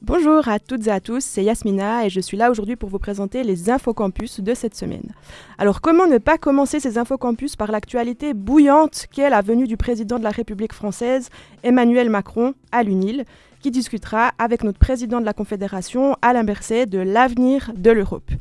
Bonjour 0.04 0.48
à 0.48 0.58
toutes 0.58 0.88
et 0.88 0.92
à 0.92 1.00
tous, 1.00 1.24
c'est 1.24 1.44
Yasmina 1.44 2.08
et 2.08 2.10
je 2.10 2.20
suis 2.20 2.36
là 2.36 2.50
aujourd'hui 2.50 2.76
pour 2.76 2.90
vous 2.90 2.98
présenter 2.98 3.44
les 3.44 3.70
infocampus 3.70 4.40
de 4.40 4.56
cette 4.56 4.74
semaine. 4.74 5.14
Alors 5.60 5.80
comment 5.80 6.08
ne 6.08 6.18
pas 6.18 6.40
commencer 6.40 6.80
ces 6.80 6.98
infocampus 6.98 7.56
par 7.56 7.72
l'actualité 7.72 8.34
bouillante 8.34 9.06
qu'est 9.12 9.30
la 9.30 9.44
venue 9.44 9.68
du 9.68 9.78
président 9.78 10.18
de 10.18 10.24
la 10.24 10.32
République 10.32 10.74
française, 10.74 11.30
Emmanuel 11.62 12.10
Macron, 12.10 12.56
à 12.72 12.82
l'UNIL, 12.82 13.26
qui 13.60 13.70
discutera 13.70 14.32
avec 14.40 14.64
notre 14.64 14.80
président 14.80 15.22
de 15.22 15.26
la 15.26 15.34
Confédération, 15.34 16.16
Alain 16.24 16.46
Berset, 16.46 16.88
de 16.88 16.98
l'avenir 16.98 17.72
de 17.76 17.92
l'Europe? 17.92 18.32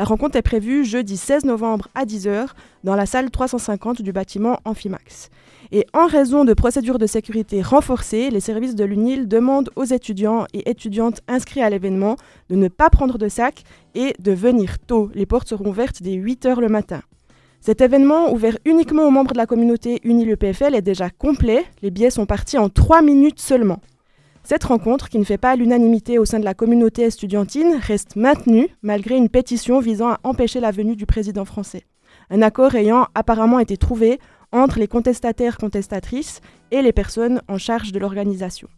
La 0.00 0.06
rencontre 0.06 0.36
est 0.36 0.42
prévue 0.42 0.82
jeudi 0.86 1.18
16 1.18 1.44
novembre 1.44 1.88
à 1.94 2.06
10h 2.06 2.46
dans 2.84 2.96
la 2.96 3.04
salle 3.04 3.30
350 3.30 4.00
du 4.00 4.12
bâtiment 4.12 4.58
Amphimax. 4.64 5.28
Et 5.72 5.84
en 5.92 6.06
raison 6.06 6.46
de 6.46 6.54
procédures 6.54 6.98
de 6.98 7.06
sécurité 7.06 7.60
renforcées, 7.60 8.30
les 8.30 8.40
services 8.40 8.74
de 8.74 8.84
l'UNIL 8.84 9.28
demandent 9.28 9.68
aux 9.76 9.84
étudiants 9.84 10.46
et 10.54 10.70
étudiantes 10.70 11.20
inscrits 11.28 11.60
à 11.60 11.68
l'événement 11.68 12.16
de 12.48 12.56
ne 12.56 12.68
pas 12.68 12.88
prendre 12.88 13.18
de 13.18 13.28
sac 13.28 13.62
et 13.94 14.14
de 14.18 14.32
venir 14.32 14.78
tôt. 14.78 15.10
Les 15.12 15.26
portes 15.26 15.48
seront 15.48 15.68
ouvertes 15.68 16.00
dès 16.02 16.16
8h 16.16 16.60
le 16.60 16.68
matin. 16.70 17.02
Cet 17.60 17.82
événement, 17.82 18.32
ouvert 18.32 18.56
uniquement 18.64 19.06
aux 19.06 19.10
membres 19.10 19.32
de 19.32 19.36
la 19.36 19.44
communauté 19.44 20.00
UNIL-EPFL, 20.04 20.74
est 20.74 20.80
déjà 20.80 21.10
complet. 21.10 21.62
Les 21.82 21.90
billets 21.90 22.08
sont 22.08 22.24
partis 22.24 22.56
en 22.56 22.70
3 22.70 23.02
minutes 23.02 23.38
seulement. 23.38 23.80
Cette 24.42 24.64
rencontre, 24.64 25.08
qui 25.08 25.18
ne 25.18 25.24
fait 25.24 25.38
pas 25.38 25.54
l'unanimité 25.54 26.18
au 26.18 26.24
sein 26.24 26.40
de 26.40 26.44
la 26.44 26.54
communauté 26.54 27.02
estudiantine, 27.02 27.78
reste 27.80 28.16
maintenue 28.16 28.68
malgré 28.82 29.16
une 29.16 29.28
pétition 29.28 29.80
visant 29.80 30.10
à 30.10 30.20
empêcher 30.24 30.60
la 30.60 30.70
venue 30.70 30.96
du 30.96 31.06
président 31.06 31.44
français. 31.44 31.84
Un 32.30 32.42
accord 32.42 32.74
ayant 32.74 33.06
apparemment 33.14 33.58
été 33.58 33.76
trouvé 33.76 34.18
entre 34.52 34.78
les 34.78 34.88
contestataires 34.88 35.58
contestatrices 35.58 36.40
et 36.70 36.82
les 36.82 36.92
personnes 36.92 37.42
en 37.48 37.58
charge 37.58 37.92
de 37.92 37.98
l'organisation. 37.98 38.68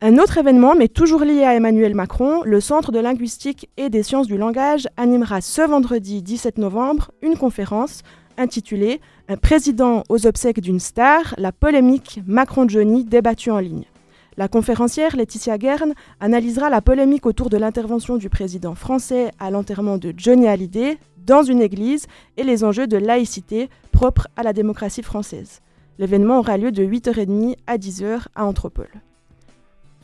Un 0.00 0.18
autre 0.18 0.38
événement, 0.38 0.74
mais 0.76 0.88
toujours 0.88 1.22
lié 1.22 1.42
à 1.42 1.56
Emmanuel 1.56 1.94
Macron, 1.94 2.42
le 2.44 2.60
Centre 2.60 2.92
de 2.92 3.00
linguistique 3.00 3.68
et 3.76 3.90
des 3.90 4.04
sciences 4.04 4.28
du 4.28 4.38
langage 4.38 4.86
animera 4.96 5.40
ce 5.40 5.62
vendredi 5.62 6.22
17 6.22 6.58
novembre 6.58 7.10
une 7.20 7.36
conférence 7.36 8.02
intitulée 8.36 9.00
Un 9.28 9.36
président 9.36 10.04
aux 10.08 10.26
obsèques 10.26 10.60
d'une 10.60 10.78
star, 10.78 11.34
la 11.36 11.50
polémique 11.50 12.20
Macron-Johnny 12.26 13.04
débattue 13.04 13.50
en 13.50 13.58
ligne. 13.58 13.86
La 14.38 14.46
conférencière 14.46 15.16
Laetitia 15.16 15.58
Guerne 15.58 15.94
analysera 16.20 16.70
la 16.70 16.80
polémique 16.80 17.26
autour 17.26 17.50
de 17.50 17.56
l'intervention 17.56 18.18
du 18.18 18.28
président 18.28 18.76
français 18.76 19.32
à 19.40 19.50
l'enterrement 19.50 19.98
de 19.98 20.14
Johnny 20.16 20.46
Hallyday 20.46 20.96
dans 21.26 21.42
une 21.42 21.60
église 21.60 22.06
et 22.36 22.44
les 22.44 22.62
enjeux 22.62 22.86
de 22.86 22.98
laïcité 22.98 23.68
propres 23.90 24.28
à 24.36 24.44
la 24.44 24.52
démocratie 24.52 25.02
française. 25.02 25.60
L'événement 25.98 26.38
aura 26.38 26.56
lieu 26.56 26.70
de 26.70 26.84
8h30 26.84 27.56
à 27.66 27.78
10h 27.78 28.26
à 28.36 28.46
Anthropole. 28.46 29.02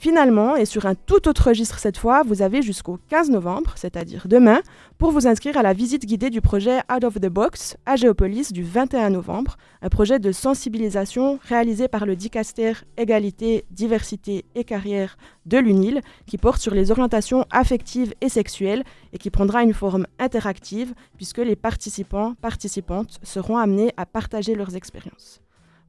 Finalement, 0.05 0.55
et 0.55 0.67
sur 0.67 0.85
un 0.85 0.95
tout 0.95 1.29
autre 1.29 1.49
registre 1.49 1.79
cette 1.79 1.97
fois, 1.97 2.23
vous 2.25 2.43
avez 2.43 2.61
jusqu'au 2.61 2.99
15 3.09 3.31
novembre, 3.31 3.73
c'est-à-dire 3.75 4.27
demain, 4.29 4.61
pour 4.99 5.13
vous 5.13 5.27
inscrire 5.27 5.57
à 5.57 5.63
la 5.63 5.73
visite 5.73 6.05
guidée 6.05 6.29
du 6.29 6.43
projet 6.43 6.81
Out 6.95 7.05
of 7.05 7.15
the 7.15 7.29
Box 7.31 7.79
à 7.87 7.97
Géopolis 7.97 8.53
du 8.53 8.63
21 8.65 9.09
novembre, 9.09 9.57
un 9.81 9.89
projet 9.89 10.19
de 10.19 10.31
sensibilisation 10.31 11.39
réalisé 11.49 11.89
par 11.89 12.05
le 12.05 12.17
Dicaster 12.17 12.75
Égalité, 12.99 13.65
Diversité 13.71 14.45
et 14.55 14.65
Carrière 14.65 15.17
de 15.47 15.57
l'UNIL, 15.57 16.03
qui 16.27 16.37
porte 16.37 16.61
sur 16.61 16.75
les 16.75 16.91
orientations 16.91 17.47
affectives 17.51 18.13
et 18.21 18.29
sexuelles 18.29 18.85
et 19.15 19.17
qui 19.17 19.31
prendra 19.31 19.63
une 19.63 19.73
forme 19.73 20.07
interactive 20.19 20.93
puisque 21.17 21.39
les 21.39 21.57
participants, 21.57 22.35
participantes 22.43 23.21
seront 23.23 23.57
amenés 23.57 23.91
à 23.97 24.05
partager 24.05 24.55
leurs 24.55 24.77
expériences. 24.77 25.41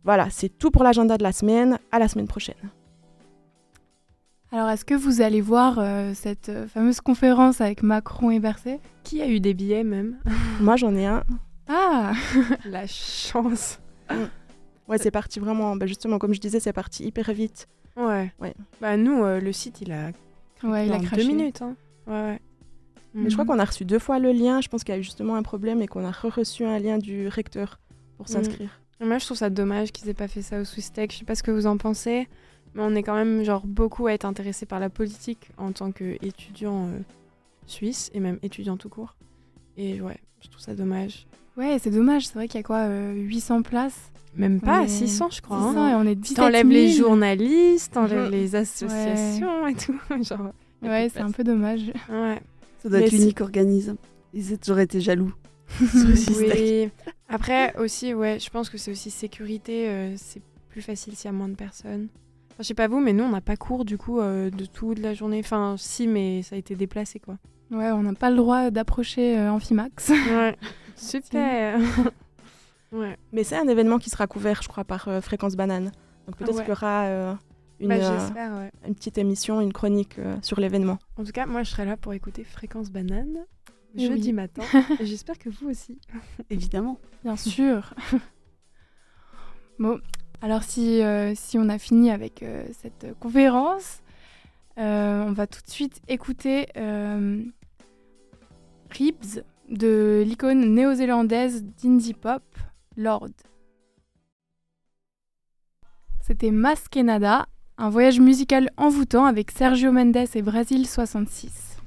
Voilà, 0.06 0.30
c'est 0.30 0.58
tout 0.58 0.71
pour 0.71 0.86
l'agenda 0.86 1.17
de 1.17 1.23
la 1.23 1.34
semaine. 1.34 1.80
À 1.91 1.99
la 1.99 2.08
semaine 2.08 2.30
prochaine. 2.30 2.71
Alors, 4.56 4.70
est-ce 4.70 4.86
que 4.86 4.94
vous 4.94 5.20
allez 5.22 5.41
voir 5.41 5.80
euh, 5.80 6.13
cette 6.13 6.48
euh, 6.48 6.65
fameuse 6.68 7.02
conférence 7.02 7.60
avec 7.60 7.84
Macron 7.84 8.32
et 8.32 8.39
Berset? 8.39 8.80
Qui 9.04 9.22
a 9.22 9.28
eu 9.28 9.41
des 9.41 9.54
billets 9.54 9.84
même? 9.84 10.15
Moi, 10.62 10.78
j'en 10.78 10.96
ai 10.96 11.06
un. 11.06 11.26
Ah 11.68 12.13
La 12.65 12.88
chance. 12.88 13.82
Ouais, 14.88 14.98
c'est 14.98 15.12
parti 15.12 15.41
vraiment. 15.41 15.76
bah, 15.76 15.88
justement, 15.88 16.20
comme 16.20 16.34
je 16.34 16.39
disais, 16.39 16.62
c'est 16.62 16.72
parti 16.72 17.04
hyper 17.04 17.34
vite. 17.34 17.68
Ouais. 17.98 18.32
Ouais. 18.39 18.54
Bah 18.80 18.96
nous, 18.96 19.26
euh, 19.26 19.41
le 19.41 19.52
site, 19.52 19.82
il 19.82 19.91
a 19.91 20.12
Ouais, 20.63 20.88
il 20.88 20.94
a 20.94 20.96
en 20.96 21.02
craché. 21.02 21.24
deux 21.24 21.28
minutes. 21.28 21.62
Hein. 21.62 21.76
Ouais, 22.08 22.13
ouais. 22.13 22.39
Mais 23.13 23.30
je 23.30 23.36
crois 23.36 23.44
Mhm. 23.44 23.52
qu'on 23.52 23.60
a 23.60 23.65
reçu 23.65 23.84
deux 23.84 24.00
fois 24.00 24.20
le 24.20 24.32
lien. 24.32 24.62
Je 24.62 24.70
pense 24.70 24.86
qu'il 24.86 24.94
y 24.94 24.98
a 24.98 25.00
eu 25.02 25.04
justement 25.04 25.36
un 25.36 25.44
problème 25.44 25.82
et 25.82 25.88
qu'on 25.88 26.06
a 26.06 26.12
reçu 26.12 26.63
un 26.63 26.80
lien 26.80 26.98
du 26.98 27.28
recteur 27.28 27.80
pour 28.15 28.28
Mhm. 28.30 28.32
s'inscrire. 28.34 28.70
Moi, 29.02 29.18
je 29.18 29.26
trouve 29.26 29.38
ça 29.38 29.50
dommage 29.50 29.91
qu'ils 29.91 30.08
aient 30.08 30.13
pas 30.13 30.30
fait 30.30 30.41
ça 30.41 30.62
au 30.62 30.63
Swiss 30.63 30.94
Tech. 30.94 31.10
Je 31.12 31.18
sais 31.18 31.26
pas 31.26 31.36
ce 31.36 31.44
que 31.44 31.52
vous 31.52 31.65
en 31.68 31.76
pensez, 31.78 32.30
mais 32.76 32.84
on 32.84 32.94
est 32.96 33.02
quand 33.04 33.16
même 33.16 33.44
genre 33.44 33.66
beaucoup 33.66 34.06
à 34.08 34.14
être 34.14 34.26
intéressé 34.26 34.66
par 34.68 34.80
la 34.80 34.90
politique 34.90 35.50
en 35.58 35.72
tant 35.72 35.92
qu'étudiant 35.92 36.86
euh, 36.88 37.00
suisse 37.66 38.12
et 38.14 38.20
même 38.20 38.38
étudiant 38.44 38.78
tout 38.78 38.90
court. 38.90 39.16
Et 39.78 40.02
ouais, 40.02 40.18
je 40.44 40.50
trouve 40.50 40.62
ça 40.62 40.76
dommage. 40.76 41.26
Ouais, 41.58 41.78
c'est 41.82 41.90
dommage. 41.90 42.28
C'est 42.28 42.34
vrai 42.36 42.48
qu'il 42.48 42.60
y 42.60 42.64
a 42.64 42.64
quoi 42.64 42.80
euh, 42.82 43.14
800 43.14 43.62
places? 43.64 44.12
Même 44.36 44.60
pas, 44.60 44.82
Mais- 44.82 44.88
600 44.90 45.30
je 45.32 45.42
crois. 45.42 45.58
600 45.60 45.78
hein. 45.82 45.90
et 45.92 45.96
on 45.96 46.04
est 46.10 46.16
17 46.16 46.36
T'enlèves 46.38 46.68
les 46.68 46.90
000. 46.92 47.08
journalistes, 47.08 47.94
t'enlèves 47.94 48.30
les 48.30 48.56
associations 48.56 49.66
et 49.68 49.76
tout. 49.76 49.98
genre, 50.24 50.52
Ouais, 50.82 51.10
c'est 51.12 51.22
un 51.22 51.32
peu 51.32 51.44
dommage. 51.46 51.84
Ouais. 52.10 52.42
Ça 52.84 52.90
doit 52.90 53.00
Mais 53.00 53.06
être 53.06 53.12
l'unique 53.14 53.40
organisme. 53.42 53.96
Ils 54.34 54.58
j'aurais 54.66 54.84
été 54.84 55.00
jaloux. 55.02 55.34
Oui. 56.38 56.90
Après 57.30 57.76
aussi, 57.78 58.14
ouais, 58.14 58.38
je 58.40 58.50
pense 58.50 58.70
que 58.70 58.78
c'est 58.78 58.92
aussi 58.92 59.10
sécurité. 59.10 59.88
euh, 59.90 60.14
c'est 60.18 60.42
plus 60.70 60.82
facile 60.82 61.16
s'il 61.16 61.26
y 61.26 61.30
a 61.30 61.32
moins 61.32 61.48
de 61.48 61.56
personnes. 61.56 62.08
Je 62.60 62.63
sais 62.63 62.74
pas 62.74 62.88
vous, 62.88 63.00
mais 63.00 63.12
nous, 63.13 63.24
on 63.24 63.30
n'a 63.30 63.41
pas 63.41 63.58
cours 63.58 63.84
du 63.86 63.98
coup 63.98 64.20
euh, 64.20 64.50
de 64.50 64.65
toute 64.65 65.00
la 65.00 65.13
journée. 65.13 65.39
Enfin, 65.39 65.76
si, 65.78 66.08
mais 66.08 66.41
ça 66.41 66.56
a 66.56 66.58
été 66.60 66.76
déplacé 66.76 67.20
quoi. 67.20 67.38
Ouais, 67.72 67.91
on 67.91 68.04
n'a 68.04 68.13
pas 68.13 68.30
le 68.30 68.38
droit 68.38 68.70
d'approcher 68.72 69.38
euh, 69.38 69.52
Amphimax. 69.52 70.10
Ouais. 70.10 70.56
Super. 70.96 71.80
ouais. 72.94 73.18
Mais 73.34 73.44
c'est 73.44 73.58
un 73.58 73.68
événement 73.68 73.98
qui 73.98 74.10
sera 74.10 74.28
couvert, 74.28 74.62
je 74.62 74.68
crois, 74.70 74.84
par 74.86 75.08
euh, 75.08 75.20
Fréquence 75.20 75.56
Banane. 75.56 75.91
Donc 76.28 76.38
peut-être 76.38 76.56
Ouais. 76.56 76.62
qu'il 76.63 76.70
y 76.70 76.72
aura 76.72 77.04
euh, 77.06 77.34
une, 77.80 77.89
Bah, 77.89 77.96
euh, 77.96 78.60
ouais. 78.60 78.72
une 78.88 78.96
petite 78.96 79.18
émission, 79.18 79.60
une 79.62 79.74
chronique 79.74 80.18
euh, 80.20 80.38
sur 80.41 80.60
l'événement. 80.60 80.98
En 81.18 81.24
tout 81.26 81.32
cas, 81.34 81.46
moi, 81.46 81.63
je 81.63 81.72
serai 81.72 81.86
là 81.86 81.98
pour 81.98 82.13
écouter 82.13 82.44
Fréquence 82.44 82.89
Banane 82.91 83.46
jeudi 83.96 84.28
oui. 84.30 84.34
matin. 84.34 84.62
Et 85.00 85.06
J'espère 85.06 85.38
que 85.39 85.50
vous 85.50 85.70
aussi. 85.70 86.00
Évidemment. 86.50 87.00
Bien 87.24 87.36
sûr. 87.36 87.94
bon, 89.80 90.00
alors 90.41 90.63
si, 90.63 91.02
euh, 91.02 91.34
si 91.36 91.58
on 91.58 91.69
a 91.69 91.78
fini 91.78 92.12
avec 92.12 92.43
euh, 92.43 92.65
cette 92.82 93.08
conférence, 93.19 94.02
euh, 94.78 95.24
on 95.24 95.32
va 95.32 95.48
tout 95.48 95.62
de 95.65 95.69
suite 95.71 96.02
écouter 96.08 96.67
Ribs 98.89 99.43
de 99.69 100.24
l'icône 100.26 100.74
néo-zélandaise 100.74 101.63
d'indie 101.82 102.13
pop, 102.13 102.43
Lord. 102.98 103.32
C'était 106.21 106.52
Mas 106.52 106.88
Canada, 106.89 107.48
un 107.78 107.89
voyage 107.89 108.19
musical 108.19 108.69
envoûtant 108.78 109.26
avec 109.26 109.52
Sergio 109.52 109.91
Mendes 109.91 110.28
et 110.34 110.41
Brasil 110.41 110.88
66. 110.88 111.78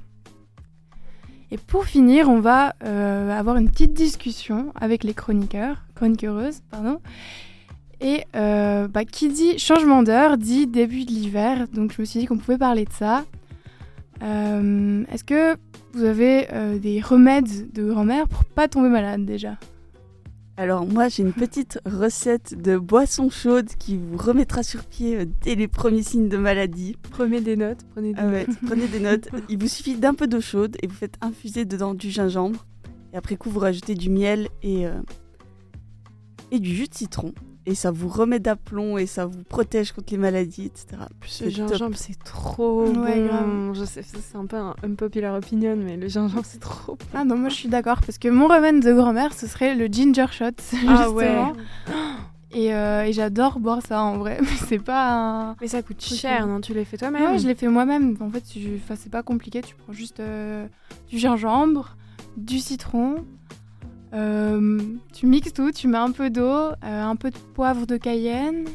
Et 1.51 1.57
pour 1.57 1.85
finir, 1.85 2.29
on 2.29 2.39
va 2.39 2.73
avoir 2.81 3.57
une 3.57 3.69
petite 3.69 3.93
discussion 3.93 4.71
avec 4.75 5.03
les 5.03 5.13
chroniqueurs, 5.13 5.83
chroniqueuses, 5.95 6.61
pardon. 6.69 6.99
Et 8.01 8.23
euh, 8.35 8.87
bah, 8.87 9.03
qui 9.05 9.27
dit 9.29 9.59
changement 9.59 10.03
d'heure 10.03 10.37
dit 10.37 10.67
début 10.67 11.03
de 11.05 11.11
l'hiver, 11.11 11.67
donc 11.73 11.91
je 11.93 12.01
me 12.01 12.05
suis 12.05 12.21
dit 12.21 12.25
qu'on 12.25 12.37
pouvait 12.37 12.57
parler 12.57 12.85
de 12.85 12.93
ça. 12.93 13.25
Euh, 14.23 15.03
Est-ce 15.11 15.23
que 15.23 15.55
vous 15.93 16.03
avez 16.03 16.47
euh, 16.53 16.77
des 16.79 17.01
remèdes 17.01 17.71
de 17.73 17.89
grand-mère 17.89 18.27
pour 18.27 18.45
pas 18.45 18.67
tomber 18.67 18.89
malade 18.89 19.25
déjà? 19.25 19.57
Alors 20.55 20.85
moi 20.85 21.07
j'ai 21.07 21.23
une 21.23 21.31
petite 21.31 21.79
recette 21.85 22.61
de 22.61 22.77
boisson 22.77 23.29
chaude 23.29 23.69
qui 23.79 23.95
vous 23.97 24.17
remettra 24.17 24.61
sur 24.61 24.83
pied 24.83 25.15
euh, 25.17 25.25
dès 25.41 25.55
les 25.55 25.67
premiers 25.69 26.03
signes 26.03 26.27
de 26.29 26.35
maladie. 26.37 26.95
Prenez 27.11 27.39
des 27.41 27.55
notes. 27.55 27.79
Prenez 27.93 28.13
des 28.13 28.19
Ah 28.21 28.27
ouais, 28.27 28.45
notes. 28.45 28.57
prenez 28.65 28.87
des 28.87 28.99
notes. 28.99 29.29
Il 29.49 29.57
vous 29.57 29.69
suffit 29.69 29.95
d'un 29.95 30.13
peu 30.13 30.27
d'eau 30.27 30.41
chaude 30.41 30.75
et 30.81 30.87
vous 30.87 30.95
faites 30.95 31.15
infuser 31.21 31.63
dedans 31.65 31.93
du 31.93 32.09
gingembre. 32.09 32.65
Et 33.13 33.17
après 33.17 33.35
coup 33.37 33.49
vous 33.49 33.59
rajoutez 33.59 33.95
du 33.95 34.09
miel 34.09 34.49
et, 34.61 34.85
euh, 34.85 34.99
et 36.51 36.59
du 36.59 36.75
jus 36.75 36.87
de 36.87 36.93
citron. 36.93 37.33
Et 37.69 37.75
ça 37.75 37.91
vous 37.91 38.07
remet 38.09 38.39
d'aplomb 38.39 38.97
et 38.97 39.05
ça 39.05 39.27
vous 39.27 39.43
protège 39.43 39.91
contre 39.91 40.07
les 40.11 40.17
maladies, 40.17 40.65
etc. 40.65 41.03
Le 41.43 41.49
gingembre, 41.49 41.95
c'est 41.95 42.17
trop 42.23 42.87
Ouais, 42.87 43.19
bon. 43.21 43.27
grave. 43.27 43.73
Je 43.75 43.85
sais, 43.85 44.01
c'est 44.01 44.35
un 44.37 44.45
peu 44.47 44.55
un 44.57 44.75
unpopular 44.83 45.35
opinion, 45.35 45.75
mais 45.77 45.95
le 45.95 46.07
gingembre, 46.07 46.43
c'est 46.45 46.59
trop 46.59 46.95
bon. 46.95 47.05
Ah 47.13 47.23
non, 47.25 47.37
moi 47.37 47.49
je 47.49 47.55
suis 47.55 47.69
d'accord, 47.69 47.99
parce 48.03 48.17
que 48.17 48.27
mon 48.27 48.47
remède 48.47 48.83
de 48.83 48.91
grand-mère, 48.91 49.33
ce 49.33 49.45
serait 49.45 49.75
le 49.75 49.85
ginger 49.85 50.25
shot, 50.31 50.45
Ah 50.87 51.09
ouais. 51.11 51.25
justement. 51.25 51.53
Et, 52.51 52.73
euh, 52.73 53.03
et 53.03 53.13
j'adore 53.13 53.59
boire 53.59 53.81
ça 53.85 54.01
en 54.01 54.17
vrai, 54.17 54.39
mais 54.41 54.47
c'est 54.67 54.79
pas 54.83 55.13
un... 55.51 55.55
Mais 55.61 55.67
ça 55.67 55.83
coûte 55.83 56.01
cher, 56.01 56.17
cher. 56.17 56.47
non 56.47 56.59
Tu 56.61 56.73
l'as 56.73 56.83
fait 56.85 56.97
toi-même? 56.97 57.33
Ouais, 57.33 57.37
je 57.37 57.45
l'ai 57.47 57.53
fait 57.53 57.67
moi-même. 57.67 58.17
En 58.21 58.31
fait, 58.31 58.41
tu... 58.41 58.79
enfin, 58.83 58.95
c'est 58.97 59.11
pas 59.11 59.21
compliqué. 59.21 59.61
Tu 59.61 59.75
prends 59.75 59.93
juste 59.93 60.19
euh, 60.19 60.65
du 61.07 61.19
gingembre, 61.19 61.95
du 62.37 62.57
citron. 62.57 63.23
Euh, 64.13 64.79
tu 65.13 65.25
mixes 65.27 65.53
tout, 65.53 65.71
tu 65.71 65.87
mets 65.87 65.97
un 65.97 66.11
peu 66.11 66.29
d'eau, 66.29 66.43
euh, 66.43 66.73
un 66.83 67.15
peu 67.15 67.29
de 67.29 67.37
poivre 67.53 67.85
de 67.85 67.97
Cayenne. 67.97 68.65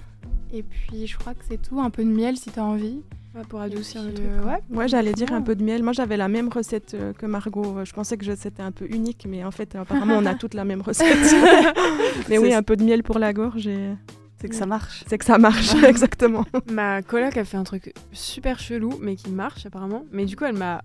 Et 0.53 0.63
puis, 0.63 1.07
je 1.07 1.17
crois 1.19 1.35
que 1.35 1.45
c'est 1.49 1.61
tout. 1.61 1.81
Un 1.81 1.91
peu 1.91 2.05
de 2.05 2.09
miel 2.11 2.37
si 2.37 2.51
t'as 2.51 2.63
envie. 2.63 3.01
Ouais, 3.35 3.43
pour 3.49 3.61
adoucir 3.61 4.01
puis, 4.03 4.11
le 4.11 4.15
truc. 4.15 4.27
euh, 4.29 4.45
ouais. 4.45 4.61
Ouais, 4.71 4.87
j'allais 4.87 5.13
dire 5.13 5.33
un 5.33 5.43
peu 5.43 5.57
de 5.57 5.65
miel. 5.65 5.83
Moi, 5.83 5.93
j'avais 5.93 6.17
la 6.17 6.29
même 6.29 6.49
recette 6.49 6.95
euh, 6.95 7.13
que 7.13 7.27
Margot. 7.27 7.85
Je 7.85 7.93
pensais 7.93 8.17
que 8.17 8.33
c'était 8.37 8.63
un 8.63 8.71
peu 8.71 8.87
unique, 8.89 9.27
mais 9.29 9.43
en 9.43 9.51
fait, 9.51 9.75
apparemment, 9.75 10.15
on 10.19 10.27
a 10.27 10.35
toutes 10.35 10.55
la 10.55 10.65
même 10.65 10.83
recette. 10.83 11.35
mais 12.29 12.39
oui, 12.39 12.55
un 12.55 12.63
peu 12.63 12.77
de 12.77 12.85
miel 12.85 13.03
pour 13.03 13.19
la 13.19 13.33
gorge, 13.33 13.67
et 13.67 13.97
C'est 14.41 14.49
que 14.49 14.55
ça 14.55 14.67
marche. 14.67 15.03
c'est 15.09 15.19
que 15.19 15.25
ça 15.25 15.39
marche, 15.39 15.75
exactement. 15.85 16.45
Ma 16.71 17.03
coloc 17.03 17.37
a 17.37 17.45
fait 17.45 17.57
un 17.57 17.65
truc 17.65 17.93
super 18.13 18.61
chelou, 18.61 18.93
mais 19.01 19.17
qui 19.17 19.31
marche 19.31 19.67
apparemment. 19.67 20.05
Mais 20.13 20.27
du 20.27 20.37
coup, 20.37 20.45
elle 20.45 20.57
m'a 20.57 20.83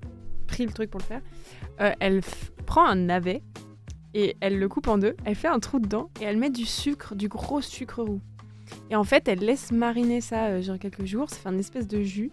pris 0.47 0.65
le 0.65 0.71
truc 0.71 0.89
pour 0.89 1.01
le 1.01 1.05
faire. 1.05 1.21
Euh, 1.81 1.91
elle 1.99 2.21
prend 2.65 2.87
un 2.87 2.95
navet 2.95 3.43
et 4.13 4.35
elle 4.39 4.59
le 4.59 4.67
coupe 4.67 4.87
en 4.87 4.97
deux. 4.97 5.15
Elle 5.25 5.35
fait 5.35 5.47
un 5.47 5.59
trou 5.59 5.79
dedans 5.79 6.09
et 6.21 6.25
elle 6.25 6.37
met 6.37 6.49
du 6.49 6.65
sucre, 6.65 7.15
du 7.15 7.27
gros 7.27 7.61
sucre 7.61 8.03
roux. 8.03 8.21
Et 8.89 8.95
en 8.95 9.03
fait, 9.03 9.27
elle 9.27 9.39
laisse 9.39 9.71
mariner 9.71 10.21
ça 10.21 10.47
euh, 10.47 10.61
genre 10.61 10.77
quelques 10.77 11.05
jours. 11.05 11.29
Ça 11.29 11.37
fait 11.37 11.49
une 11.49 11.59
espèce 11.59 11.87
de 11.87 12.01
jus. 12.01 12.31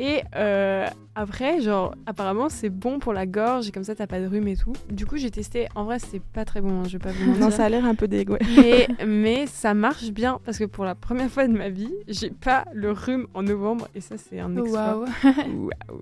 Et 0.00 0.22
euh, 0.36 0.86
après, 1.16 1.60
genre, 1.60 1.94
apparemment, 2.06 2.48
c'est 2.48 2.70
bon 2.70 3.00
pour 3.00 3.12
la 3.12 3.26
gorge 3.26 3.66
et 3.66 3.72
comme 3.72 3.82
ça, 3.82 3.96
t'as 3.96 4.06
pas 4.06 4.20
de 4.20 4.26
rhume 4.26 4.46
et 4.46 4.56
tout. 4.56 4.72
Du 4.90 5.06
coup, 5.06 5.16
j'ai 5.16 5.30
testé. 5.30 5.66
En 5.74 5.84
vrai, 5.84 5.98
c'est 5.98 6.22
pas 6.22 6.44
très 6.44 6.60
bon, 6.60 6.80
hein, 6.80 6.84
je 6.86 6.92
vais 6.92 6.98
pas 7.00 7.10
vous 7.10 7.26
mentir. 7.26 7.40
Non, 7.40 7.50
ça 7.50 7.64
a 7.64 7.68
l'air 7.68 7.84
un 7.84 7.96
peu 7.96 8.06
dégueu. 8.06 8.34
ouais. 8.34 8.86
mais, 8.98 9.06
mais 9.06 9.46
ça 9.48 9.74
marche 9.74 10.10
bien 10.10 10.38
parce 10.44 10.58
que 10.58 10.64
pour 10.64 10.84
la 10.84 10.94
première 10.94 11.28
fois 11.30 11.48
de 11.48 11.52
ma 11.52 11.68
vie, 11.68 11.92
j'ai 12.06 12.30
pas 12.30 12.64
le 12.72 12.92
rhume 12.92 13.26
en 13.34 13.42
novembre 13.42 13.88
et 13.96 14.00
ça, 14.00 14.16
c'est 14.18 14.38
un 14.38 14.56
exploit. 14.56 14.98
Waouh. 14.98 15.06
Waouh. 15.34 16.00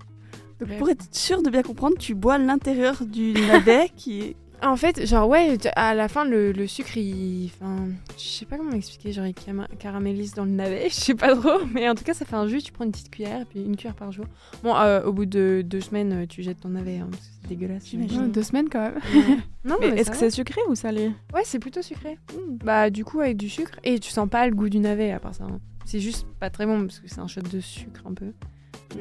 Donc 0.59 0.69
Bref. 0.69 0.79
pour 0.79 0.89
être 0.89 1.15
sûr 1.15 1.43
de 1.43 1.51
bien 1.51 1.63
comprendre, 1.63 1.97
tu 1.99 2.15
bois 2.15 2.39
l'intérieur 2.39 3.05
du 3.05 3.33
navet 3.33 3.91
qui 3.95 4.21
est 4.21 4.37
En 4.63 4.77
fait, 4.77 5.07
genre, 5.07 5.29
ouais, 5.29 5.59
à 5.77 5.95
la 5.95 6.09
fin, 6.09 6.25
le, 6.25 6.51
le 6.51 6.67
sucre, 6.67 6.97
il. 6.97 7.51
Enfin, 7.55 7.89
je 8.17 8.23
sais 8.25 8.47
pas 8.47 8.57
comment 8.57 8.73
expliquer, 8.73 9.13
genre, 9.13 9.27
il 9.27 9.35
caramélise 9.79 10.33
dans 10.35 10.45
le 10.45 10.51
navet, 10.51 10.85
je 10.89 10.95
sais 10.95 11.15
pas 11.15 11.37
trop, 11.37 11.65
mais 11.73 11.89
en 11.89 11.95
tout 11.95 12.05
cas, 12.05 12.15
ça 12.15 12.25
fait 12.25 12.37
un 12.37 12.47
jus, 12.47 12.63
tu 12.63 12.73
prends 12.73 12.85
une 12.85 12.91
petite 12.91 13.11
cuillère, 13.11 13.43
et 13.43 13.45
puis 13.45 13.61
une 13.63 13.77
cuillère 13.77 13.95
par 13.95 14.13
jour. 14.13 14.25
Bon, 14.63 14.75
euh, 14.75 15.03
au 15.05 15.13
bout 15.13 15.27
de 15.27 15.63
deux 15.65 15.81
semaines, 15.83 16.13
euh, 16.23 16.27
tu 16.27 16.43
jettes 16.43 16.61
ton 16.61 16.71
navet, 16.71 16.99
hein, 16.99 17.09
parce 17.11 17.23
que 17.23 17.33
c'est 17.43 17.49
dégueulasse. 17.49 17.87
J'imagine. 17.87 18.33
Deux 18.33 18.43
semaines 18.43 18.69
quand 18.71 18.81
même. 18.81 18.95
Ouais. 19.15 19.37
Non, 19.65 19.77
Mais 19.81 19.91
mais, 19.91 20.01
est-ce 20.01 20.11
que 20.13 20.17
c'est 20.17 20.31
sucré 20.31 20.61
ou 20.69 20.75
salé? 20.77 21.11
Ouais, 21.35 21.43
c'est 21.45 21.59
plutôt 21.59 21.83
sucré. 21.83 22.19
Bah, 22.65 22.89
du 22.89 23.05
coup, 23.05 23.21
avec 23.21 23.37
du 23.37 23.51
sucre, 23.51 23.79
et 23.85 23.99
tu 23.99 24.11
sens 24.11 24.29
pas 24.29 24.47
le 24.49 24.55
goût 24.55 24.69
du 24.69 24.79
navet 24.79 25.11
à 25.11 25.19
part 25.19 25.35
ça. 25.35 25.43
hein. 25.45 25.59
c'est 25.85 25.99
juste 26.01 26.25
pas 26.39 26.51
très 26.51 26.67
bon 26.67 26.83
parce 26.83 27.01
que 27.01 27.09
c'est 27.09 27.19
un 27.19 27.27
shot 27.27 27.41
de 27.43 27.59
sucre 27.61 28.01
un 28.07 28.15
peu. 28.15 28.33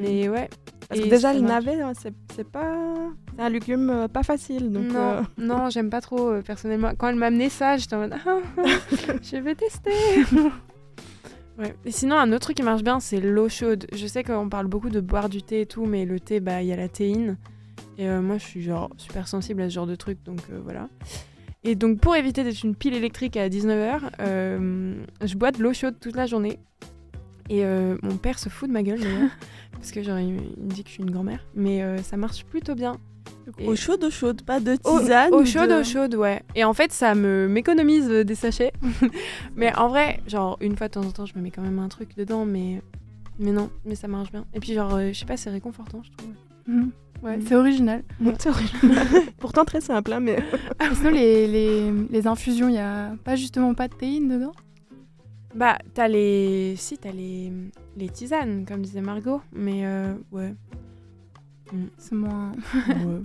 Mais 0.00 0.28
ouais. 0.28 0.48
Parce 0.88 1.00
que 1.00 1.08
déjà, 1.08 1.32
le 1.32 1.40
navet, 1.40 1.78
c'est 2.34 2.48
pas. 2.48 2.94
C'est 3.36 3.42
un 3.42 3.48
légume 3.48 3.90
euh, 3.90 4.08
pas 4.08 4.22
facile. 4.22 4.70
Donc, 4.70 4.92
non, 4.92 5.00
euh, 5.00 5.22
non, 5.36 5.70
j'aime 5.70 5.90
pas 5.90 6.00
trop 6.00 6.30
euh, 6.30 6.42
personnellement. 6.42 6.92
Quand 6.96 7.08
elle 7.08 7.16
m'a 7.16 7.26
amené 7.26 7.48
ça, 7.48 7.76
j'étais 7.76 7.96
en 7.96 8.00
mode 8.00 8.14
Ah, 8.24 8.38
je 9.22 9.36
vais 9.36 9.54
tester. 9.54 9.90
ouais. 11.58 11.74
Et 11.84 11.90
sinon, 11.90 12.16
un 12.16 12.30
autre 12.32 12.42
truc 12.42 12.56
qui 12.56 12.62
marche 12.62 12.82
bien, 12.82 13.00
c'est 13.00 13.20
l'eau 13.20 13.48
chaude. 13.48 13.86
Je 13.92 14.06
sais 14.06 14.22
qu'on 14.22 14.48
parle 14.48 14.68
beaucoup 14.68 14.90
de 14.90 15.00
boire 15.00 15.28
du 15.28 15.42
thé 15.42 15.62
et 15.62 15.66
tout, 15.66 15.86
mais 15.86 16.04
le 16.04 16.20
thé, 16.20 16.40
bah, 16.40 16.62
il 16.62 16.68
y 16.68 16.72
a 16.72 16.76
la 16.76 16.88
théine. 16.88 17.36
Et 17.98 18.06
moi, 18.08 18.36
je 18.36 18.44
suis 18.44 18.62
genre 18.62 18.90
super 18.98 19.26
sensible 19.26 19.62
à 19.62 19.70
ce 19.70 19.74
genre 19.74 19.86
de 19.86 19.94
truc, 19.94 20.22
donc 20.22 20.40
voilà. 20.64 20.90
Et 21.64 21.74
donc, 21.74 21.98
pour 21.98 22.14
éviter 22.14 22.44
d'être 22.44 22.62
une 22.62 22.74
pile 22.74 22.92
électrique 22.92 23.38
à 23.38 23.48
19h, 23.48 24.00
je 24.20 25.34
bois 25.34 25.50
de 25.50 25.62
l'eau 25.62 25.72
chaude 25.72 25.96
toute 25.98 26.14
la 26.14 26.26
journée. 26.26 26.58
Et 27.48 27.64
mon 27.64 28.18
père 28.18 28.38
se 28.38 28.50
fout 28.50 28.68
de 28.68 28.74
ma 28.74 28.82
gueule 28.82 29.00
d'ailleurs, 29.00 29.30
parce 29.76 29.90
que 29.92 30.02
genre, 30.02 30.18
il, 30.18 30.36
il 30.56 30.64
me 30.64 30.70
dit 30.70 30.82
que 30.82 30.88
je 30.88 30.94
suis 30.94 31.02
une 31.02 31.10
grand-mère. 31.10 31.44
Mais 31.54 31.82
euh, 31.82 31.98
ça 32.02 32.16
marche 32.16 32.44
plutôt 32.44 32.74
bien. 32.74 32.96
Et- 33.58 33.66
Eau 33.68 33.76
chaude, 33.76 34.02
eau 34.04 34.10
chaude, 34.10 34.42
pas 34.42 34.60
de 34.60 34.76
tisane. 34.76 35.32
Eau 35.32 35.40
ou 35.42 35.44
chaude, 35.46 35.68
de- 35.70 35.74
eau 35.80 35.84
chaude, 35.84 36.14
ouais. 36.16 36.42
Et 36.54 36.64
en 36.64 36.74
fait, 36.74 36.92
ça 36.92 37.14
me 37.14 37.48
m'économise 37.48 38.08
euh, 38.10 38.24
des 38.24 38.34
sachets. 38.34 38.72
mais 39.56 39.74
en 39.76 39.88
vrai, 39.88 40.20
genre, 40.26 40.56
une 40.60 40.76
fois 40.76 40.88
de 40.88 40.92
temps 40.94 41.02
en 41.04 41.10
temps, 41.12 41.26
je 41.26 41.34
me 41.36 41.42
mets 41.42 41.50
quand 41.50 41.62
même 41.62 41.78
un 41.78 41.88
truc 41.88 42.16
dedans, 42.16 42.44
mais. 42.44 42.82
Mais 43.38 43.52
non, 43.52 43.68
mais 43.84 43.94
ça 43.94 44.08
marche 44.08 44.30
bien. 44.32 44.46
Et 44.54 44.60
puis, 44.60 44.72
genre, 44.72 44.94
euh, 44.94 45.08
je 45.12 45.18
sais 45.18 45.26
pas, 45.26 45.36
c'est 45.36 45.50
réconfortant, 45.50 46.02
je 46.02 46.10
trouve. 46.16 46.30
Mhm. 46.66 46.90
Ouais, 47.22 47.38
c'est 47.46 47.54
original. 47.54 48.02
c'est 48.38 48.48
original. 48.50 49.06
Pourtant 49.38 49.64
très 49.64 49.80
simple, 49.80 50.12
hein, 50.12 50.20
mais. 50.20 50.38
Et 50.80 50.94
sinon, 50.94 51.10
les, 51.10 51.46
les, 51.46 51.92
les 52.10 52.26
infusions, 52.26 52.68
il 52.68 52.72
n'y 52.72 52.78
a 52.78 53.14
pas 53.24 53.36
justement 53.36 53.74
pas 53.74 53.88
de 53.88 53.94
théine 53.94 54.28
dedans? 54.28 54.52
Bah, 55.54 55.78
t'as 55.94 56.08
les. 56.08 56.74
Si, 56.76 56.98
t'as 56.98 57.12
les... 57.12 57.50
les 57.96 58.08
tisanes, 58.08 58.64
comme 58.66 58.82
disait 58.82 59.00
Margot. 59.00 59.40
Mais, 59.52 59.84
euh, 59.86 60.14
ouais. 60.32 60.54
C'est 61.98 62.14
moins. 62.14 62.52
ouais. 62.88 63.22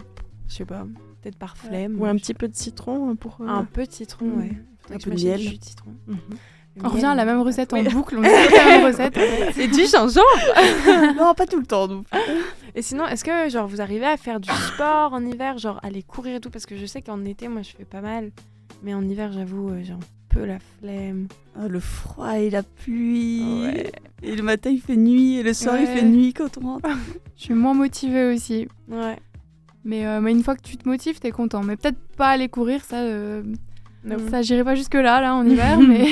Je 0.48 0.54
sais 0.56 0.66
pas. 0.66 0.86
Peut-être 1.22 1.38
par 1.38 1.56
flemme. 1.58 2.00
Ou 2.02 2.06
un 2.06 2.16
petit 2.16 2.34
peu 2.34 2.48
de 2.48 2.56
citron 2.56 3.16
pour. 3.16 3.38
euh, 3.42 3.48
Un 3.48 3.66
peu 3.66 3.86
de 3.86 3.92
citron, 3.92 4.26
Mhm. 4.26 4.40
ouais. 4.40 4.52
Faudrait 4.80 4.96
Un 4.96 4.98
que 4.98 5.04
peu 5.04 5.16
de 5.16 5.24
miel. 5.24 5.38
du 5.40 5.44
jus 5.48 5.58
de 5.58 5.64
citron. 5.64 5.92
mhm. 6.08 6.18
Le 6.78 6.86
On 6.86 6.90
revient 6.90 7.06
à 7.06 7.16
la 7.16 7.26
même 7.26 7.42
recette 7.42 7.74
en 7.74 7.78
oui. 7.80 7.90
boucle. 7.90 8.16
On 8.18 8.22
la 8.22 8.30
même 8.30 8.86
recette. 8.86 9.18
en 9.18 9.52
fait. 9.52 9.64
Et 9.66 9.68
du 9.68 9.86
gingembre 9.86 10.26
Non, 11.18 11.34
pas 11.34 11.46
tout 11.46 11.60
le 11.60 11.66
temps. 11.66 11.88
donc. 11.88 12.06
Et 12.74 12.82
sinon, 12.82 13.06
est-ce 13.08 13.26
que 13.26 13.50
genre 13.50 13.68
vous 13.68 13.82
arrivez 13.82 14.06
à 14.06 14.16
faire 14.16 14.40
du 14.40 14.50
sport 14.50 15.12
en 15.14 15.24
hiver, 15.26 15.58
genre 15.58 15.80
aller 15.84 16.02
courir 16.02 16.38
et 16.38 16.40
tout? 16.40 16.50
Parce 16.50 16.66
que 16.66 16.78
je 16.78 16.86
sais 16.86 17.02
qu'en 17.02 17.26
été, 17.26 17.50
moi, 17.50 17.62
je 17.62 17.72
fais 17.72 17.84
pas 17.84 18.00
mal. 18.02 18.32
Mais 18.84 18.94
en 18.94 19.04
hiver, 19.08 19.32
j'avoue, 19.34 19.70
euh, 19.70 19.82
un 19.92 20.00
peu 20.34 20.46
la 20.46 20.58
flemme. 20.80 21.28
Ah, 21.56 21.68
le 21.68 21.80
froid 21.80 22.40
et 22.40 22.50
la 22.50 22.64
pluie. 22.64 23.44
Ouais. 23.64 23.92
Et 24.24 24.36
le 24.36 24.44
matin, 24.44 24.70
il 24.70 24.82
fait 24.82 24.96
nuit. 24.96 25.36
Et 25.38 25.44
le 25.44 25.54
soir, 25.54 25.78
il 25.80 25.88
fait 25.88 26.04
nuit 26.04 26.34
quand 26.34 26.58
on 26.58 26.62
rentre. 26.74 26.90
Je 27.38 27.44
suis 27.44 27.54
moins 27.54 27.74
motivée 27.74 28.34
aussi. 28.34 28.68
Ouais. 28.90 29.18
Mais, 29.84 30.06
euh, 30.06 30.22
mais 30.22 30.32
une 30.32 30.44
fois 30.44 30.56
que 30.56 30.62
tu 30.62 30.78
te 30.78 30.88
motives, 30.88 31.20
t'es 31.20 31.32
content. 31.32 31.64
Mais 31.64 31.76
peut-être 31.76 32.00
pas 32.16 32.30
aller 32.30 32.50
courir, 32.50 32.84
ça, 32.84 32.98
euh, 32.98 33.42
ça 34.30 34.42
j'irai 34.42 34.64
pas 34.64 34.76
jusque 34.76 34.94
là, 34.94 35.20
là, 35.22 35.36
en 35.36 35.46
hiver. 35.48 35.80
mais 35.80 36.08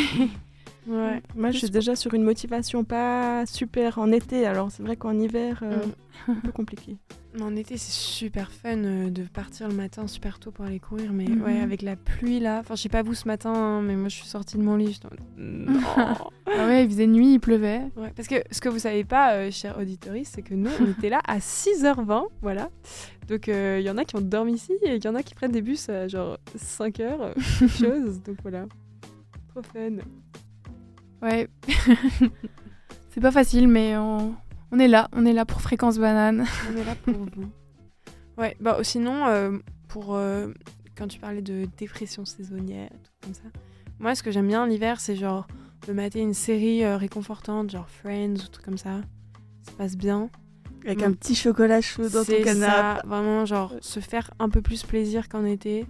Ouais. 0.90 1.22
Moi, 1.36 1.52
je 1.52 1.60
suis 1.60 1.70
déjà 1.70 1.96
sur 1.96 2.14
une 2.14 2.24
motivation 2.24 2.84
pas 2.84 3.46
super 3.46 4.00
en 4.00 4.12
été, 4.12 4.46
alors 4.46 4.72
c'est 4.72 4.84
vrai 4.84 4.96
qu'en 4.96 5.18
hiver, 5.18 5.60
euh, 5.62 5.84
Mm. 6.28 6.32
un 6.32 6.36
peu 6.36 6.52
compliqué. 6.52 6.98
En 7.40 7.56
été, 7.56 7.78
c'est 7.78 7.92
super 7.92 8.52
fun 8.52 8.84
euh, 8.84 9.12
de 9.12 9.22
partir 9.22 9.68
le 9.68 9.76
matin 9.76 10.08
super 10.08 10.40
tôt 10.40 10.50
pour 10.50 10.66
aller 10.66 10.80
courir. 10.80 11.14
Mais 11.14 11.30
ouais, 11.30 11.60
avec 11.60 11.84
la 11.84 11.96
pluie 11.96 12.40
là. 12.40 12.58
Enfin, 12.60 12.74
je 12.74 12.82
sais 12.82 12.90
pas 12.90 13.04
vous 13.04 13.14
ce 13.14 13.28
matin, 13.28 13.54
hein, 13.54 13.82
mais 13.84 13.96
moi, 13.96 14.10
je 14.10 14.16
suis 14.16 14.26
sortie 14.28 14.58
de 14.58 14.64
mon 14.64 14.76
lit. 14.76 15.00
Non. 15.38 15.80
ah 15.96 16.28
ouais, 16.48 16.86
il 16.86 16.90
faisait 16.90 17.06
nuit, 17.06 17.34
il 17.36 17.40
pleuvait. 17.40 17.84
Ouais, 17.96 18.12
parce 18.16 18.28
que 18.28 18.38
ce 18.50 18.60
que 18.60 18.68
vous 18.68 18.80
savez 18.80 19.04
pas, 19.04 19.34
euh, 19.36 19.52
chers 19.52 19.78
auditeurs, 19.78 20.16
c'est 20.24 20.42
que 20.42 20.56
nous, 20.56 20.72
on 20.82 20.90
était 20.98 21.10
là 21.10 21.22
à 21.28 21.38
6h20, 21.38 22.24
voilà. 22.42 22.72
Donc 23.28 23.48
euh, 23.48 23.78
il 23.80 23.86
y 23.86 23.92
en 23.92 23.98
a 24.00 24.06
qui 24.06 24.16
ont 24.16 24.22
dormi 24.22 24.54
ici 24.54 24.74
et 24.82 24.96
il 24.96 25.06
y 25.06 25.08
en 25.08 25.14
a 25.14 25.22
qui 25.22 25.36
prennent 25.36 25.52
des 25.52 25.62
bus 25.62 25.88
à 25.88 26.08
genre 26.08 26.40
5h, 26.58 27.02
euh, 27.02 27.34
quelque 27.60 27.68
chose. 27.78 28.24
Donc 28.24 28.38
voilà. 28.42 28.66
Trop 29.50 29.62
fun. 29.62 29.98
Ouais. 31.22 31.48
c'est 33.10 33.20
pas 33.22 33.32
facile, 33.32 33.68
mais 33.68 33.98
on, 33.98 34.36
on 34.72 34.80
est 34.80 34.88
là. 34.88 35.10
On 35.14 35.26
est 35.26 35.34
là 35.34 35.46
pour 35.46 35.62
Fréquence 35.62 35.98
Banane. 35.98 36.46
On 36.74 36.78
est 36.78 36.84
là 36.86 36.96
pour 36.96 37.14
vous. 37.14 37.52
Ouais, 38.38 38.56
bah 38.62 38.78
oh, 38.80 38.84
sinon, 38.84 39.26
euh, 39.28 39.58
pour 39.90 40.16
euh, 40.16 40.54
quand 40.98 41.08
tu 41.08 41.20
parlais 41.20 41.42
de 41.42 41.68
dépression 41.78 42.24
saisonnière, 42.26 42.90
tout 43.04 43.12
comme 43.24 43.34
ça, 43.34 43.44
moi 44.00 44.16
ce 44.16 44.24
que 44.24 44.32
j'aime 44.32 44.48
bien 44.48 44.66
l'hiver, 44.66 45.02
c'est 45.02 45.16
genre 45.18 45.46
de 45.88 45.94
mater 45.94 46.22
une 46.22 46.34
série 46.34 46.84
euh, 46.86 46.96
réconfortante, 46.96 47.70
genre 47.72 47.90
Friends 47.90 48.36
ou 48.36 48.48
trucs 48.50 48.64
comme 48.66 48.78
ça. 48.78 49.02
Ça 49.64 49.72
passe 49.78 49.98
bien. 49.98 50.30
Avec 50.86 51.00
Mm. 51.02 51.04
un 51.04 51.12
petit 51.12 51.36
chocolat 51.36 51.82
chaud 51.82 52.08
dans 52.08 52.24
ton 52.24 52.42
canapé. 52.42 52.72
ça, 52.72 53.02
vraiment 53.06 53.46
genre 53.46 53.74
se 53.82 54.00
faire 54.00 54.32
un 54.40 54.48
peu 54.48 54.62
plus 54.62 54.84
plaisir 54.84 55.28
qu'en 55.28 55.44
été, 55.44 55.86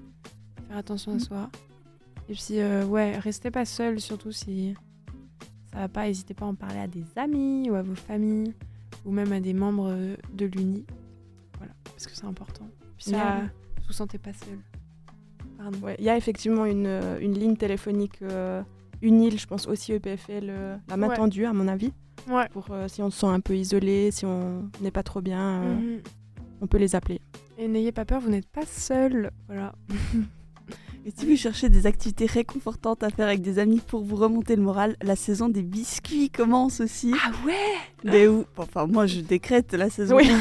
faire 0.67 0.77
attention 0.77 1.11
à 1.11 1.15
Mm. 1.15 1.19
soi. 1.19 1.49
Et 2.29 2.33
puis 2.33 2.63
ouais, 2.87 3.17
restez 3.19 3.51
pas 3.51 3.65
seul, 3.65 3.99
surtout 3.99 4.31
si 4.31 4.73
ça 5.73 5.79
va 5.79 5.87
pas, 5.87 6.05
n'hésitez 6.07 6.33
pas 6.33 6.45
à 6.45 6.47
en 6.49 6.55
parler 6.55 6.79
à 6.79 6.87
des 6.87 7.03
amis 7.15 7.69
ou 7.69 7.75
à 7.75 7.81
vos 7.81 7.95
familles 7.95 8.53
ou 9.05 9.11
même 9.11 9.31
à 9.31 9.39
des 9.39 9.53
membres 9.53 9.93
de 10.33 10.45
l'Uni. 10.45 10.85
Voilà, 11.57 11.73
parce 11.83 12.05
que 12.07 12.15
c'est 12.15 12.25
important. 12.25 12.67
Puis 12.97 13.11
ça, 13.11 13.41
vous 13.77 13.83
vous 13.87 13.93
sentez 13.93 14.17
pas 14.17 14.33
seul. 14.33 14.57
Ouais, 15.83 15.95
Il 15.99 16.05
y 16.05 16.09
a 16.09 16.15
effectivement 16.15 16.65
une, 16.65 16.85
euh, 16.87 17.19
une 17.19 17.33
ligne 17.37 17.57
téléphonique 17.57 18.21
euh, 18.21 18.63
UNIL, 19.01 19.37
je 19.37 19.45
pense 19.45 19.67
aussi 19.67 19.91
EPFL, 19.93 20.45
euh, 20.49 20.77
la 20.87 20.95
main 20.97 21.09
Ouais. 21.09 21.15
tendue 21.17 21.45
à 21.45 21.51
mon 21.53 21.67
avis, 21.67 21.91
Ouais. 22.29 22.47
pour 22.49 22.67
euh, 22.71 22.87
si 22.87 23.01
on 23.01 23.09
se 23.09 23.19
sent 23.19 23.25
un 23.27 23.41
peu 23.41 23.55
isolé, 23.57 24.09
si 24.11 24.25
on 24.25 24.69
n'est 24.81 24.91
pas 24.91 25.03
trop 25.03 25.19
bien, 25.21 25.61
Mhm. 25.75 25.99
on 26.61 26.67
peut 26.67 26.77
les 26.77 26.95
appeler. 26.95 27.19
Et 27.57 27.67
n'ayez 27.67 27.91
pas 27.91 28.05
peur, 28.05 28.21
vous 28.21 28.29
n'êtes 28.29 28.47
pas 28.47 28.65
seul. 28.65 29.31
Voilà. 29.47 29.75
Et 31.05 31.11
si 31.15 31.25
vous 31.25 31.35
cherchez 31.37 31.69
des 31.69 31.85
activités 31.87 32.25
réconfortantes 32.25 33.03
à 33.03 33.09
faire 33.09 33.27
avec 33.27 33.41
des 33.41 33.57
amis 33.57 33.79
pour 33.85 34.03
vous 34.03 34.15
remonter 34.15 34.55
le 34.55 34.61
moral, 34.61 34.95
la 35.01 35.15
saison 35.15 35.47
des 35.49 35.63
biscuits 35.63 36.29
commence 36.29 36.81
aussi. 36.81 37.13
Ah 37.25 37.31
ouais 37.45 37.53
Mais 38.03 38.27
où 38.27 38.45
Enfin, 38.57 38.85
moi, 38.85 39.07
je 39.07 39.21
décrète 39.21 39.73
la 39.73 39.89
saison. 39.89 40.17
Oui. 40.17 40.29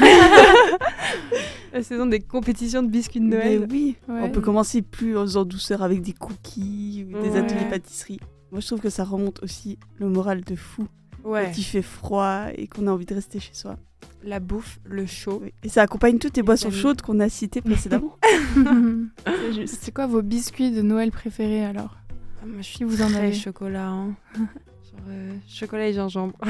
La 1.71 1.83
saison 1.83 2.07
des 2.07 2.19
compétitions 2.19 2.81
de 2.81 2.87
biscuits 2.89 3.19
de 3.19 3.25
Mais 3.27 3.57
Noël. 3.57 3.67
oui, 3.69 3.95
Ouais. 4.07 4.21
on 4.23 4.29
peut 4.31 4.41
commencer 4.41 4.81
plus 4.81 5.15
en 5.15 5.45
douceur 5.45 5.83
avec 5.83 6.01
des 6.01 6.13
cookies 6.13 7.05
ou 7.07 7.21
des 7.21 7.29
Ouais. 7.29 7.37
ateliers 7.37 7.69
pâtisserie. 7.69 8.19
Moi, 8.51 8.59
je 8.59 8.65
trouve 8.65 8.79
que 8.79 8.89
ça 8.89 9.03
remonte 9.03 9.43
aussi 9.43 9.77
le 9.97 10.09
moral 10.09 10.41
de 10.43 10.55
fou. 10.55 10.87
Ouais. 11.23 11.45
Quand 11.45 11.57
il 11.59 11.63
fait 11.63 11.83
froid 11.83 12.45
et 12.55 12.65
qu'on 12.67 12.87
a 12.87 12.91
envie 12.91 13.05
de 13.05 13.13
rester 13.13 13.39
chez 13.39 13.53
soi. 13.53 13.75
La 14.23 14.39
bouffe, 14.41 14.79
le 14.83 15.05
chaud. 15.05 15.39
Oui. 15.41 15.53
Et 15.63 15.69
ça 15.69 15.81
accompagne 15.81 16.17
toutes 16.19 16.35
les 16.35 16.43
boissons 16.43 16.71
chaudes 16.71 17.01
qu'on 17.01 17.19
a 17.21 17.29
citées 17.29 17.61
précédemment. 17.61 18.17
C'est 19.25 19.53
juste. 19.53 19.79
C'est 19.81 19.93
quoi 19.93 20.07
vos 20.07 20.21
biscuits 20.21 20.71
de 20.71 20.81
Noël 20.81 21.11
préférés 21.11 21.63
alors 21.63 21.95
Ah, 22.41 22.45
moi, 22.45 22.57
je 22.57 22.63
suis 22.63 22.77
Si 22.79 22.83
vous 22.83 23.01
en 23.01 23.13
avez. 23.13 23.31
chocolat. 23.33 23.87
hein. 23.87 24.15
Genre 24.35 25.01
euh, 25.09 25.31
chocolat 25.47 25.87
et 25.87 25.93
gingembre. 25.93 26.35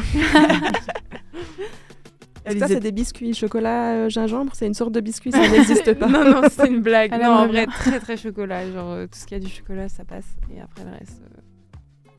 Est-ce 2.45 2.55
que 2.55 2.59
Alizé- 2.59 2.59
ça, 2.59 2.67
c'est 2.69 2.79
des 2.79 2.91
biscuits 2.91 3.33
chocolat 3.33 3.93
euh, 3.93 4.09
gingembre? 4.09 4.53
C'est 4.55 4.65
une 4.65 4.73
sorte 4.73 4.93
de 4.93 5.01
biscuit, 5.01 5.31
ça 5.31 5.47
n'existe 5.47 5.93
pas. 5.95 6.07
non, 6.07 6.23
non, 6.23 6.41
c'est 6.49 6.67
une 6.67 6.81
blague. 6.81 7.11
Elle 7.13 7.21
non, 7.21 7.31
en 7.31 7.47
vrai, 7.47 7.67
très 7.67 7.99
très 7.99 8.17
chocolat. 8.17 8.71
Genre 8.71 8.89
euh, 8.91 9.05
tout 9.07 9.19
ce 9.19 9.25
qui 9.27 9.35
a 9.35 9.39
du 9.39 9.49
chocolat, 9.49 9.89
ça 9.89 10.05
passe. 10.05 10.25
Et 10.55 10.59
après 10.61 10.83
le 10.85 10.91
reste, 10.91 11.21
euh, 11.21 12.09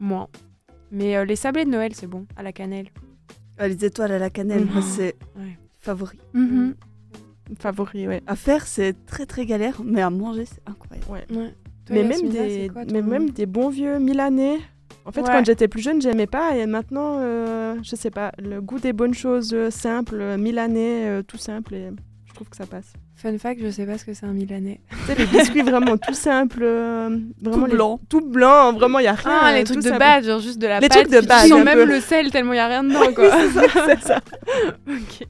moins. 0.00 0.28
Mais 0.90 1.16
euh, 1.16 1.24
les 1.24 1.36
sablés 1.36 1.64
de 1.64 1.70
Noël, 1.70 1.92
c'est 1.94 2.06
bon. 2.06 2.26
À 2.36 2.42
la 2.42 2.52
cannelle. 2.52 2.88
Ah, 3.58 3.68
les 3.68 3.84
étoiles 3.84 4.12
à 4.12 4.18
la 4.18 4.30
cannelle, 4.30 4.64
Mhm. 4.66 4.82
c'est 4.82 5.14
Ouais. 5.36 5.58
favori. 5.78 6.18
Mhm. 6.34 6.74
Favori, 7.58 8.08
ouais. 8.08 8.22
À 8.26 8.36
faire, 8.36 8.66
c'est 8.66 8.94
très 9.06 9.24
très 9.26 9.46
galère, 9.46 9.80
mais 9.84 10.02
à 10.02 10.10
manger, 10.10 10.44
c'est 10.46 10.60
incroyable. 10.66 11.06
ouais. 11.10 11.24
Ouais. 11.36 11.54
Toi, 11.86 11.94
mais 11.96 12.02
même, 12.02 12.28
des, 12.28 12.68
quoi, 12.72 12.82
mais 12.92 13.00
même 13.02 13.30
des 13.30 13.46
bons 13.46 13.68
vieux 13.68 13.98
milanais. 14.00 14.58
En 15.04 15.12
fait, 15.12 15.20
Ouais. 15.22 15.28
quand 15.28 15.44
j'étais 15.46 15.68
plus 15.68 15.80
jeune, 15.80 16.02
j'aimais 16.02 16.26
pas. 16.26 16.56
Et 16.56 16.66
maintenant, 16.66 17.18
euh, 17.20 17.76
je 17.84 17.94
sais 17.94 18.10
pas, 18.10 18.32
le 18.38 18.60
goût 18.60 18.80
des 18.80 18.92
bonnes 18.92 19.14
choses 19.14 19.54
euh, 19.54 19.70
simples, 19.70 20.16
euh, 20.20 20.36
milanais, 20.36 21.06
euh, 21.08 21.22
tout 21.22 21.36
simple, 21.38 21.74
et 21.74 21.90
je 22.24 22.34
trouve 22.34 22.48
que 22.48 22.56
ça 22.56 22.66
passe. 22.66 22.92
Fun 23.18 23.38
fact, 23.38 23.60
je 23.62 23.70
sais 23.70 23.86
pas 23.86 23.96
ce 23.96 24.04
que 24.04 24.12
c'est 24.12 24.26
un 24.26 24.32
Milanais. 24.32 24.78
Tu 24.90 24.96
sais, 25.06 25.14
les 25.14 25.24
biscuits 25.24 25.62
vraiment 25.62 25.96
tout 25.96 26.12
simples, 26.12 26.60
euh, 26.62 27.08
vraiment 27.40 27.62
Tout 27.64 27.70
les- 27.70 27.72
blanc. 27.76 28.00
tout 28.10 28.20
blanc, 28.20 28.74
vraiment, 28.74 28.98
il 28.98 29.04
y 29.04 29.08
a 29.08 29.14
rien. 29.14 29.38
Ah, 29.42 29.52
les 29.54 29.64
trucs 29.64 29.82
de 29.82 29.90
base, 29.98 30.26
genre 30.26 30.38
juste 30.40 30.58
de 30.58 30.66
la 30.66 30.80
Les 30.80 30.88
pâte. 30.88 30.98
trucs 31.08 31.22
de 31.22 31.26
base, 31.26 31.48
sent 31.48 31.54
un 31.54 31.64
même 31.64 31.78
peu. 31.78 31.84
le 31.86 32.00
sel 32.00 32.30
tellement 32.30 32.52
il 32.52 32.56
y 32.56 32.58
a 32.58 32.66
rien 32.66 32.84
dedans, 32.84 33.10
quoi. 33.14 33.30
C'est 33.86 34.00
ça. 34.02 34.20
ok. 34.86 35.26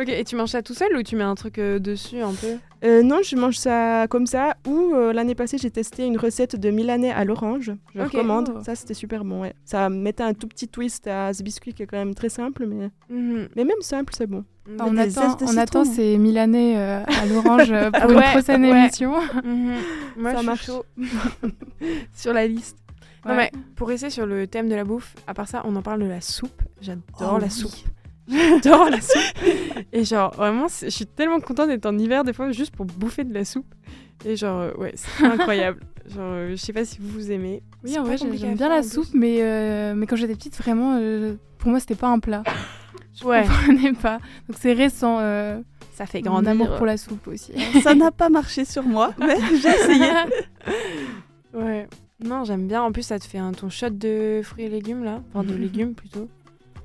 Ok, 0.00 0.08
et 0.08 0.24
tu 0.24 0.34
manges 0.36 0.50
ça 0.50 0.62
tout 0.62 0.72
seul 0.72 0.96
ou 0.96 1.02
tu 1.02 1.14
mets 1.16 1.24
un 1.24 1.34
truc 1.34 1.58
euh, 1.58 1.78
dessus 1.78 2.20
un 2.20 2.32
peu? 2.32 2.56
Euh, 2.84 3.02
non, 3.02 3.18
je 3.22 3.36
mange 3.36 3.56
ça 3.56 4.06
comme 4.08 4.26
ça. 4.26 4.56
Ou 4.66 4.94
euh, 4.94 5.12
l'année 5.12 5.34
passée, 5.34 5.58
j'ai 5.58 5.70
testé 5.70 6.06
une 6.06 6.16
recette 6.16 6.56
de 6.56 6.70
milanais 6.70 7.10
à 7.10 7.24
l'orange. 7.24 7.72
Je 7.94 8.00
Ok. 8.00 8.12
recommande. 8.12 8.54
Oh. 8.56 8.62
Ça, 8.64 8.74
c'était 8.74 8.94
super 8.94 9.24
bon. 9.24 9.42
Ouais. 9.42 9.52
Ça 9.64 9.90
mettait 9.90 10.22
un 10.22 10.32
tout 10.32 10.46
petit 10.48 10.68
twist 10.68 11.06
à 11.06 11.34
ce 11.34 11.42
biscuit 11.42 11.74
qui 11.74 11.82
est 11.82 11.86
quand 11.86 11.98
même 11.98 12.14
très 12.14 12.30
simple, 12.30 12.66
mais, 12.66 12.88
Mhm. 13.10 13.48
mais 13.56 13.64
même 13.64 13.80
simple, 13.82 14.14
c'est 14.16 14.26
bon. 14.26 14.44
Enfin, 14.78 14.90
on, 14.90 14.96
attend, 14.96 15.36
on 15.42 15.56
attend 15.56 15.84
ces 15.84 16.16
Milanais 16.16 16.76
euh, 16.78 17.02
à 17.04 17.26
l'orange 17.26 17.68
pour 18.00 18.10
Ouais, 18.10 18.24
une 18.24 18.40
prochaine 18.40 18.62
ouais. 18.62 18.70
émission. 18.84 19.12
Mhm. 19.44 19.74
Moi, 20.16 20.32
Ça 20.32 20.40
je 20.40 20.46
marche. 20.46 20.62
suis 20.62 20.72
chaud. 20.72 20.84
Sur 22.14 22.32
la 22.32 22.46
liste. 22.46 22.78
Non, 23.26 23.32
Ouais. 23.36 23.50
mais 23.52 23.60
pour 23.76 23.88
rester 23.88 24.08
sur 24.08 24.24
le 24.24 24.46
thème 24.46 24.68
de 24.70 24.74
la 24.74 24.84
bouffe, 24.84 25.14
à 25.26 25.34
part 25.34 25.46
ça, 25.46 25.60
on 25.66 25.76
en 25.76 25.82
parle 25.82 26.00
de 26.02 26.06
la 26.08 26.22
soupe. 26.22 26.62
J'adore 26.80 27.02
Oh 27.34 27.38
la 27.38 27.44
oui. 27.44 27.50
soupe. 27.50 27.72
J'adore 28.62 28.90
la 28.90 29.00
soupe. 29.00 29.44
Et 29.92 30.04
genre, 30.04 30.32
vraiment, 30.34 30.66
je 30.68 30.88
suis 30.88 31.06
tellement 31.06 31.40
contente 31.40 31.68
d'être 31.68 31.86
en 31.86 31.98
hiver, 31.98 32.24
des 32.24 32.32
fois, 32.32 32.50
juste 32.52 32.74
pour 32.74 32.86
bouffer 32.86 33.24
de 33.24 33.34
la 33.34 33.44
soupe. 33.44 33.66
Et 34.24 34.36
genre, 34.36 34.60
euh, 34.60 34.72
ouais, 34.78 34.92
c'est 34.94 35.24
incroyable. 35.24 35.80
genre, 36.06 36.22
euh, 36.24 36.50
je 36.50 36.56
sais 36.56 36.72
pas 36.72 36.84
si 36.84 36.98
vous 37.00 37.08
vous 37.08 37.30
aimez. 37.32 37.62
Oui, 37.84 37.98
en 37.98 38.04
vrai, 38.04 38.16
j'aime 38.18 38.54
bien 38.56 38.68
la 38.68 38.82
soupe, 38.82 39.08
mais, 39.14 39.38
euh, 39.40 39.94
mais 39.94 40.06
quand 40.06 40.16
j'étais 40.16 40.34
petite, 40.34 40.56
vraiment, 40.56 40.98
euh, 41.00 41.34
pour 41.58 41.70
moi, 41.70 41.80
c'était 41.80 41.94
pas 41.94 42.08
un 42.08 42.18
plat. 42.18 42.42
Je 43.20 43.24
Ouais. 43.26 43.42
comprenais 43.42 43.92
pas. 43.92 44.18
Donc 44.48 44.56
c'est 44.60 44.72
récent, 44.72 45.18
euh, 45.20 45.60
Ça 45.92 46.06
fait 46.06 46.22
mon 46.22 46.30
grandir. 46.40 46.50
amour 46.52 46.76
pour 46.76 46.86
la 46.86 46.96
soupe 46.96 47.26
aussi. 47.28 47.52
Ça 47.82 47.94
n'a 47.94 48.10
pas 48.12 48.28
marché 48.30 48.64
sur 48.64 48.84
moi, 48.84 49.12
mais 49.18 49.36
j'ai 49.60 49.68
essayé. 49.68 50.06
Ouais. 51.52 51.86
Non, 52.24 52.44
j'aime 52.44 52.66
bien. 52.66 52.82
En 52.82 52.92
plus, 52.92 53.02
ça 53.02 53.18
te 53.18 53.24
fait 53.24 53.38
un 53.38 53.52
ton 53.52 53.68
shot 53.70 53.90
de 53.90 54.40
fruits 54.44 54.64
et 54.64 54.68
légumes, 54.68 55.04
là. 55.04 55.22
Enfin, 55.30 55.42
de 55.44 55.54
Mhm. 55.54 55.60
légumes, 55.60 55.94
plutôt. 55.94 56.28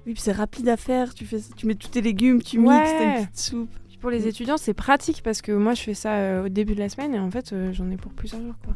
Oui, 0.06 0.13
puis 0.13 0.22
c'est 0.22 0.32
rapide 0.32 0.68
à 0.70 0.78
faire. 0.78 1.13
Tu, 1.13 1.26
fais, 1.26 1.39
tu 1.56 1.65
mets 1.68 1.76
tous 1.76 1.88
tes 1.89 2.02
légumes, 2.02 2.41
tu 2.41 2.60
Ouais. 2.60 2.76
mixes, 2.78 2.91
t'as 2.98 3.06
une 3.20 3.26
petite 3.26 3.38
soupe. 3.39 3.70
Puis 3.88 3.98
pour 3.98 4.10
les 4.10 4.28
étudiants, 4.28 4.58
c'est 4.58 4.74
pratique 4.74 5.22
parce 5.24 5.41
que 5.41 5.52
moi, 5.52 5.74
je 5.74 5.82
fais 5.82 5.94
ça 5.94 6.13
euh, 6.13 6.46
au 6.46 6.50
début 6.50 6.76
de 6.76 6.80
la 6.80 6.89
semaine 6.89 7.15
et 7.15 7.20
en 7.20 7.32
fait, 7.32 7.54
euh, 7.54 7.72
j'en 7.74 7.89
ai 7.89 7.98
pour 7.98 8.12
plusieurs 8.12 8.41
jours, 8.41 8.56
quoi. 8.63 8.74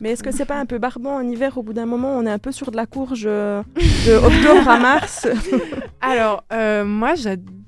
Mais 0.00 0.10
est-ce 0.10 0.22
que 0.24 0.32
c'est 0.32 0.46
pas 0.46 0.58
un 0.58 0.66
peu 0.66 0.78
barbant 0.78 1.14
en 1.14 1.22
hiver 1.28 1.56
Au 1.58 1.62
bout 1.62 1.72
d'un 1.72 1.86
moment, 1.86 2.10
on 2.18 2.26
est 2.26 2.30
un 2.30 2.38
peu 2.40 2.50
sur 2.50 2.70
de 2.72 2.76
la 2.76 2.86
courge 2.86 3.22
euh, 3.24 3.62
de 3.76 4.14
octobre 4.16 4.68
à 4.68 4.78
mars? 4.80 5.28
Alors, 6.00 6.44
moi, 6.84 7.14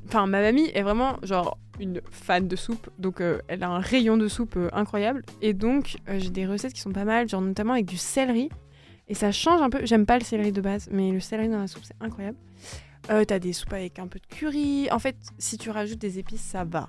enfin, 0.09 0.27
ma 0.27 0.41
mamie 0.41 0.69
est 0.75 0.83
vraiment 0.83 1.17
genre 1.23 1.59
une 1.81 2.01
fan 2.11 2.47
de 2.47 2.57
soupe, 2.57 2.89
donc 2.99 3.21
euh, 3.21 3.39
elle 3.49 3.63
a 3.63 3.69
un 3.69 3.81
rayon 3.81 4.17
de 4.17 4.29
soupe 4.29 4.57
euh, 4.57 4.69
incroyable. 4.73 5.23
Et 5.43 5.55
donc, 5.55 5.97
euh, 6.09 6.19
j'ai 6.19 6.31
des 6.31 6.47
recettes 6.47 6.73
qui 6.73 6.81
sont 6.81 6.93
pas 6.93 7.05
mal, 7.05 7.29
genre 7.29 7.41
notamment 7.41 7.73
avec 7.73 7.87
du 7.87 7.97
céleri. 7.97 8.49
Et 9.09 9.15
ça 9.15 9.33
change 9.33 9.61
un 9.61 9.69
peu. 9.71 9.81
J'aime 9.85 10.07
pas 10.07 10.19
le 10.19 10.25
céleri 10.25 10.51
de 10.53 10.61
base, 10.61 10.89
mais 10.91 11.11
le 11.13 11.21
céleri 11.21 11.49
dans 11.49 11.59
la 11.59 11.67
soupe, 11.67 11.83
c'est 11.85 11.97
incroyable. 12.01 12.39
Euh, 13.11 13.25
T'as 13.25 13.39
des 13.39 13.53
soupes 13.53 13.73
avec 13.73 13.99
un 13.99 14.07
peu 14.07 14.19
de 14.19 14.27
curry. 14.27 14.89
En 14.91 14.99
fait, 14.99 15.17
si 15.39 15.59
tu 15.59 15.71
rajoutes 15.71 15.99
des 15.99 16.19
épices, 16.19 16.41
ça 16.41 16.65
va. 16.65 16.89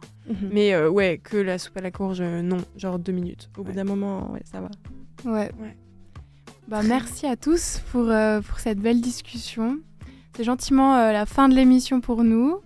Mais 0.51 0.73
euh, 0.73 0.89
ouais, 0.89 1.19
que 1.21 1.37
la 1.37 1.57
soupe 1.57 1.77
à 1.77 1.81
la 1.81 1.91
courge, 1.91 2.21
euh, 2.21 2.41
non. 2.41 2.57
Genre 2.77 2.99
deux 2.99 3.11
minutes. 3.11 3.49
Au 3.57 3.63
bout 3.63 3.73
d'un 3.73 3.83
moment, 3.83 4.31
ouais, 4.31 4.41
ça 4.49 4.61
va. 4.61 4.69
Ouais. 5.25 5.51
Ouais. 5.59 5.75
Bah, 6.67 6.81
merci 6.83 7.25
à 7.27 7.35
tous 7.35 7.81
pour, 7.91 8.09
euh, 8.09 8.41
pour 8.41 8.59
cette 8.59 8.79
belle 8.79 9.01
discussion. 9.01 9.77
C'est 10.35 10.43
gentiment 10.43 10.95
euh, 10.95 11.11
la 11.11 11.25
fin 11.25 11.49
de 11.49 11.55
l'émission 11.55 12.01
pour 12.01 12.23
nous. 12.23 12.59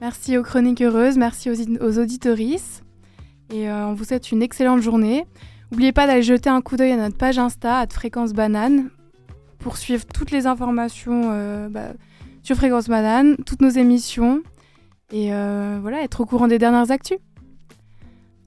Merci 0.00 0.38
aux 0.38 0.42
chroniques 0.42 0.82
heureuses, 0.82 1.16
merci 1.16 1.50
aux, 1.50 1.54
aux 1.82 1.98
auditorices. 1.98 2.82
Et 3.52 3.68
euh, 3.68 3.86
on 3.88 3.94
vous 3.94 4.04
souhaite 4.04 4.30
une 4.32 4.42
excellente 4.42 4.80
journée. 4.80 5.24
N'oubliez 5.70 5.92
pas 5.92 6.06
d'aller 6.06 6.22
jeter 6.22 6.50
un 6.50 6.60
coup 6.60 6.76
d'œil 6.76 6.92
à 6.92 6.96
notre 6.96 7.16
page 7.16 7.38
Insta, 7.38 7.78
à 7.80 7.86
Fréquence 7.88 8.32
Banane, 8.32 8.90
pour 9.58 9.76
suivre 9.76 10.04
toutes 10.06 10.30
les 10.30 10.46
informations 10.46 11.30
euh, 11.32 11.68
bah, 11.68 11.88
sur 12.46 12.54
Fréquence 12.54 12.86
Banane, 12.88 13.36
toutes 13.44 13.60
nos 13.60 13.70
émissions. 13.70 14.40
Et 15.10 15.34
euh, 15.34 15.80
voilà, 15.82 16.02
être 16.02 16.20
au 16.20 16.26
courant 16.26 16.46
des 16.46 16.60
dernières 16.60 16.92
actus. 16.92 17.18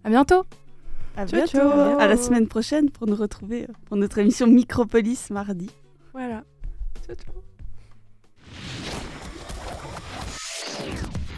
À 0.06 0.10
bientôt 0.10 0.46
À 1.18 1.28
Ciao, 1.28 1.36
bientôt. 1.42 1.52
ciao. 1.70 2.00
À 2.00 2.08
la 2.08 2.16
semaine 2.16 2.48
prochaine 2.48 2.90
pour 2.92 3.08
nous 3.08 3.16
retrouver 3.18 3.64
euh, 3.64 3.74
pour 3.88 3.98
notre 3.98 4.18
émission 4.20 4.48
Micropolis 4.48 5.30
mardi. 5.32 5.70
Voilà. 6.14 6.44
Ciao, 7.06 7.16
ciao. 7.18 7.44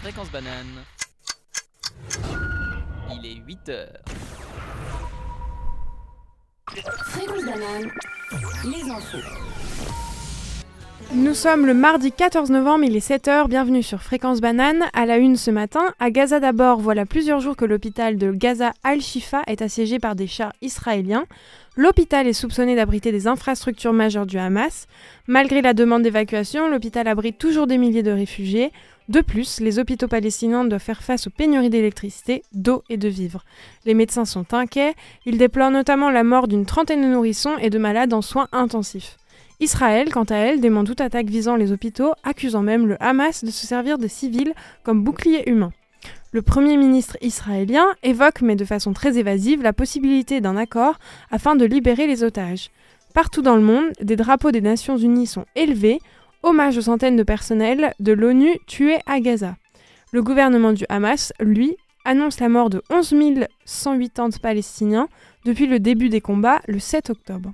Fréquence 0.03 0.31
banane. 0.31 0.85
Il 3.11 3.25
est 3.25 3.43
8 3.43 3.69
heures. 3.69 4.01
Fréquence 6.69 7.43
banane, 7.43 7.89
les 8.65 8.91
infos. 8.91 10.10
Nous 11.13 11.33
sommes 11.33 11.65
le 11.65 11.73
mardi 11.73 12.11
14 12.11 12.51
novembre, 12.51 12.85
il 12.85 12.95
est 12.95 13.05
7h, 13.05 13.47
bienvenue 13.47 13.83
sur 13.83 14.01
Fréquence 14.01 14.39
Banane. 14.39 14.85
À 14.93 15.05
la 15.05 15.17
une 15.17 15.35
ce 15.35 15.51
matin, 15.51 15.93
à 15.99 16.09
Gaza 16.09 16.39
d'abord, 16.39 16.79
voilà 16.79 17.05
plusieurs 17.05 17.41
jours 17.41 17.57
que 17.57 17.65
l'hôpital 17.65 18.17
de 18.17 18.31
Gaza 18.31 18.71
Al-Shifa 18.83 19.41
est 19.47 19.61
assiégé 19.61 19.99
par 19.99 20.15
des 20.15 20.27
chars 20.27 20.53
israéliens. 20.61 21.25
L'hôpital 21.75 22.27
est 22.27 22.33
soupçonné 22.33 22.75
d'abriter 22.75 23.11
des 23.11 23.27
infrastructures 23.27 23.93
majeures 23.93 24.25
du 24.25 24.37
Hamas. 24.37 24.87
Malgré 25.27 25.61
la 25.61 25.73
demande 25.73 26.03
d'évacuation, 26.03 26.69
l'hôpital 26.69 27.07
abrite 27.07 27.37
toujours 27.37 27.67
des 27.67 27.77
milliers 27.77 28.03
de 28.03 28.11
réfugiés. 28.11 28.71
De 29.09 29.19
plus, 29.19 29.59
les 29.59 29.79
hôpitaux 29.79 30.07
palestiniens 30.07 30.63
doivent 30.63 30.81
faire 30.81 31.03
face 31.03 31.27
aux 31.27 31.31
pénuries 31.31 31.69
d'électricité, 31.69 32.43
d'eau 32.53 32.83
et 32.89 32.95
de 32.95 33.09
vivres. 33.09 33.43
Les 33.85 33.93
médecins 33.93 34.25
sont 34.25 34.53
inquiets, 34.53 34.93
ils 35.25 35.37
déplorent 35.37 35.71
notamment 35.71 36.09
la 36.09 36.23
mort 36.23 36.47
d'une 36.47 36.65
trentaine 36.65 37.01
de 37.01 37.07
nourrissons 37.07 37.57
et 37.57 37.69
de 37.69 37.77
malades 37.77 38.13
en 38.13 38.21
soins 38.21 38.47
intensifs. 38.53 39.17
Israël, 39.61 40.11
quant 40.11 40.23
à 40.23 40.37
elle, 40.37 40.59
dément 40.59 40.83
toute 40.83 41.01
attaque 41.01 41.27
visant 41.27 41.55
les 41.55 41.71
hôpitaux, 41.71 42.13
accusant 42.23 42.63
même 42.63 42.87
le 42.87 42.97
Hamas 43.01 43.43
de 43.43 43.51
se 43.51 43.67
servir 43.67 43.99
de 43.99 44.07
civils 44.07 44.55
comme 44.83 45.03
bouclier 45.03 45.47
humain. 45.47 45.71
Le 46.31 46.41
Premier 46.41 46.77
ministre 46.77 47.15
israélien 47.21 47.85
évoque, 48.01 48.41
mais 48.41 48.55
de 48.55 48.65
façon 48.65 48.91
très 48.91 49.19
évasive, 49.19 49.61
la 49.61 49.71
possibilité 49.71 50.41
d'un 50.41 50.57
accord 50.57 50.97
afin 51.29 51.55
de 51.55 51.63
libérer 51.63 52.07
les 52.07 52.23
otages. 52.23 52.71
Partout 53.13 53.43
dans 53.43 53.55
le 53.55 53.61
monde, 53.61 53.91
des 54.01 54.15
drapeaux 54.15 54.49
des 54.49 54.61
Nations 54.61 54.97
Unies 54.97 55.27
sont 55.27 55.45
élevés, 55.55 55.99
hommage 56.41 56.79
aux 56.79 56.81
centaines 56.81 57.15
de 57.15 57.23
personnels 57.23 57.93
de 57.99 58.13
l'ONU 58.13 58.57
tués 58.65 58.99
à 59.05 59.19
Gaza. 59.19 59.57
Le 60.11 60.23
gouvernement 60.23 60.73
du 60.73 60.85
Hamas, 60.89 61.33
lui, 61.39 61.77
annonce 62.03 62.39
la 62.39 62.49
mort 62.49 62.71
de 62.71 62.81
11 62.89 63.13
180 63.65 64.29
Palestiniens 64.41 65.07
depuis 65.45 65.67
le 65.67 65.79
début 65.79 66.09
des 66.09 66.21
combats 66.21 66.61
le 66.67 66.79
7 66.79 67.11
octobre. 67.11 67.51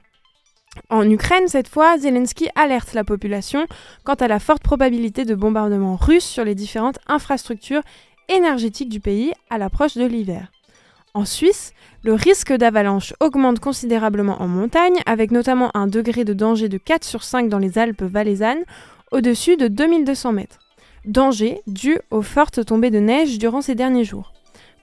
En 0.90 1.10
Ukraine, 1.10 1.48
cette 1.48 1.68
fois, 1.68 1.98
Zelensky 1.98 2.48
alerte 2.56 2.94
la 2.94 3.04
population 3.04 3.66
quant 4.04 4.16
à 4.16 4.28
la 4.28 4.40
forte 4.40 4.64
probabilité 4.64 5.26
de 5.26 5.36
bombardements 5.36 5.96
russes 5.96 6.26
sur 6.26 6.44
les 6.44 6.56
différentes 6.56 7.00
infrastructures 7.08 7.84
énergétiques 8.30 8.90
du 8.90 9.00
pays 9.00 9.34
à 9.50 9.58
l'approche 9.58 9.96
de 9.96 10.06
l'hiver. 10.06 10.52
En 11.14 11.26
Suisse, 11.26 11.74
le 12.04 12.14
risque 12.14 12.54
d'avalanche 12.54 13.14
augmente 13.20 13.60
considérablement 13.60 14.42
en 14.42 14.48
montagne, 14.48 15.00
avec 15.06 15.32
notamment 15.32 15.72
un 15.76 15.88
degré 15.88 16.24
de 16.24 16.34
danger 16.34 16.70
de 16.70 16.78
4 16.78 17.04
sur 17.04 17.24
5 17.24 17.50
dans 17.50 17.58
les 17.58 17.80
Alpes 17.80 18.04
valaisannes, 18.04 18.64
au-dessus 19.12 19.58
de 19.58 19.68
2200 19.68 20.34
mètres. 20.34 20.60
Danger 21.06 21.62
dû 21.68 21.98
aux 22.12 22.22
fortes 22.22 22.66
tombées 22.66 22.92
de 22.92 23.00
neige 23.00 23.40
durant 23.40 23.62
ces 23.62 23.76
derniers 23.76 24.04
jours. 24.04 24.34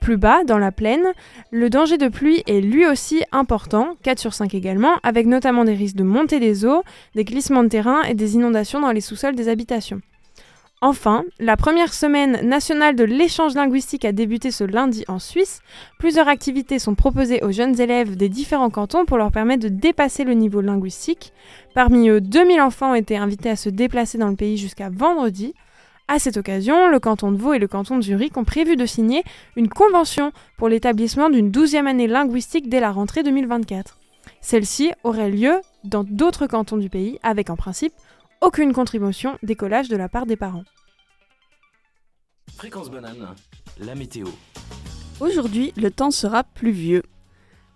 Plus 0.05 0.19
bas, 0.19 0.45
dans 0.45 0.59
la 0.59 0.71
plaine, 0.71 1.15
le 1.51 1.71
danger 1.71 1.97
de 1.97 2.09
pluie 2.09 2.43
est 2.47 2.61
lui 2.61 2.85
aussi 2.85 3.23
important, 3.33 3.97
4 4.03 4.19
sur 4.19 4.35
5 4.35 4.53
également, 4.53 4.97
avec 5.03 5.27
notamment 5.27 5.65
des 5.65 5.73
risques 5.73 5.97
de 5.97 6.03
montée 6.03 6.41
des 6.41 6.67
eaux, 6.67 6.83
des 7.15 7.25
glissements 7.25 7.65
de 7.65 7.71
terrain 7.71 8.03
et 8.03 8.13
des 8.13 8.35
inondations 8.35 8.81
dans 8.81 8.93
les 8.93 9.01
sous-sols 9.01 9.35
des 9.35 9.49
habitations. 9.49 10.03
Enfin, 10.83 11.25
la 11.39 11.57
première 11.57 11.95
semaine 11.95 12.47
nationale 12.47 12.97
de 12.97 13.05
l'échange 13.05 13.55
linguistique 13.55 14.05
a 14.05 14.13
débuté 14.13 14.51
ce 14.51 14.65
lundi 14.65 15.07
en 15.09 15.19
Suisse. 15.19 15.63
Plusieurs 15.99 16.29
activités 16.29 16.79
sont 16.79 16.95
proposées 16.95 17.43
aux 17.43 17.53
jeunes 17.53 17.81
élèves 17.81 18.15
des 18.15 18.29
différents 18.29 18.69
cantons 18.69 19.07
pour 19.07 19.17
leur 19.17 19.33
permettre 19.33 19.63
de 19.63 19.69
dépasser 19.71 20.25
le 20.25 20.35
niveau 20.35 20.61
linguistique. 20.61 21.33
Parmi 21.75 22.11
eux, 22.11 22.21
2000 22.21 22.61
enfants 22.61 22.91
ont 22.91 22.95
été 22.95 23.17
invités 23.17 23.49
à 23.49 23.57
se 23.57 23.71
déplacer 23.71 24.19
dans 24.19 24.29
le 24.29 24.37
pays 24.37 24.59
jusqu'à 24.59 24.91
vendredi. 24.91 25.55
À 26.07 26.19
cette 26.19 26.37
occasion, 26.37 26.91
le 26.91 27.01
canton 27.01 27.33
de 27.33 27.39
Vaud 27.39 27.55
et 27.55 27.59
le 27.59 27.67
canton 27.67 27.97
de 27.97 28.03
Zurich 28.03 28.37
ont 28.37 28.45
prévu 28.45 28.77
de 28.77 28.85
signer 28.85 29.25
une 29.57 29.71
convention 29.71 30.33
pour 30.59 30.69
l'établissement 30.69 31.31
d'une 31.31 31.51
12e 31.51 31.87
année 31.87 32.07
linguistique 32.07 32.69
dès 32.69 32.79
la 32.79 32.93
rentrée 32.93 33.23
2024. 33.23 33.99
Celle-ci 34.43 34.93
aurait 35.03 35.31
lieu 35.31 35.63
dans 35.83 36.05
d'autres 36.05 36.47
cantons 36.47 36.77
du 36.77 36.91
pays 36.91 37.19
avec 37.23 37.49
en 37.49 37.57
principe 37.57 37.95
aucune 38.43 38.75
contribution 38.75 39.39
d'écolage 39.43 39.89
de 39.89 39.97
la 39.97 40.11
part 40.11 40.27
des 40.27 40.37
parents. 40.37 40.65
Fréquence 42.55 42.91
banane. 42.91 43.35
La 43.81 43.95
météo. 43.95 44.27
Aujourd'hui, 45.21 45.73
le 45.79 45.91
temps 45.91 46.11
sera 46.11 46.45
pluvieux. 46.45 47.03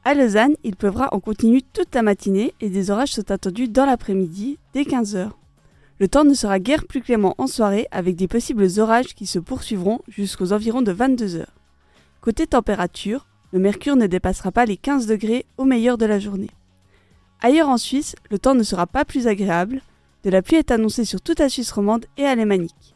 À 0.05 0.13
Lausanne, 0.13 0.55
il 0.65 0.77
pleuvra 0.77 1.09
en 1.15 1.21
continu 1.21 1.63
toute 1.63 1.95
la 1.95 2.03
matinée 2.03 2.53
et 2.61 2.69
des 2.69 2.91
orages 2.91 3.13
sont 3.13 3.31
attendus 3.31 3.69
dans 3.69 3.87
l'après-midi 3.87 4.59
dès 4.75 4.83
15h. 4.83 5.31
Le 6.01 6.07
temps 6.07 6.25
ne 6.25 6.35
sera 6.35 6.61
guère 6.61 6.87
plus 6.87 7.01
clément 7.01 7.35
en 7.39 7.49
soirée 7.49 7.89
avec 7.91 8.15
des 8.15 8.29
possibles 8.29 8.69
orages 8.79 9.15
qui 9.17 9.27
se 9.27 9.41
poursuivront 9.41 10.01
jusqu'aux 10.07 10.53
environs 10.53 10.83
de 10.83 10.93
22h. 10.93 11.47
Côté 12.21 12.47
température, 12.47 13.27
le 13.53 13.59
mercure 13.59 13.97
ne 13.97 14.07
dépassera 14.07 14.53
pas 14.53 14.65
les 14.65 14.77
15 14.77 15.07
degrés 15.07 15.45
au 15.57 15.65
meilleur 15.65 15.99
de 15.99 16.07
la 16.07 16.21
journée. 16.21 16.51
Ailleurs 17.41 17.69
en 17.69 17.79
Suisse, 17.79 18.15
le 18.31 18.39
temps 18.39 18.55
ne 18.55 18.63
sera 18.63 18.87
pas 18.87 19.05
plus 19.05 19.27
agréable. 19.27 19.81
De 20.23 20.31
la 20.31 20.41
pluie 20.41 20.57
est 20.57 20.71
annoncée 20.71 21.05
sur 21.05 21.21
toute 21.21 21.41
la 21.41 21.49
Suisse 21.49 21.73
romande 21.73 22.07
et 22.17 22.27
alémanique. 22.27 22.95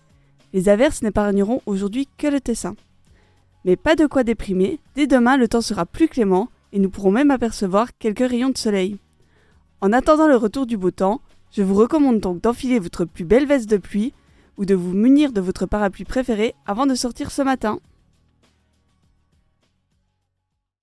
Les 0.53 0.69
averses 0.69 1.03
n'épargneront 1.03 1.61
aujourd'hui 1.67 2.09
que 2.19 2.29
le 2.29 2.41
Tessin. 2.41 2.77
Mais 3.65 3.77
pas 3.77 3.97
de 3.97 4.07
quoi 4.07 4.23
déprimer, 4.23 4.79
dès 4.95 5.07
demain 5.07 5.37
le 5.37 5.49
temps 5.49 5.61
sera 5.61 5.87
plus 5.87 6.09
clément 6.09 6.51
et 6.73 6.79
nous 6.79 6.91
pourrons 6.91 7.13
même 7.13 7.31
apercevoir 7.31 7.97
quelques 7.99 8.29
rayons 8.29 8.51
de 8.51 8.59
soleil. 8.59 8.99
En 9.81 9.93
attendant 9.93 10.29
le 10.29 10.37
retour 10.37 10.67
du 10.67 10.77
beau 10.77 10.91
temps, 10.91 11.21
je 11.53 11.63
vous 11.63 11.75
recommande 11.75 12.19
donc 12.19 12.41
d'enfiler 12.41 12.79
votre 12.79 13.05
plus 13.05 13.25
belle 13.25 13.47
veste 13.47 13.69
de 13.69 13.77
pluie 13.77 14.15
ou 14.57 14.65
de 14.65 14.75
vous 14.75 14.95
munir 14.95 15.33
de 15.33 15.41
votre 15.41 15.67
parapluie 15.67 16.05
préféré 16.05 16.55
avant 16.67 16.87
de 16.87 16.95
sortir 16.95 17.31
ce 17.31 17.43
matin. 17.43 17.79